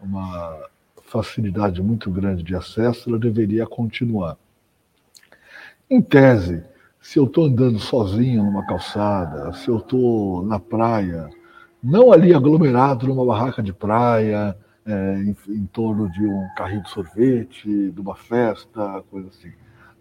uma 0.00 0.58
facilidade 1.02 1.82
muito 1.82 2.10
grande 2.10 2.42
de 2.42 2.54
acesso, 2.54 3.10
ela 3.10 3.18
deveria 3.18 3.66
continuar. 3.66 4.38
Em 5.90 6.00
tese, 6.00 6.64
se 7.02 7.18
eu 7.18 7.24
estou 7.24 7.46
andando 7.46 7.80
sozinho 7.80 8.44
numa 8.44 8.64
calçada, 8.64 9.52
se 9.54 9.68
eu 9.68 9.78
estou 9.78 10.46
na 10.46 10.60
praia, 10.60 11.28
não 11.82 12.12
ali 12.12 12.32
aglomerado 12.32 13.08
numa 13.08 13.26
barraca 13.26 13.60
de 13.60 13.72
praia, 13.72 14.56
é, 14.86 15.14
em, 15.18 15.36
em, 15.48 15.66
torno 15.66 16.08
de 16.10 16.24
um 16.24 16.48
carrinho 16.56 16.84
de 16.84 16.90
sorvete, 16.90 17.90
de 17.90 18.00
uma 18.00 18.14
festa, 18.14 19.02
coisa 19.10 19.28
assim. 19.28 19.52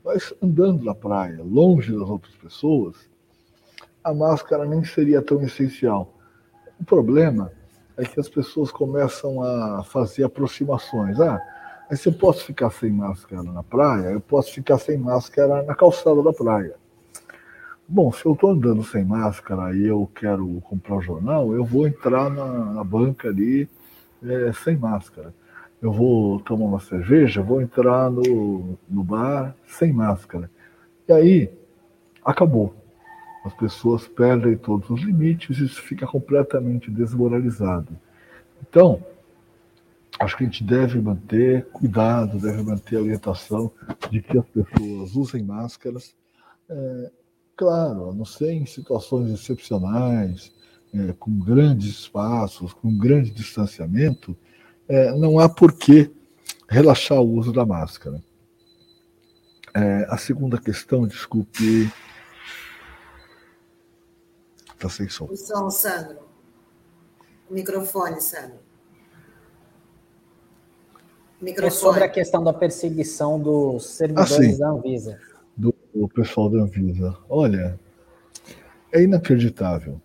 Mas 0.06 0.32
andando 0.42 0.86
na 0.86 0.94
praia, 0.94 1.42
longe 1.44 1.92
das 1.92 2.08
outras 2.08 2.36
pessoas, 2.36 2.96
a 4.04 4.14
máscara 4.14 4.66
nem 4.66 4.84
seria 4.84 5.24
tão 5.24 5.42
essencial. 5.42 6.14
O 6.80 6.84
problema 6.84 7.52
é 7.98 8.06
que 8.06 8.20
as 8.20 8.30
pessoas 8.30 8.72
começam 8.72 9.42
a 9.44 9.84
fazer 9.84 10.24
aproximações. 10.24 11.20
Ah, 11.20 11.40
mas 11.90 12.06
eu 12.06 12.14
posso 12.14 12.46
ficar 12.46 12.70
sem 12.72 12.92
máscara 12.92 13.44
na 13.44 13.64
praia, 13.64 14.10
eu 14.10 14.22
posso 14.22 14.54
ficar 14.54 14.78
sem 14.78 14.98
máscara 14.98 15.64
na 15.64 15.76
calçada 15.76 16.22
da 16.22 16.32
praia. 16.32 16.81
Bom, 17.94 18.10
se 18.10 18.26
eu 18.26 18.32
estou 18.32 18.52
andando 18.52 18.86
sem 18.86 19.04
máscara 19.04 19.76
e 19.76 19.86
eu 19.86 20.10
quero 20.16 20.62
comprar 20.62 20.96
o 20.96 21.02
jornal, 21.02 21.54
eu 21.54 21.66
vou 21.66 21.86
entrar 21.86 22.30
na, 22.30 22.48
na 22.74 22.84
banca 22.86 23.28
ali 23.28 23.68
é, 24.24 24.54
sem 24.54 24.78
máscara. 24.78 25.34
Eu 25.82 25.92
vou 25.92 26.40
tomar 26.40 26.68
uma 26.68 26.80
cerveja, 26.80 27.42
vou 27.42 27.62
entrar 27.62 28.10
no, 28.10 28.80
no 28.90 29.04
bar 29.04 29.54
sem 29.68 29.92
máscara. 29.92 30.50
E 31.06 31.12
aí, 31.12 31.54
acabou. 32.24 32.74
As 33.44 33.54
pessoas 33.56 34.08
perdem 34.08 34.56
todos 34.56 34.90
os 34.90 35.02
limites 35.02 35.60
isso 35.60 35.82
fica 35.82 36.08
completamente 36.08 36.90
desmoralizado. 36.90 37.92
Então, 38.62 39.04
acho 40.18 40.38
que 40.38 40.46
a 40.46 40.48
gente 40.48 40.64
deve 40.64 40.98
manter 41.02 41.66
cuidado, 41.74 42.40
deve 42.40 42.64
manter 42.64 42.96
a 42.96 43.02
orientação 43.02 43.70
de 44.10 44.22
que 44.22 44.38
as 44.38 44.46
pessoas 44.46 45.14
usem 45.14 45.44
máscaras. 45.44 46.16
É, 46.70 47.12
Claro, 47.56 48.10
a 48.10 48.14
não 48.14 48.26
ser 48.26 48.52
em 48.52 48.66
situações 48.66 49.32
excepcionais, 49.32 50.52
é, 50.94 51.14
com 51.14 51.32
grandes 51.40 51.90
espaços, 51.90 52.74
com 52.74 52.98
grande 52.98 53.32
distanciamento, 53.32 54.36
é, 54.88 55.12
não 55.14 55.40
há 55.40 55.48
por 55.48 55.74
que 55.74 56.12
relaxar 56.68 57.20
o 57.20 57.30
uso 57.30 57.54
da 57.54 57.66
máscara. 57.66 58.22
É, 59.74 60.06
a 60.10 60.18
segunda 60.18 60.60
questão, 60.60 61.08
desculpe. 61.08 61.92
Está 64.74 64.90
sem 64.90 65.08
som. 65.08 65.26
O 65.26 65.38
som, 65.38 65.70
Sandro. 65.70 66.20
O 67.50 67.54
microfone, 67.54 68.20
Sandro. 68.20 68.60
Microfone. 71.40 71.68
É 71.68 71.80
sobre 71.80 72.04
a 72.04 72.10
questão 72.10 72.44
da 72.44 72.54
perseguição 72.54 73.40
dos 73.40 73.86
servidores 73.86 74.56
ah, 74.56 74.58
da 74.58 74.70
Anvisa 74.72 75.31
o 75.94 76.08
pessoal 76.08 76.50
da 76.50 76.60
Anvisa. 76.64 77.18
Olha, 77.30 77.80
é 78.92 79.02
inacreditável. 79.04 80.02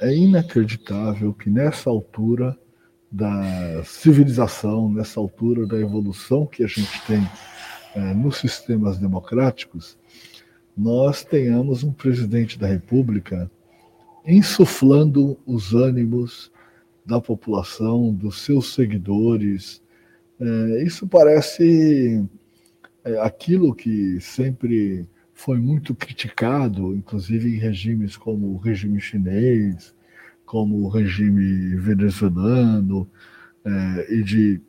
É 0.00 0.14
inacreditável 0.14 1.32
que 1.32 1.48
nessa 1.48 1.90
altura 1.90 2.58
da 3.10 3.82
civilização, 3.84 4.90
nessa 4.90 5.20
altura 5.20 5.66
da 5.66 5.78
evolução 5.78 6.46
que 6.46 6.64
a 6.64 6.66
gente 6.66 7.00
tem 7.06 7.20
é, 7.94 8.12
nos 8.12 8.38
sistemas 8.38 8.98
democráticos, 8.98 9.96
nós 10.76 11.22
tenhamos 11.22 11.84
um 11.84 11.92
presidente 11.92 12.58
da 12.58 12.66
República 12.66 13.48
insuflando 14.26 15.38
os 15.46 15.74
ânimos 15.74 16.50
da 17.06 17.20
população, 17.20 18.12
dos 18.12 18.40
seus 18.42 18.74
seguidores. 18.74 19.82
É, 20.40 20.82
isso 20.82 21.06
parece 21.06 22.24
aquilo 23.22 23.74
que 23.74 24.20
sempre 24.20 25.06
foi 25.34 25.58
muito 25.58 25.94
criticado, 25.94 26.94
inclusive 26.94 27.54
em 27.54 27.58
regimes 27.58 28.16
como 28.16 28.54
o 28.54 28.56
regime 28.56 29.00
chinês, 29.00 29.94
como 30.46 30.82
o 30.82 30.88
regime 30.88 31.76
venezuelano 31.76 33.08
é, 33.64 34.14
e 34.14 34.22
de 34.22 34.60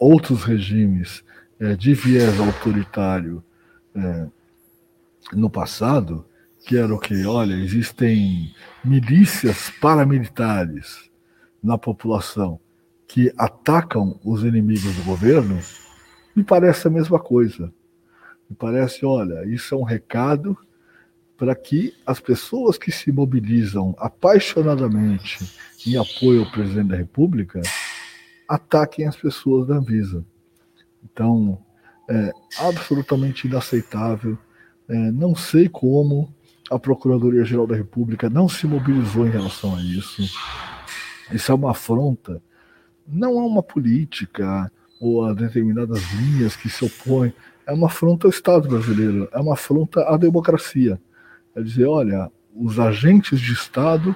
outros 0.00 0.42
regimes 0.42 1.22
é, 1.60 1.74
de 1.76 1.94
viés 1.94 2.38
autoritário 2.40 3.42
é, 3.94 4.26
no 5.32 5.50
passado, 5.50 6.24
que 6.66 6.76
era 6.76 6.92
o 6.92 6.98
que, 6.98 7.24
olha, 7.24 7.54
existem 7.54 8.52
milícias 8.84 9.70
paramilitares 9.80 11.10
na 11.62 11.78
população 11.78 12.58
que 13.06 13.32
atacam 13.38 14.18
os 14.24 14.42
inimigos 14.42 14.94
do 14.96 15.02
governo, 15.04 15.58
me 16.36 16.44
parece 16.44 16.86
a 16.86 16.90
mesma 16.90 17.18
coisa. 17.18 17.72
Me 18.48 18.54
parece, 18.54 19.06
olha, 19.06 19.44
isso 19.46 19.74
é 19.74 19.78
um 19.78 19.82
recado 19.82 20.56
para 21.36 21.54
que 21.54 21.94
as 22.06 22.20
pessoas 22.20 22.76
que 22.76 22.92
se 22.92 23.10
mobilizam 23.10 23.94
apaixonadamente 23.98 25.38
em 25.86 25.96
apoio 25.96 26.44
ao 26.44 26.50
presidente 26.50 26.88
da 26.88 26.96
República 26.96 27.62
ataquem 28.48 29.06
as 29.06 29.16
pessoas 29.16 29.66
da 29.66 29.76
Anvisa. 29.76 30.24
Então, 31.02 31.58
é 32.08 32.32
absolutamente 32.58 33.46
inaceitável. 33.46 34.38
É, 34.88 34.94
não 34.94 35.34
sei 35.34 35.68
como 35.68 36.32
a 36.70 36.78
Procuradoria-Geral 36.78 37.66
da 37.66 37.76
República 37.76 38.28
não 38.28 38.48
se 38.48 38.66
mobilizou 38.66 39.26
em 39.26 39.30
relação 39.30 39.74
a 39.74 39.82
isso. 39.82 40.22
Isso 41.32 41.50
é 41.50 41.54
uma 41.54 41.72
afronta. 41.72 42.42
Não 43.06 43.38
é 43.38 43.42
uma 43.42 43.62
política 43.62 44.70
ou 45.00 45.24
a 45.24 45.32
determinadas 45.32 46.02
linhas 46.12 46.56
que 46.56 46.68
se 46.68 46.84
opõem 46.84 47.32
é 47.66 47.72
uma 47.72 47.86
afronta 47.86 48.26
ao 48.26 48.30
Estado 48.30 48.68
brasileiro, 48.68 49.28
é 49.32 49.38
uma 49.38 49.54
afronta 49.54 50.02
à 50.08 50.16
democracia. 50.16 51.00
É 51.54 51.62
dizer, 51.62 51.86
olha, 51.86 52.30
os 52.54 52.78
agentes 52.78 53.40
de 53.40 53.52
Estado 53.52 54.14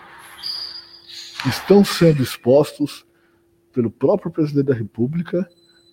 estão 1.46 1.84
sendo 1.84 2.22
expostos 2.22 3.04
pelo 3.72 3.90
próprio 3.90 4.30
presidente 4.30 4.66
da 4.66 4.74
República 4.74 5.48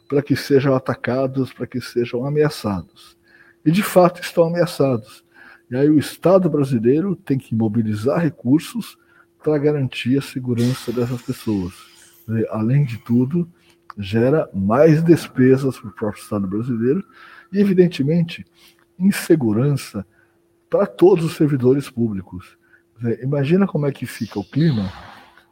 para 0.08 0.22
que 0.22 0.36
sejam 0.36 0.76
atacados, 0.76 1.52
para 1.52 1.68
que 1.68 1.82
sejam 1.82 2.26
ameaçados. 2.26 3.18
E 3.66 3.72
de 3.72 3.84
fato 3.84 4.22
estão 4.22 4.46
ameaçados. 4.46 5.24
E 5.70 5.76
aí 5.76 5.90
o 5.90 6.00
Estado 6.00 6.50
brasileiro 6.50 7.16
tem 7.16 7.38
que 7.38 7.54
mobilizar 7.54 8.20
recursos 8.20 8.98
para 9.44 9.58
garantir 9.58 10.18
a 10.18 10.22
segurança 10.22 10.92
dessas 10.92 11.22
pessoas. 11.22 11.74
Além 12.50 12.86
de 12.86 12.98
tudo, 13.00 13.50
gera 13.98 14.50
mais 14.54 15.04
despesas 15.04 15.80
para 15.80 15.89
o 15.89 15.93
próprio 15.93 16.22
Estado 16.22 16.48
brasileiro 16.48 17.04
e, 17.52 17.60
evidentemente, 17.60 18.45
insegurança 19.00 20.06
para 20.70 20.86
todos 20.86 21.26
os 21.26 21.36
servidores 21.36 21.89
públicos. 21.89 22.58
Imagina 23.22 23.68
como 23.68 23.86
é 23.86 23.91
que 23.91 24.06
fica 24.06 24.39
o 24.39 24.43
clima, 24.43 24.91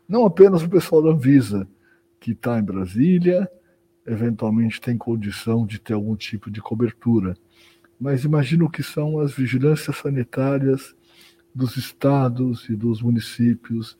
não 0.07 0.25
apenas 0.25 0.63
o 0.63 0.69
pessoal 0.69 1.01
da 1.01 1.09
Anvisa, 1.09 1.67
que 2.19 2.31
está 2.31 2.59
em 2.59 2.63
Brasília, 2.63 3.49
eventualmente 4.05 4.81
tem 4.81 4.97
condição 4.97 5.65
de 5.65 5.79
ter 5.79 5.93
algum 5.93 6.15
tipo 6.15 6.49
de 6.49 6.61
cobertura, 6.61 7.35
mas 7.99 8.23
imagina 8.23 8.65
o 8.65 8.69
que 8.69 8.83
são 8.83 9.19
as 9.19 9.33
vigilâncias 9.33 9.97
sanitárias 9.97 10.95
dos 11.53 11.77
estados 11.77 12.67
e 12.69 12.75
dos 12.75 13.01
municípios, 13.01 13.97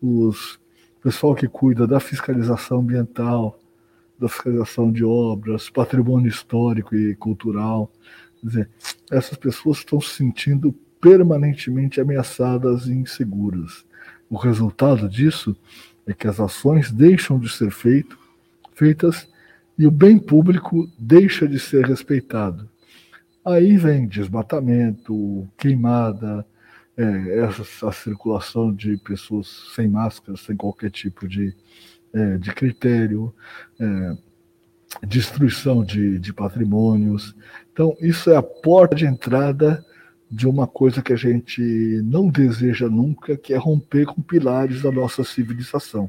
os 0.00 0.60
pessoal 1.00 1.34
que 1.34 1.48
cuida 1.48 1.86
da 1.86 1.98
fiscalização 1.98 2.80
ambiental, 2.80 3.58
da 4.20 4.28
fiscalização 4.28 4.92
de 4.92 5.04
obras, 5.04 5.70
patrimônio 5.70 6.28
histórico 6.28 6.94
e 6.94 7.16
cultural. 7.16 7.90
Quer 8.40 8.46
dizer, 8.46 8.70
essas 9.10 9.36
pessoas 9.36 9.78
estão 9.78 10.00
se 10.00 10.16
sentindo 10.16 10.72
permanentemente 11.00 12.00
ameaçadas 12.00 12.86
e 12.86 12.92
inseguras. 12.92 13.84
O 14.28 14.36
resultado 14.36 15.08
disso 15.08 15.56
é 16.06 16.12
que 16.12 16.28
as 16.28 16.38
ações 16.38 16.92
deixam 16.92 17.38
de 17.38 17.48
ser 17.48 17.70
feito, 17.70 18.18
feitas 18.74 19.28
e 19.78 19.86
o 19.86 19.90
bem 19.90 20.18
público 20.18 20.88
deixa 20.98 21.48
de 21.48 21.58
ser 21.58 21.86
respeitado. 21.86 22.68
Aí 23.44 23.76
vem 23.78 24.06
desmatamento, 24.06 25.48
queimada, 25.56 26.46
é, 26.96 27.38
essa 27.38 27.90
circulação 27.92 28.72
de 28.72 28.98
pessoas 28.98 29.70
sem 29.74 29.88
máscaras, 29.88 30.40
sem 30.40 30.54
qualquer 30.54 30.90
tipo 30.90 31.26
de, 31.26 31.56
é, 32.12 32.38
de 32.38 32.52
critério, 32.52 33.34
é, 33.78 34.16
destruição 35.06 35.84
de, 35.84 36.18
de 36.18 36.32
patrimônios. 36.32 37.34
Então, 37.72 37.96
isso 38.00 38.30
é 38.30 38.36
a 38.36 38.42
porta 38.42 38.94
de 38.94 39.06
entrada 39.06 39.84
de 40.30 40.46
uma 40.46 40.66
coisa 40.66 41.02
que 41.02 41.12
a 41.12 41.16
gente 41.16 41.60
não 42.04 42.28
deseja 42.28 42.88
nunca, 42.88 43.36
que 43.36 43.52
é 43.52 43.56
romper 43.56 44.06
com 44.06 44.22
pilares 44.22 44.82
da 44.82 44.92
nossa 44.92 45.24
civilização. 45.24 46.08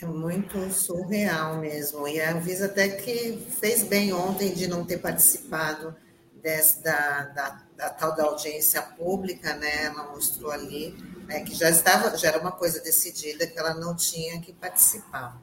É 0.00 0.04
muito 0.04 0.70
surreal 0.70 1.58
mesmo. 1.60 2.06
E 2.06 2.20
a 2.20 2.36
Anvisa 2.36 2.66
até 2.66 2.88
que 2.88 3.38
fez 3.60 3.84
bem 3.84 4.12
ontem 4.12 4.52
de 4.52 4.66
não 4.66 4.84
ter 4.84 4.98
participado 4.98 5.94
desse, 6.42 6.82
da, 6.82 7.22
da, 7.34 7.62
da, 7.76 7.90
tal 7.90 8.14
da 8.14 8.24
audiência 8.24 8.82
pública, 8.82 9.54
né? 9.56 9.84
Ela 9.84 10.10
mostrou 10.10 10.50
ali 10.50 10.94
né, 11.26 11.40
que 11.40 11.54
já 11.54 11.68
estava, 11.68 12.16
já 12.16 12.28
era 12.28 12.40
uma 12.40 12.52
coisa 12.52 12.80
decidida 12.80 13.46
que 13.46 13.58
ela 13.58 13.74
não 13.74 13.94
tinha 13.94 14.40
que 14.40 14.52
participar, 14.52 15.40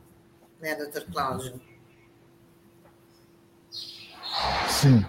né, 0.62 0.76
doutor 0.76 1.06
Cláudio? 1.12 1.60
Sim. 4.70 5.06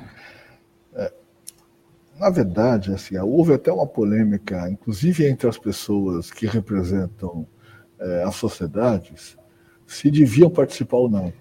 É, 0.94 1.12
na 2.18 2.30
verdade, 2.30 2.92
assim, 2.92 3.16
houve 3.18 3.54
até 3.54 3.72
uma 3.72 3.86
polêmica, 3.86 4.68
inclusive 4.68 5.26
entre 5.26 5.48
as 5.48 5.58
pessoas 5.58 6.30
que 6.30 6.46
representam 6.46 7.46
é, 7.98 8.24
as 8.24 8.34
sociedades 8.34 9.36
se 9.86 10.10
deviam 10.10 10.50
participar 10.50 10.96
ou 10.96 11.10
não. 11.10 11.32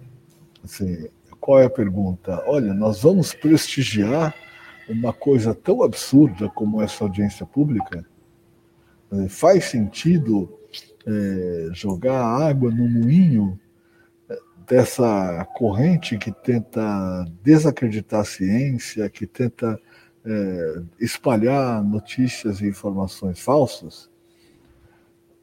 Assim, 0.64 1.10
qual 1.40 1.60
é 1.60 1.66
a 1.66 1.70
pergunta? 1.70 2.42
Olha, 2.48 2.74
nós 2.74 3.02
vamos 3.02 3.34
prestigiar 3.34 4.34
uma 4.88 5.12
coisa 5.14 5.54
tão 5.54 5.84
absurda 5.84 6.50
como 6.50 6.82
essa 6.82 7.04
audiência 7.04 7.46
pública? 7.46 8.06
É, 9.14 9.30
faz 9.30 9.66
sentido 9.66 10.52
é, 11.06 11.70
jogar 11.72 12.24
água 12.24 12.72
no 12.72 12.90
moinho 12.90 13.60
é, 14.28 14.38
dessa 14.68 15.46
corrente 15.54 16.18
que 16.18 16.32
tenta 16.32 17.26
desacreditar 17.44 18.22
a 18.22 18.26
ciência, 18.26 19.10
que 19.10 19.28
tenta 19.28 19.80
é, 20.26 20.82
espalhar 21.00 21.84
notícias 21.84 22.60
e 22.62 22.68
informações 22.68 23.40
falsas? 23.40 24.10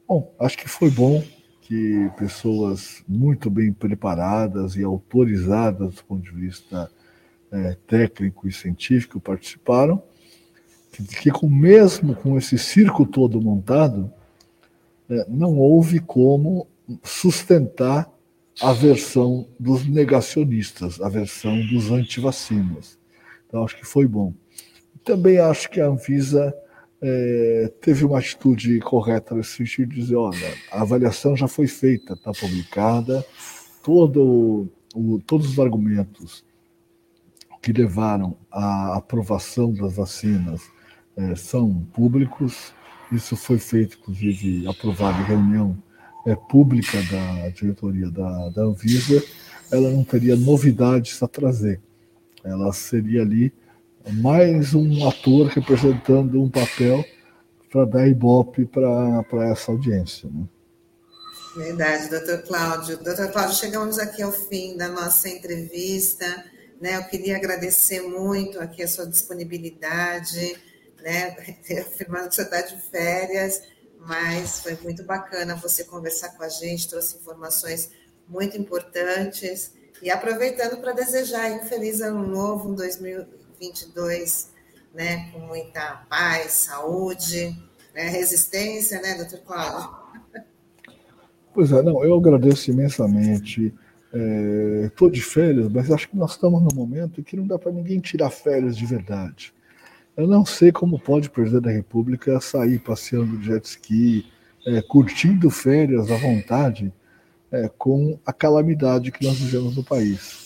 Bom, 0.07 0.33
acho 0.39 0.57
que 0.57 0.67
foi 0.67 0.89
bom 0.89 1.23
que 1.61 2.11
pessoas 2.17 3.01
muito 3.07 3.49
bem 3.49 3.71
preparadas 3.71 4.75
e 4.75 4.83
autorizadas 4.83 5.95
do 5.95 6.03
ponto 6.03 6.23
de 6.23 6.31
vista 6.31 6.91
é, 7.49 7.77
técnico 7.87 8.47
e 8.47 8.51
científico 8.51 9.21
participaram, 9.21 10.03
que, 11.21 11.31
com, 11.31 11.49
mesmo 11.49 12.15
com 12.15 12.37
esse 12.37 12.57
circo 12.57 13.05
todo 13.05 13.41
montado, 13.41 14.11
é, 15.09 15.25
não 15.27 15.57
houve 15.57 15.99
como 15.99 16.67
sustentar 17.03 18.09
a 18.61 18.73
versão 18.73 19.47
dos 19.59 19.87
negacionistas, 19.87 20.99
a 21.01 21.09
versão 21.09 21.65
dos 21.67 21.91
antivacinas. 21.91 22.99
Então, 23.47 23.63
acho 23.63 23.77
que 23.77 23.85
foi 23.85 24.07
bom. 24.07 24.33
Também 25.03 25.39
acho 25.39 25.69
que 25.69 25.79
a 25.79 25.87
Anvisa 25.87 26.53
é, 27.01 27.71
teve 27.81 28.05
uma 28.05 28.19
atitude 28.19 28.79
correta 28.81 29.33
nesse 29.33 29.57
sentido 29.57 29.89
de 29.89 30.01
dizer, 30.01 30.15
olha, 30.15 30.53
a 30.71 30.81
avaliação 30.81 31.35
já 31.35 31.47
foi 31.47 31.67
feita, 31.67 32.13
está 32.13 32.31
publicada, 32.31 33.25
todo 33.83 34.69
o, 34.93 35.19
todos 35.25 35.49
os 35.49 35.59
argumentos 35.59 36.45
que 37.61 37.71
levaram 37.71 38.37
à 38.51 38.97
aprovação 38.97 39.71
das 39.73 39.95
vacinas 39.95 40.61
é, 41.15 41.35
são 41.35 41.85
públicos. 41.93 42.73
Isso 43.11 43.35
foi 43.35 43.59
feito, 43.59 43.97
inclusive, 43.99 44.67
aprovado 44.67 45.21
em 45.21 45.25
reunião 45.25 45.77
é, 46.25 46.35
pública 46.35 46.97
da 47.11 47.49
diretoria 47.49 48.09
da, 48.09 48.49
da 48.49 48.63
Anvisa. 48.63 49.23
Ela 49.71 49.89
não 49.89 50.03
teria 50.03 50.35
novidades 50.35 51.21
a 51.21 51.27
trazer. 51.27 51.81
Ela 52.43 52.71
seria 52.73 53.21
ali 53.21 53.53
mais 54.13 54.73
um 54.73 55.07
ator 55.07 55.47
representando 55.47 56.41
um 56.41 56.49
papel 56.49 57.05
para 57.71 57.85
dar 57.85 58.07
ibope 58.07 58.65
para 58.65 59.49
essa 59.49 59.71
audiência. 59.71 60.29
Né? 60.29 60.43
Verdade, 61.55 62.09
doutor 62.09 62.43
Cláudio. 62.43 62.97
Doutor 63.03 63.31
Cláudio, 63.31 63.55
chegamos 63.55 63.99
aqui 63.99 64.21
ao 64.21 64.31
fim 64.31 64.75
da 64.75 64.89
nossa 64.89 65.29
entrevista. 65.29 66.25
Né? 66.81 66.97
Eu 66.97 67.03
queria 67.03 67.37
agradecer 67.37 68.01
muito 68.01 68.59
aqui 68.59 68.83
a 68.83 68.87
sua 68.87 69.05
disponibilidade, 69.05 70.57
né? 71.01 71.35
afirmando 71.79 72.29
que 72.29 72.35
você 72.35 72.43
está 72.43 72.61
de 72.61 72.81
férias, 72.89 73.61
mas 73.99 74.61
foi 74.61 74.77
muito 74.81 75.03
bacana 75.03 75.55
você 75.55 75.83
conversar 75.83 76.29
com 76.37 76.43
a 76.43 76.49
gente, 76.49 76.89
trouxe 76.89 77.17
informações 77.17 77.91
muito 78.27 78.57
importantes. 78.57 79.73
E 80.01 80.09
aproveitando 80.09 80.81
para 80.81 80.93
desejar 80.93 81.51
um 81.51 81.63
feliz 81.65 82.01
ano 82.01 82.25
novo, 82.25 82.69
um 82.69 82.75
2000, 82.75 83.25
2022, 83.61 84.49
né, 84.93 85.29
com 85.31 85.39
muita 85.39 86.03
paz, 86.09 86.51
saúde, 86.51 87.55
né, 87.93 88.09
resistência, 88.09 88.99
né, 88.99 89.15
doutor 89.15 89.39
Cláudio? 89.45 90.01
Pois 91.53 91.71
é, 91.71 91.81
não, 91.81 92.03
eu 92.03 92.15
agradeço 92.15 92.71
imensamente. 92.71 93.73
Estou 94.85 95.07
é, 95.07 95.11
de 95.11 95.21
férias, 95.21 95.69
mas 95.69 95.91
acho 95.91 96.09
que 96.09 96.17
nós 96.17 96.31
estamos 96.31 96.61
num 96.61 96.75
momento 96.75 97.23
que 97.23 97.37
não 97.37 97.45
dá 97.45 97.59
para 97.59 97.71
ninguém 97.71 97.99
tirar 97.99 98.29
férias 98.29 98.75
de 98.75 98.85
verdade. 98.85 99.53
Eu 100.21 100.27
não 100.27 100.45
sei 100.45 100.71
como 100.71 100.99
pode 100.99 101.27
o 101.27 101.31
presidente 101.31 101.63
da 101.63 101.71
República 101.71 102.39
sair 102.39 102.79
passeando 102.79 103.37
de 103.37 103.45
jet 103.45 103.65
ski, 103.65 104.25
é, 104.65 104.81
curtindo 104.81 105.49
férias 105.49 106.11
à 106.11 106.15
vontade, 106.15 106.93
é, 107.51 107.69
com 107.77 108.19
a 108.25 108.31
calamidade 108.31 109.11
que 109.11 109.25
nós 109.25 109.39
vivemos 109.39 109.75
no 109.75 109.83
país 109.83 110.41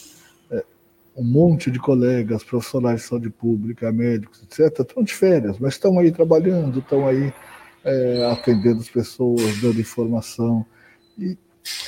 um 1.15 1.23
monte 1.23 1.71
de 1.71 1.80
colegas, 1.80 2.43
profissionais 2.43 3.01
de 3.01 3.07
saúde 3.07 3.30
pública, 3.30 3.91
médicos, 3.91 4.43
etc., 4.43 4.82
estão 4.82 5.01
de 5.01 5.13
férias, 5.13 5.57
mas 5.57 5.76
estão 5.76 5.97
aí 5.97 6.11
trabalhando, 6.11 6.80
estão 6.80 7.07
aí 7.07 7.34
é, 7.86 8.30
atendendo 8.32 8.82
as 8.82 8.89
pessoas, 8.89 9.61
dando 9.61 9.80
informação. 9.80 10.65
E 11.17 11.38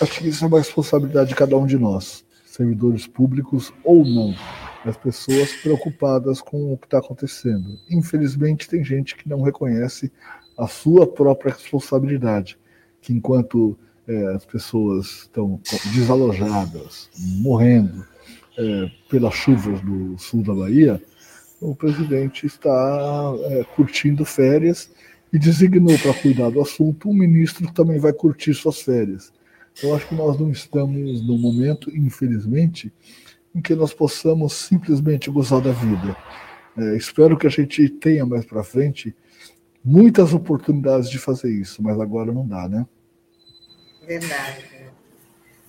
acho 0.02 0.20
que 0.20 0.30
isso 0.30 0.46
é 0.46 0.48
uma 0.48 0.60
responsabilidade 0.60 1.30
de 1.30 1.36
cada 1.36 1.58
um 1.58 1.66
de 1.66 1.78
nós, 1.78 2.24
servidores 2.46 3.06
públicos 3.06 3.74
ou 3.84 4.06
não, 4.06 4.34
as 4.90 4.98
pessoas 4.98 5.52
preocupadas 5.62 6.42
com 6.42 6.74
o 6.74 6.78
que 6.78 6.88
está 6.88 7.00
acontecendo. 7.00 7.80
Infelizmente, 7.90 8.70
tem 8.70 8.84
gente 8.84 9.16
que 9.16 9.28
não 9.28 9.42
reconhece 9.42 10.12
a 10.58 10.68
sua 10.68 11.06
própria 11.06 11.54
responsabilidade, 11.54 12.58
que 13.02 13.14
enquanto 13.14 13.78
é, 14.08 14.34
as 14.34 14.46
pessoas 14.46 15.24
estão 15.24 15.60
desalojadas, 15.94 17.10
morrendo, 17.18 18.06
é, 18.58 18.92
pelas 19.10 19.36
chuvas 19.36 19.80
do 19.82 20.18
sul 20.18 20.42
da 20.42 20.54
Bahia, 20.54 21.02
o 21.62 21.76
presidente 21.76 22.46
está 22.46 23.34
é, 23.46 23.64
curtindo 23.76 24.26
férias 24.26 24.90
e 25.32 25.38
designou 25.38 25.98
para 26.00 26.14
cuidar 26.14 26.50
do 26.50 26.62
assunto 26.62 27.10
um 27.10 27.14
ministro 27.14 27.68
que 27.68 27.74
também 27.74 28.00
vai 28.00 28.14
curtir 28.14 28.54
suas 28.54 28.82
férias. 28.82 29.32
Eu 29.82 29.96
acho 29.96 30.08
que 30.08 30.16
nós 30.16 30.40
não 30.40 30.50
estamos 30.50 31.26
no 31.26 31.38
momento, 31.38 31.96
infelizmente, 31.96 32.92
em 33.58 33.62
que 33.62 33.74
nós 33.74 33.92
possamos 33.92 34.54
simplesmente 34.54 35.32
gozar 35.32 35.60
da 35.60 35.72
vida. 35.72 36.16
É, 36.78 36.96
espero 36.96 37.36
que 37.36 37.48
a 37.48 37.50
gente 37.50 37.90
tenha 37.90 38.24
mais 38.24 38.46
para 38.46 38.64
frente 38.64 39.16
muitas 39.84 40.32
oportunidades 40.32 41.10
de 41.10 41.18
fazer 41.18 41.50
isso, 41.50 41.82
mas 41.82 42.00
agora 42.00 42.32
não 42.32 42.48
dá, 42.48 42.70
né? 42.70 42.86
Verdade. 44.06 44.92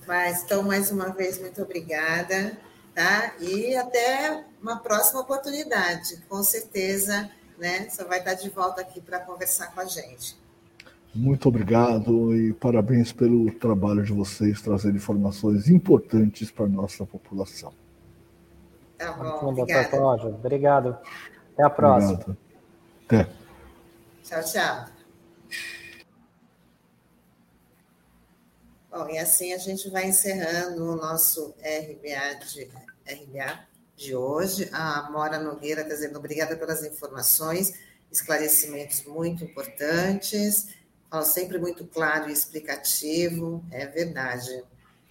Mas, 0.07 0.43
então, 0.43 0.61
mais 0.61 0.91
uma 0.91 1.09
vez, 1.09 1.39
muito 1.39 1.61
obrigada, 1.63 2.57
tá? 2.93 3.33
E 3.39 3.75
até 3.75 4.45
uma 4.61 4.77
próxima 4.77 5.21
oportunidade. 5.21 6.17
Com 6.29 6.43
certeza, 6.43 7.29
né? 7.57 7.89
Você 7.89 8.03
vai 8.03 8.19
estar 8.19 8.35
de 8.35 8.49
volta 8.49 8.81
aqui 8.81 9.01
para 9.01 9.19
conversar 9.19 9.73
com 9.73 9.79
a 9.79 9.85
gente. 9.85 10.37
Muito 11.13 11.49
obrigado 11.49 12.35
e 12.35 12.53
parabéns 12.53 13.11
pelo 13.11 13.51
trabalho 13.51 14.03
de 14.03 14.13
vocês 14.13 14.61
trazer 14.61 14.93
informações 14.93 15.67
importantes 15.67 16.51
para 16.51 16.65
a 16.65 16.69
nossa 16.69 17.03
população. 17.05 17.73
Tá 18.97 19.13
bom, 19.13 19.23
Muito 19.23 19.41
bom, 19.41 19.53
doutor 19.55 19.89
Cláudio. 19.89 20.29
Obrigado. 20.29 20.97
Até 21.53 21.63
a 21.63 21.69
próxima. 21.69 22.13
Obrigado. 22.13 22.37
Até. 23.05 23.27
Tchau, 24.23 24.43
tchau. 24.43 24.85
Bom, 28.91 29.09
e 29.09 29.17
assim 29.17 29.53
a 29.53 29.57
gente 29.57 29.89
vai 29.89 30.07
encerrando 30.07 30.83
o 30.83 30.95
nosso 30.95 31.55
RBA 31.59 32.45
de, 32.45 32.69
RBA 33.07 33.59
de 33.95 34.15
hoje. 34.15 34.69
A 34.71 35.09
Mora 35.11 35.39
Nogueira 35.39 35.81
está 35.81 35.95
dizendo 35.95 36.19
obrigada 36.19 36.55
pelas 36.55 36.83
informações, 36.83 37.73
esclarecimentos 38.11 39.03
muito 39.05 39.43
importantes 39.43 40.78
fala 41.09 41.23
sempre 41.23 41.57
muito 41.57 41.85
claro 41.85 42.29
e 42.29 42.33
explicativo, 42.33 43.63
é 43.71 43.87
verdade. 43.87 44.63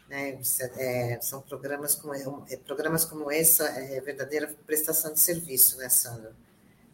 Né? 0.08 0.38
É, 0.76 1.18
são 1.20 1.40
programas 1.42 1.94
como, 1.94 2.14
é, 2.14 2.56
programas 2.56 3.04
como 3.04 3.30
esse, 3.30 3.62
é 3.62 4.00
verdadeira 4.00 4.50
prestação 4.66 5.12
de 5.12 5.20
serviço, 5.20 5.76
né, 5.78 5.88
Sandro? 5.88 6.30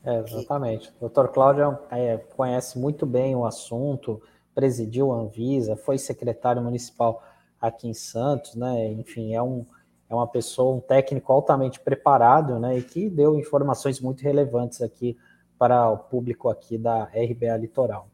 É, 0.04 0.18
exatamente. 0.20 0.90
O 0.96 1.00
doutor 1.00 1.28
Cláudio 1.28 1.78
é, 1.90 2.18
conhece 2.36 2.78
muito 2.78 3.06
bem 3.06 3.34
o 3.36 3.46
assunto, 3.46 4.20
presidiu 4.54 5.12
a 5.12 5.16
Anvisa, 5.16 5.76
foi 5.76 5.96
secretário 5.96 6.60
municipal 6.62 7.22
aqui 7.60 7.88
em 7.88 7.94
Santos, 7.94 8.54
né? 8.54 8.88
Enfim, 8.92 9.34
é, 9.34 9.42
um, 9.42 9.64
é 10.10 10.14
uma 10.14 10.26
pessoa, 10.26 10.76
um 10.76 10.80
técnico 10.80 11.32
altamente 11.32 11.80
preparado, 11.80 12.58
né? 12.58 12.76
E 12.76 12.82
que 12.82 13.08
deu 13.08 13.38
informações 13.38 13.98
muito 13.98 14.22
relevantes 14.22 14.82
aqui 14.82 15.16
para 15.58 15.88
o 15.88 15.96
público 15.96 16.50
aqui 16.50 16.76
da 16.76 17.04
RBA 17.04 17.56
Litoral. 17.56 18.06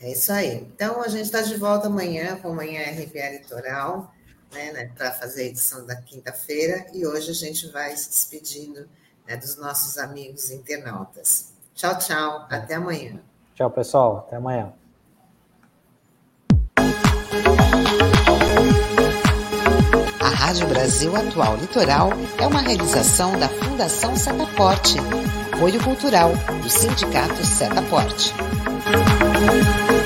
É 0.00 0.12
isso 0.12 0.30
aí. 0.32 0.56
Então, 0.74 1.02
a 1.02 1.08
gente 1.08 1.24
está 1.24 1.40
de 1.40 1.56
volta 1.56 1.86
amanhã 1.86 2.36
com 2.36 2.54
Manhã 2.54 2.82
RBA 2.90 3.30
Litoral, 3.30 4.12
né, 4.52 4.72
né 4.72 4.90
para 4.94 5.10
fazer 5.12 5.42
a 5.42 5.46
edição 5.46 5.86
da 5.86 5.96
quinta-feira, 5.96 6.86
e 6.92 7.06
hoje 7.06 7.30
a 7.30 7.34
gente 7.34 7.68
vai 7.68 7.96
se 7.96 8.10
despedindo 8.10 8.88
né, 9.26 9.36
dos 9.36 9.56
nossos 9.56 9.96
amigos 9.98 10.50
internautas. 10.50 11.52
Tchau, 11.74 11.98
tchau. 11.98 12.46
Até 12.50 12.74
amanhã. 12.74 13.20
Tchau, 13.54 13.70
pessoal. 13.70 14.18
Até 14.18 14.36
amanhã. 14.36 14.72
A 20.20 20.28
Rádio 20.28 20.66
Brasil 20.68 21.14
Atual 21.16 21.56
Litoral 21.56 22.10
é 22.38 22.46
uma 22.46 22.60
realização 22.60 23.38
da 23.38 23.48
Fundação 23.48 24.14
Setaporte, 24.16 24.96
apoio 25.52 25.82
cultural 25.82 26.30
do 26.62 26.68
Sindicato 26.68 27.44
Setaporte. 27.44 28.32
Thank 29.46 29.90
you. 29.90 30.05